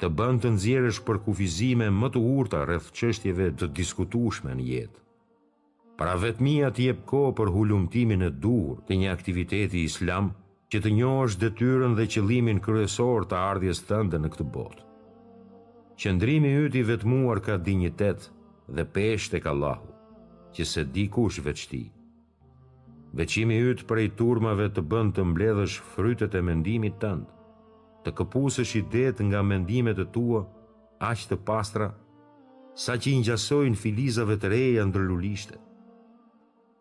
Të 0.00 0.08
bën 0.18 0.36
të 0.42 0.50
nxjerrësh 0.54 1.00
për 1.06 1.20
kufizime 1.26 1.88
më 2.00 2.08
të 2.14 2.20
urta 2.38 2.60
rreth 2.68 2.90
çështjeve 2.98 3.48
të 3.60 3.66
diskutueshme 3.78 4.52
në 4.58 4.66
jetë. 4.74 5.00
Para 5.98 6.14
vetmia 6.22 6.68
të 6.70 6.84
jep 6.86 7.00
kohë 7.10 7.32
për 7.40 7.48
hulumtimin 7.56 8.22
e 8.28 8.30
duhur 8.44 8.84
të 8.86 8.98
një 9.00 9.08
aktiviteti 9.16 9.80
islam 9.88 10.28
që 10.70 10.82
të 10.84 10.92
njohësh 10.98 11.38
detyrën 11.42 11.96
dhe 11.98 12.06
qëllimin 12.12 12.60
kryesor 12.62 13.26
të 13.28 13.40
ardhjes 13.50 13.82
tënde 13.88 14.20
në 14.22 14.30
këtë 14.34 14.48
botë. 14.56 14.84
Qëndrimi 15.98 16.52
yt 16.68 16.76
i 16.78 16.84
vetmuar 16.92 17.40
ka 17.42 17.56
dinjitet 17.66 18.28
dhe 18.76 18.84
peshë 18.94 19.32
tek 19.34 19.48
Allahu, 19.50 19.90
që 20.54 20.62
se 20.72 20.84
di 20.94 21.08
kush 21.16 21.42
veçti. 21.48 21.82
Vecimi 23.16 23.56
ytë 23.70 23.86
prej 23.88 24.08
turmave 24.18 24.66
të 24.74 24.82
bënd 24.92 25.14
të 25.16 25.22
mbledhësh 25.30 25.76
frytet 25.94 26.34
e 26.36 26.42
mendimit 26.44 26.98
tëndë, 27.00 27.30
të 28.04 28.12
këpusësh 28.18 28.72
i 28.80 28.82
detë 28.94 29.24
nga 29.30 29.40
mendimet 29.48 29.96
të 29.96 30.04
tua, 30.16 30.42
ashtë 31.08 31.32
të 31.34 31.38
pastra, 31.48 31.86
sa 32.78 32.98
që 33.00 33.14
i 33.14 33.22
njësojnë 33.22 33.80
filizave 33.82 34.36
të 34.42 34.50
reja 34.52 34.84
ndërlulishte. 34.90 35.56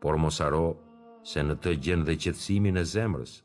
Por 0.04 0.20
mos 0.22 0.42
aro, 0.44 0.66
se 1.30 1.42
në 1.48 1.56
të 1.64 1.78
gjenë 1.88 2.06
dhe 2.10 2.18
qëtsimin 2.26 2.78
e 2.82 2.84
zemrës, 2.92 3.38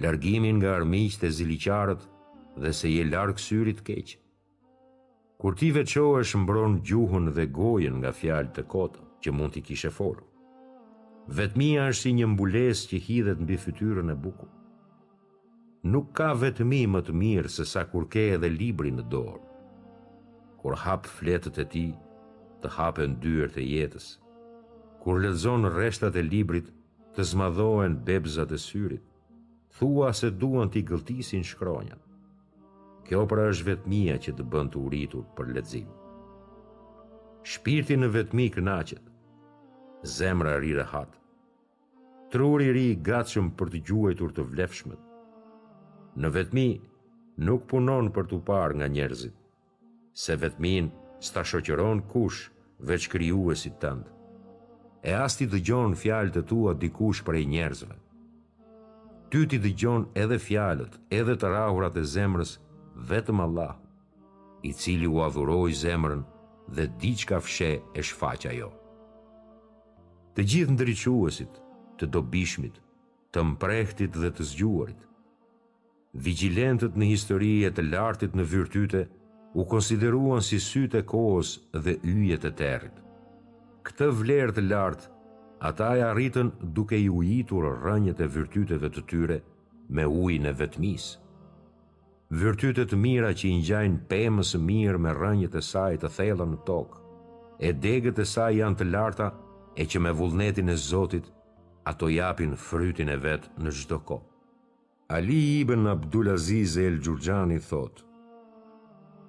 largimin 0.00 0.58
nga 0.58 0.72
armiqët 0.80 1.28
e 1.28 1.32
ziliqarët 1.36 2.02
dhe 2.62 2.72
se 2.74 2.88
je 2.94 3.04
largë 3.12 3.44
syrit 3.46 3.84
keqë. 3.86 4.16
Kur 5.40 5.54
ti 5.60 5.68
veqo 5.76 6.08
është 6.22 6.40
mbron 6.40 6.80
gjuhën 6.88 7.30
dhe 7.36 7.46
gojën 7.56 7.96
nga 8.00 8.12
fjalë 8.16 8.54
të 8.56 8.66
kota 8.74 9.06
që 9.22 9.32
mund 9.36 9.54
t'i 9.54 9.62
kishe 9.68 9.90
foru. 9.90 10.24
Vetmia 11.30 11.84
është 11.88 12.00
si 12.02 12.12
një 12.18 12.26
mbules 12.34 12.80
që 12.90 12.98
hidhet 13.06 13.40
mbi 13.44 13.56
fytyrën 13.62 14.10
e 14.10 14.14
bukur. 14.22 14.48
Nuk 15.92 16.08
ka 16.18 16.32
vetmi 16.34 16.80
më 16.90 17.00
të 17.06 17.12
mirë 17.20 17.50
se 17.56 17.64
sa 17.66 17.84
kur 17.90 18.08
ke 18.10 18.24
edhe 18.34 18.50
librin 18.50 18.98
në 18.98 19.04
dorë. 19.12 19.38
Kur 20.62 20.74
hap 20.82 21.06
fletët 21.10 21.58
e 21.58 21.64
tij, 21.72 21.92
të 22.62 22.68
hapen 22.76 23.16
dyert 23.22 23.56
e 23.56 23.62
jetës. 23.64 24.08
Kur 25.02 25.22
lexon 25.22 25.66
rreshtat 25.74 26.16
e 26.18 26.22
librit, 26.22 26.66
të 27.14 27.22
zmadhohen 27.30 27.96
bebzat 28.06 28.52
e 28.52 28.58
syrit. 28.66 29.02
Thua 29.78 30.10
se 30.14 30.30
duan 30.30 30.70
të 30.70 30.82
gëltisin 30.90 31.42
shkronjat. 31.46 31.98
Kjo 33.06 33.24
pra 33.30 33.46
është 33.52 33.68
vetmia 33.70 34.18
që 34.22 34.34
të 34.38 34.46
bën 34.52 34.68
të 34.72 34.78
uritur 34.86 35.24
për 35.36 35.54
lexim. 35.56 35.88
Shpirti 37.54 37.96
në 37.98 38.10
vetmi 38.14 38.50
kënaqet 38.54 39.11
zemra 40.02 40.58
ri 40.58 40.74
rehat. 40.74 41.08
Truri 42.30 42.72
ri 42.72 42.86
i 42.92 42.98
gatshëm 43.08 43.50
për 43.58 43.68
të 43.72 43.78
gjuajtur 43.86 44.32
të 44.34 44.42
vlefshmët. 44.50 45.02
Në 46.18 46.28
vetmi 46.34 46.64
nuk 47.46 47.68
punon 47.70 48.10
për 48.14 48.26
të 48.30 48.38
parë 48.46 48.76
nga 48.80 48.88
njerëzit, 48.94 49.34
se 50.12 50.36
vetmin 50.42 50.88
s'ta 51.22 51.44
shoqëron 51.46 52.02
kush 52.10 52.50
veç 52.82 53.06
krijuesit 53.12 53.78
tënd. 53.82 54.08
E 55.06 55.14
as 55.22 55.36
ti 55.38 55.46
dëgjon 55.50 55.94
fjalët 55.98 56.36
e 56.40 56.42
tua 56.50 56.74
dikush 56.74 57.22
për 57.26 57.38
njerëzve. 57.54 57.94
Ty 59.30 59.46
ti 59.48 59.58
dëgjon 59.64 60.10
edhe 60.22 60.38
fjalët, 60.38 60.98
edhe 61.18 61.38
të 61.38 61.46
rrahurat 61.48 61.96
e 61.96 62.04
zemrës 62.16 62.58
vetëm 63.10 63.40
Allah, 63.46 63.78
i 64.66 64.74
cili 64.78 65.06
u 65.10 65.22
adhuroi 65.26 65.72
zemrën 65.72 66.22
dhe 66.74 66.84
diçka 67.00 67.38
fshe 67.40 67.72
e 67.94 68.00
shfaq 68.02 68.42
ajo 68.52 68.70
të 70.36 70.44
gjithë 70.50 70.72
ndryquesit, 70.74 71.58
të 71.98 72.06
dobishmit, 72.14 72.76
të 73.32 73.42
mprehtit 73.52 74.16
dhe 74.16 74.30
të 74.32 74.46
zgjuarit. 74.52 75.00
Vigilentët 76.26 76.96
në 77.00 77.10
historie 77.12 77.68
të 77.72 77.84
lartit 77.92 78.34
në 78.36 78.44
vyrtyte 78.52 79.04
u 79.60 79.64
konsideruan 79.68 80.42
si 80.44 80.58
sytë 80.60 81.02
e 81.02 81.06
kohës 81.12 81.54
dhe 81.84 81.94
yjet 82.08 82.44
e 82.48 82.52
territ. 82.60 82.94
Këtë 83.86 84.08
vlerë 84.20 84.54
të 84.58 84.66
lartë 84.70 85.10
ata 85.68 85.88
e 85.98 86.04
arritën 86.08 86.50
duke 86.76 86.98
i 87.04 87.08
ujitur 87.12 87.68
rënjët 87.84 88.20
e 88.24 88.30
vyrtyteve 88.36 88.88
të 88.94 89.04
tyre 89.10 89.38
me 89.96 90.04
ujin 90.08 90.48
e 90.50 90.54
vetmis. 90.60 91.04
Vyrtytet 92.32 92.94
mira 92.96 93.32
që 93.36 93.48
i 93.48 93.56
ngjajnë 93.60 94.04
pemës 94.08 94.54
mirë 94.68 94.98
me 95.04 95.12
rënjët 95.18 95.56
e 95.56 95.62
saj 95.66 95.98
të 96.00 96.10
thella 96.16 96.46
në 96.52 96.62
tokë, 96.68 97.00
e 97.66 97.72
degët 97.84 98.18
e 98.18 98.24
saj 98.32 98.52
janë 98.60 98.78
të 98.80 98.86
larta, 98.88 99.28
e 99.76 99.86
që 99.88 100.00
me 100.00 100.10
vullnetin 100.12 100.68
e 100.68 100.76
Zotit 100.76 101.28
ato 101.88 102.08
japin 102.12 102.52
frytin 102.60 103.08
e 103.08 103.16
vetë 103.24 103.58
në 103.62 103.72
gjdo 103.78 103.98
ko. 104.06 104.18
Ali 105.12 105.38
i 105.60 105.64
në 105.66 105.90
Abdulaziz 105.94 106.76
e 106.80 106.86
El 106.88 106.98
Gjurgjani 107.04 107.58
thot, 107.68 108.02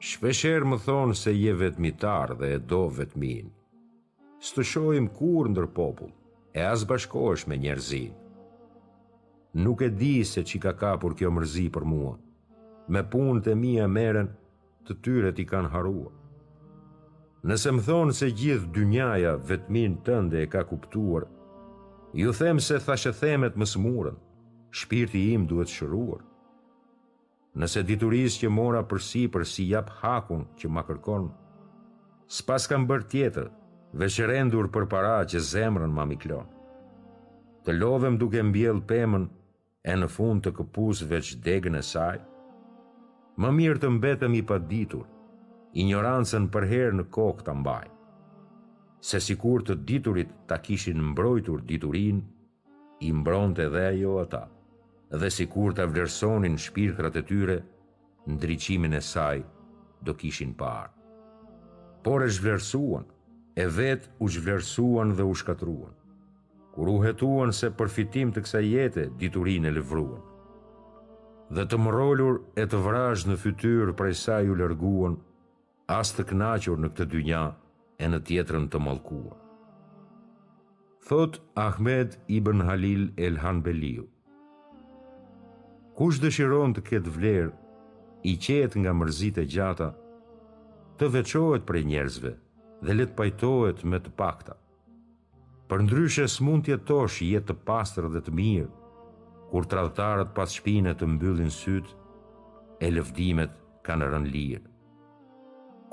Shpesher 0.03 0.65
më 0.67 0.77
thonë 0.83 1.15
se 1.15 1.31
je 1.31 1.51
vetmitar 1.55 2.33
dhe 2.39 2.49
e 2.55 2.59
do 2.67 2.81
vetmin. 2.91 3.47
Së 4.43 4.55
të 4.57 4.63
shojmë 4.71 5.13
kur 5.17 5.47
ndër 5.47 5.67
popull, 5.77 6.11
e 6.55 6.59
as 6.67 6.83
bashkosh 6.87 7.45
me 7.47 7.55
njerëzin. 7.55 8.11
Nuk 9.63 9.81
e 9.85 9.89
di 9.95 10.15
se 10.27 10.43
që 10.49 10.59
ka 10.65 10.73
kapur 10.81 11.15
kjo 11.15 11.31
mërzi 11.31 11.69
për 11.75 11.87
mua, 11.87 12.15
me 12.91 13.01
punë 13.13 13.45
të 13.45 13.55
mija 13.55 13.87
meren 13.87 14.33
të 14.83 14.97
tyre 15.05 15.31
ti 15.37 15.47
kanë 15.47 15.71
haruat. 15.71 16.22
Nëse 17.43 17.71
më 17.75 17.81
thonë 17.83 18.13
se 18.15 18.27
gjithë 18.39 18.69
dynjaja 18.75 19.31
vetmin 19.49 19.97
tënde 20.07 20.39
e 20.39 20.47
ka 20.51 20.61
kuptuar, 20.67 21.25
ju 22.15 22.31
them 22.39 22.59
se 22.63 22.77
thashe 22.85 23.11
themet 23.19 23.57
më 23.59 23.65
smurën, 23.73 24.15
shpirti 24.79 25.23
im 25.33 25.43
duhet 25.49 25.71
shëruar. 25.73 26.21
Nëse 27.59 27.83
dituris 27.89 28.37
që 28.39 28.49
mora 28.59 28.85
për 28.87 29.03
si 29.09 29.25
për 29.33 29.43
si 29.53 29.67
jap 29.73 29.91
hakun 29.99 30.45
që 30.59 30.71
ma 30.71 30.85
kërkon, 30.87 31.27
s'pas 32.37 32.63
kam 32.71 32.87
bërë 32.89 33.09
tjetër, 33.11 33.49
veçërendur 33.99 34.71
për 34.73 34.87
para 34.95 35.17
që 35.27 35.43
zemrën 35.51 35.91
ma 35.93 36.07
miklon. 36.13 36.47
Të 37.67 37.75
lovëm 37.75 38.17
duke 38.23 38.39
mbjell 38.53 38.79
pëmën 38.91 39.27
e 39.83 39.93
në 39.99 40.07
fund 40.15 40.47
të 40.47 40.55
këpus 40.61 41.03
veç 41.11 41.35
degën 41.45 41.75
e 41.75 41.83
saj, 41.91 42.23
më 43.35 43.49
mirë 43.59 43.81
të 43.83 43.89
mbetëm 43.97 44.39
i 44.39 44.45
paditur, 44.51 45.03
ignorancën 45.73 46.45
për 46.53 46.67
herë 46.71 46.97
në 46.99 47.03
kokë 47.15 47.45
të 47.47 47.53
mbaj. 47.59 47.87
Se 49.03 49.19
si 49.19 49.35
kur 49.41 49.63
të 49.65 49.75
diturit 49.89 50.33
ta 50.47 50.59
kishin 50.63 50.99
mbrojtur 51.11 51.63
diturin, 51.67 52.19
i 53.03 53.09
mbronte 53.11 53.65
dhe 53.73 53.81
ajo 53.91 54.19
ata, 54.21 54.43
dhe 55.21 55.29
si 55.33 55.47
kur 55.53 55.73
të 55.75 55.87
vlerësonin 55.91 56.55
shpirkrat 56.65 57.17
e 57.19 57.23
tyre, 57.29 57.57
ndryqimin 58.29 58.93
e 58.93 59.01
saj 59.03 59.41
do 60.05 60.13
kishin 60.21 60.53
parë. 60.61 60.91
Por 62.03 62.23
e 62.23 62.29
zhvlerësuan, 62.37 63.03
e 63.59 63.65
vetë 63.67 64.13
u 64.23 64.29
zhvlerësuan 64.37 65.11
dhe 65.17 65.25
u 65.31 65.33
shkatruan, 65.41 65.91
kur 66.75 66.89
u 66.93 67.01
hetuan 67.03 67.51
se 67.53 67.73
përfitim 67.79 68.31
të 68.33 68.45
kësa 68.45 68.61
jetë 68.69 69.07
diturin 69.19 69.67
e 69.69 69.73
lëvruan, 69.75 70.23
dhe 71.53 71.65
të 71.69 71.77
mrolur 71.85 72.39
e 72.61 72.65
të 72.71 72.79
vrajsh 72.87 73.27
në 73.29 73.39
fytyr 73.43 73.91
prej 73.99 74.13
saj 74.23 74.47
u 74.49 74.55
lërguan, 74.61 75.19
as 75.91 76.13
të 76.15 76.23
knachur 76.29 76.77
në 76.79 76.89
këtë 76.91 77.05
dynja 77.11 77.41
e 78.03 78.07
në 78.07 78.19
tjetrën 78.27 78.69
të 78.71 78.79
malkuar. 78.79 79.35
Thot 81.03 81.41
Ahmed 81.59 82.15
ibn 82.31 82.61
Halil 82.63 83.09
el 83.19 83.37
Hanbeliu, 83.43 84.05
kush 85.97 86.19
dëshiron 86.23 86.71
të 86.73 86.81
ketë 86.87 87.09
vler, 87.17 87.49
i 88.23 88.37
qetë 88.39 88.79
nga 88.79 88.93
mërzit 88.95 89.37
e 89.37 89.45
gjata, 89.51 89.89
të 90.97 91.09
veqohet 91.17 91.65
prej 91.67 91.83
njerëzve 91.91 92.31
dhe 92.83 92.93
letë 92.95 93.17
pajtohet 93.17 93.83
me 93.89 93.99
të 93.99 94.13
pakta. 94.19 94.55
Për 95.67 95.83
ndryshe 95.83 96.27
së 96.29 96.43
mund 96.47 96.63
tjetosh 96.67 97.19
jetë 97.27 97.51
të 97.51 97.59
pastrë 97.67 98.07
dhe 98.13 98.21
të 98.23 98.31
mirë, 98.39 98.71
kur 99.51 99.67
tradhtarët 99.69 100.31
pas 100.37 100.49
shpine 100.55 100.95
të 100.95 101.07
mbyllin 101.15 101.51
sytë, 101.59 101.93
e 102.79 102.87
lëvdimet 102.91 103.59
kanë 103.87 104.11
rënë 104.13 104.31
lirë 104.33 104.67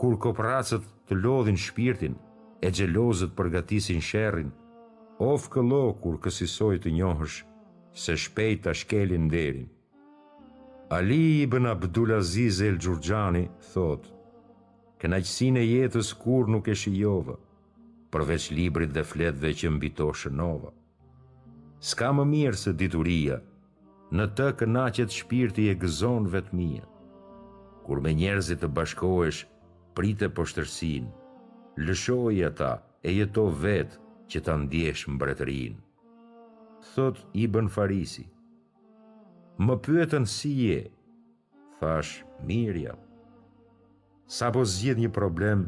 kur 0.00 0.16
kopracët 0.24 0.86
të 1.08 1.16
lodhin 1.22 1.58
shpirtin, 1.66 2.14
e 2.64 2.68
gjelozët 2.76 3.34
përgatisin 3.36 4.00
shërin, 4.04 4.48
of 5.24 5.48
këllo 5.52 5.80
kur 6.04 6.16
kësisoj 6.24 6.78
të 6.84 6.94
njohësh, 6.96 7.36
se 8.04 8.14
shpejt 8.24 8.62
të 8.64 8.72
shkelin 8.80 9.26
derin. 9.32 9.66
Ali 10.96 11.18
i 11.42 11.46
bën 11.52 11.68
Abdulaziz 11.74 12.62
El 12.66 12.80
Gjurgjani 12.84 13.44
thot, 13.74 14.06
kënaqësin 15.02 15.60
e 15.60 15.66
jetës 15.68 16.14
kur 16.24 16.48
nuk 16.54 16.68
e 16.72 16.76
shijova, 16.82 17.36
përveç 18.12 18.48
librit 18.56 18.92
dhe 18.96 19.04
fletve 19.12 19.52
që 19.60 19.74
mbito 19.76 20.08
shënova. 20.22 20.72
Ska 21.92 22.08
më 22.16 22.24
mirë 22.32 22.62
se 22.62 22.72
dituria, 22.82 23.36
në 24.16 24.30
të 24.36 24.48
kënaqet 24.62 25.20
shpirti 25.20 25.68
e 25.72 25.76
gëzon 25.84 26.30
vetëmija, 26.36 26.86
Kur 27.80 27.98
me 28.04 28.12
njerëzit 28.14 28.60
të 28.62 28.68
bashkohesh, 28.76 29.38
prite 30.00 30.30
poshtërsin, 30.32 31.08
lëshoj 31.76 32.38
ata 32.48 32.70
e 33.04 33.10
jeto 33.18 33.42
vetë 33.64 33.98
që 34.32 34.38
ta 34.46 34.54
ndjesh 34.62 35.02
mbretërin. 35.12 35.74
Thot 36.92 37.18
i 37.36 37.44
bën 37.52 37.68
farisi, 37.74 38.24
më 39.66 39.74
pyetën 39.84 40.24
si 40.36 40.52
je, 40.62 40.78
thash 41.82 42.14
mirja, 42.48 42.94
sa 44.38 44.48
po 44.54 44.64
zgjidh 44.72 45.02
një 45.04 45.10
problem, 45.20 45.66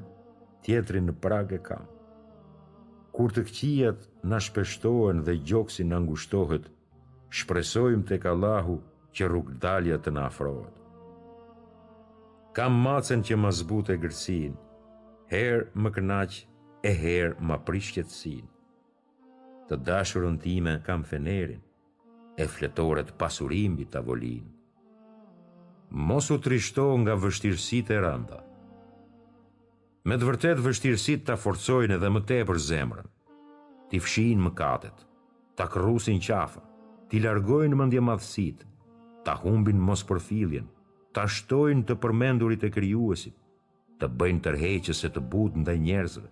tjetri 0.65 1.05
në 1.05 1.19
prage 1.25 1.61
kam. 1.69 1.85
Kur 3.13 3.35
të 3.37 3.45
këqijat 3.51 4.07
në 4.31 4.41
shpeshtohen 4.49 5.21
dhe 5.27 5.37
gjoksi 5.51 5.85
në 5.91 6.01
ngushtohet, 6.07 6.71
shpresojmë 7.43 8.07
të 8.09 8.23
kalahu 8.25 8.81
që 9.13 9.29
rrugdalja 9.29 10.01
të 10.01 10.15
në 10.17 10.31
afrohet 10.31 10.81
kam 12.57 12.75
macen 12.85 13.23
që 13.25 13.37
më 13.41 13.51
zbut 13.63 13.91
e 13.95 13.99
gërsin, 14.03 14.57
her 15.33 15.63
më 15.81 15.93
kënaq 15.97 16.41
e 16.85 16.93
her 17.03 17.31
më 17.49 17.57
prishqetsin. 17.67 18.47
Të 19.69 19.79
dashurën 19.89 20.37
time 20.45 20.75
kam 20.87 21.05
fenerin, 21.09 21.63
e 22.43 22.45
fletoret 22.49 23.15
pasurim 23.21 23.75
bi 23.77 23.87
tavolin. 23.93 24.45
Mosu 26.09 26.39
trishto 26.45 26.87
nga 27.03 27.17
vështirësit 27.23 27.91
e 27.97 27.99
randa. 28.05 28.41
Me 30.09 30.17
të 30.19 30.27
vërtet 30.29 30.63
vështirësit 30.67 31.25
të 31.29 31.37
forcojnë 31.41 31.97
edhe 31.97 32.11
më 32.13 32.23
te 32.29 32.41
për 32.49 32.61
zemrën, 32.69 33.09
t'i 33.89 34.01
fshin 34.03 34.41
më 34.45 34.53
katet, 34.61 34.99
t'a 35.57 35.69
kërusin 35.73 36.21
qafa, 36.27 36.61
t'i 37.09 37.21
largojnë 37.25 37.77
më 37.79 37.87
ndje 37.91 38.05
madhësit, 38.09 38.65
t'a 39.25 39.37
humbin 39.45 39.79
mos 39.89 40.03
përfiljen, 40.09 40.67
ta 41.17 41.25
shtojnë 41.35 41.83
të 41.89 41.95
përmendurit 42.03 42.63
e 42.65 42.71
krijuesit, 42.73 43.35
të 44.01 44.09
bëjnë 44.21 44.43
tërheqës 44.47 45.01
e 45.07 45.11
të 45.15 45.23
butë 45.35 45.61
ndaj 45.63 45.77
njerëzve, 45.87 46.29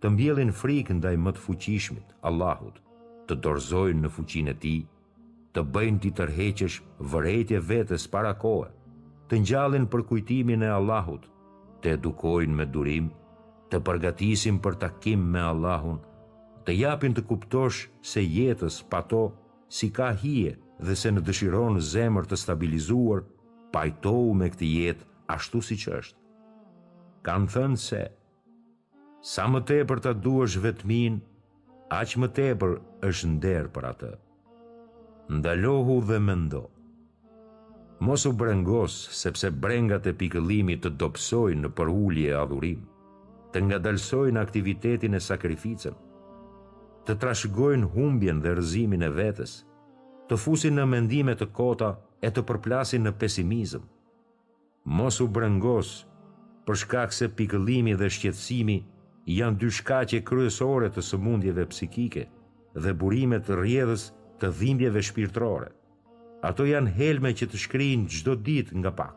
të 0.00 0.10
mbjellin 0.14 0.50
frikë 0.60 0.96
ndaj 0.98 1.16
më 1.24 1.34
të 1.36 1.44
fuqishmit, 1.44 2.08
Allahut, 2.28 2.80
të 3.28 3.36
dorzojnë 3.46 4.02
në 4.04 4.10
fuqin 4.16 4.48
e 4.52 4.56
ti, 4.64 4.74
të 5.54 5.64
bëjnë 5.74 6.02
ti 6.02 6.10
tërheqësh 6.18 6.80
vërhetje 7.12 7.62
vetës 7.70 8.08
para 8.14 8.34
kohë, 8.44 8.70
të 9.28 9.40
njallin 9.44 9.86
për 9.92 10.04
kujtimin 10.10 10.66
e 10.66 10.70
Allahut, 10.78 11.28
të 11.80 11.94
edukojnë 11.98 12.56
me 12.58 12.66
durim, 12.74 13.10
të 13.70 13.76
përgatisim 13.86 14.58
për 14.64 14.74
takim 14.84 15.22
me 15.34 15.42
Allahun, 15.52 16.00
të 16.66 16.74
japin 16.82 17.14
të 17.14 17.22
kuptosh 17.30 17.84
se 18.12 18.22
jetës 18.36 18.80
pa 18.90 19.00
to 19.12 19.22
si 19.76 19.88
ka 19.96 20.10
hije 20.22 20.56
dhe 20.86 20.94
se 21.02 21.12
në 21.12 21.22
dëshiron 21.28 21.78
zemër 21.92 22.26
të 22.30 22.38
stabilizuar, 22.42 23.22
pajtohu 23.72 24.32
me 24.38 24.50
këtë 24.52 24.68
jet 24.70 25.04
ashtu 25.30 25.60
si 25.62 25.76
që 25.82 25.92
është. 26.00 26.18
Kanë 27.26 27.50
thënë 27.54 27.78
se, 27.86 28.02
sa 29.32 29.44
më 29.52 29.60
tepër 29.70 30.00
të 30.06 30.14
du 30.24 30.36
është 30.46 30.62
vetëmin, 30.66 31.18
më 32.20 32.28
tepër 32.38 32.76
është 33.10 33.30
nderë 33.36 33.70
për 33.74 33.86
atë. 33.92 34.10
Ndalohu 35.34 35.96
dhe 36.08 36.18
më 36.28 36.36
ndo. 36.44 36.62
Mosu 38.06 38.32
brengos, 38.32 38.94
sepse 39.20 39.50
brengat 39.62 40.06
e 40.08 40.14
pikëllimit 40.20 40.80
të 40.84 40.94
dopsojnë 41.02 41.66
në 41.66 41.70
përhulli 41.76 42.24
e 42.30 42.36
adhurim, 42.40 42.86
të 43.52 43.62
ngadalsojnë 43.66 44.40
aktivitetin 44.40 45.18
e 45.18 45.20
sakrificën, 45.20 45.94
të 47.04 47.16
trashgojnë 47.22 47.90
humbjen 47.94 48.40
dhe 48.44 48.54
rëzimin 48.58 49.04
e 49.06 49.10
vetës, 49.18 49.52
të 50.28 50.38
fusin 50.38 50.78
në 50.78 50.86
mendimet 50.88 51.40
të 51.42 51.50
kota, 51.58 51.92
të 51.98 52.09
e 52.20 52.30
të 52.30 52.42
përplasin 52.48 53.06
në 53.06 53.10
pesimizëm. 53.20 53.82
Mos 54.98 55.20
u 55.24 55.26
brengos, 55.32 55.90
për 56.66 56.78
shkak 56.82 57.14
se 57.16 57.28
pikëllimi 57.40 57.94
dhe 58.00 58.08
shqetësimi 58.16 58.76
janë 59.38 59.60
dy 59.62 59.70
shkaqe 59.78 60.20
kryesore 60.28 60.90
të 60.94 61.04
sëmundjeve 61.08 61.64
psikike 61.72 62.26
dhe 62.84 62.92
burime 63.02 63.38
të 63.42 63.56
rrjedhës 63.60 64.04
të 64.42 64.50
dhimbjeve 64.60 65.02
shpirtërore. 65.10 65.70
Ato 66.48 66.64
janë 66.68 66.92
helme 66.98 67.32
që 67.36 67.48
të 67.52 67.60
shkrinë 67.64 68.08
gjdo 68.14 68.34
dit 68.48 68.70
nga 68.80 68.92
pak. 69.00 69.16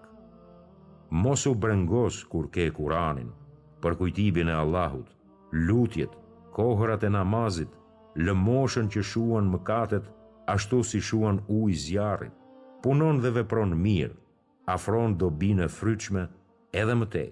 Mosu 1.23 1.53
brengos 1.65 2.23
kur 2.31 2.47
ke 2.51 2.69
kuranin, 2.77 3.29
për 3.83 3.97
kujtibin 3.99 4.49
e 4.51 4.55
Allahut, 4.63 5.09
lutjet, 5.67 6.09
kohërat 6.55 7.03
e 7.07 7.11
namazit, 7.15 7.69
lëmoshën 8.25 8.89
që 8.93 9.03
shuan 9.11 9.51
mëkatet, 9.53 10.03
ashtu 10.55 10.81
si 10.83 10.99
shuan 11.01 11.39
uj 11.61 11.73
zjarit 11.85 12.33
punon 12.83 13.15
dhe 13.23 13.31
vepron 13.37 13.71
mirë, 13.79 14.15
afron 14.67 15.13
dobi 15.19 15.53
në 15.55 15.69
fryqme 15.71 16.25
edhe 16.75 16.95
më 16.99 17.07
tej. 17.13 17.29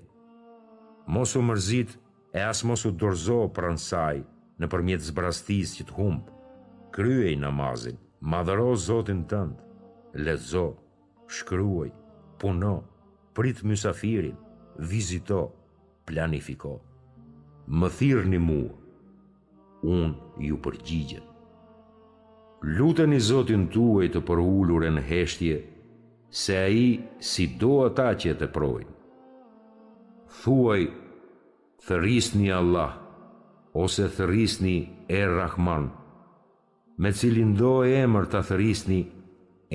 Mosu 1.12 1.42
mërzit 1.44 1.98
e 2.32 2.40
as 2.48 2.62
mosu 2.68 2.94
dorzo 2.96 3.42
pransaj 3.58 4.22
në 4.62 4.70
përmjet 4.72 5.04
zbrastis 5.10 5.74
që 5.78 5.88
të 5.90 5.98
humbë, 5.98 6.38
kryej 6.96 7.36
namazin, 7.44 7.98
madhëro 8.32 8.70
zotin 8.88 9.26
tëndë, 9.32 9.68
lezo, 10.24 10.64
shkryoj, 11.36 11.90
puno, 12.42 12.76
prit 13.36 13.60
mësafirin, 13.68 14.38
vizito, 14.92 15.42
planifiko. 16.08 16.78
Më 17.76 17.92
thirë 18.00 18.32
një 18.34 18.40
muë, 18.48 18.72
unë 19.92 20.48
ju 20.48 20.62
përgjigjet 20.64 21.28
luteni 22.64 23.18
Zotin 23.20 23.66
tuaj 23.74 24.06
të 24.14 24.20
përhullur 24.28 24.84
e 24.86 24.92
në 24.98 25.02
heshtje, 25.08 25.56
se 26.38 26.58
a 26.62 26.68
i 26.70 27.00
si 27.32 27.48
do 27.62 27.72
ata 27.88 28.12
që 28.14 28.34
e 28.34 28.38
të 28.42 28.48
projnë. 28.56 28.94
Thuaj, 30.42 30.84
thërisni 31.88 32.52
Allah, 32.56 32.94
ose 33.74 34.06
thërisni 34.16 34.76
e 35.10 35.24
Rahman, 35.26 35.90
me 37.02 37.10
cilin 37.18 37.54
do 37.58 37.76
e 37.84 37.96
emër 38.06 38.30
të 38.32 38.44
thërisni, 38.52 39.02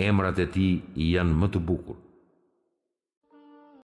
emrat 0.09 0.39
e 0.43 0.51
ti 0.59 0.71
janë 1.11 1.35
më 1.45 1.55
të 1.57 1.65
bukur. 1.73 2.06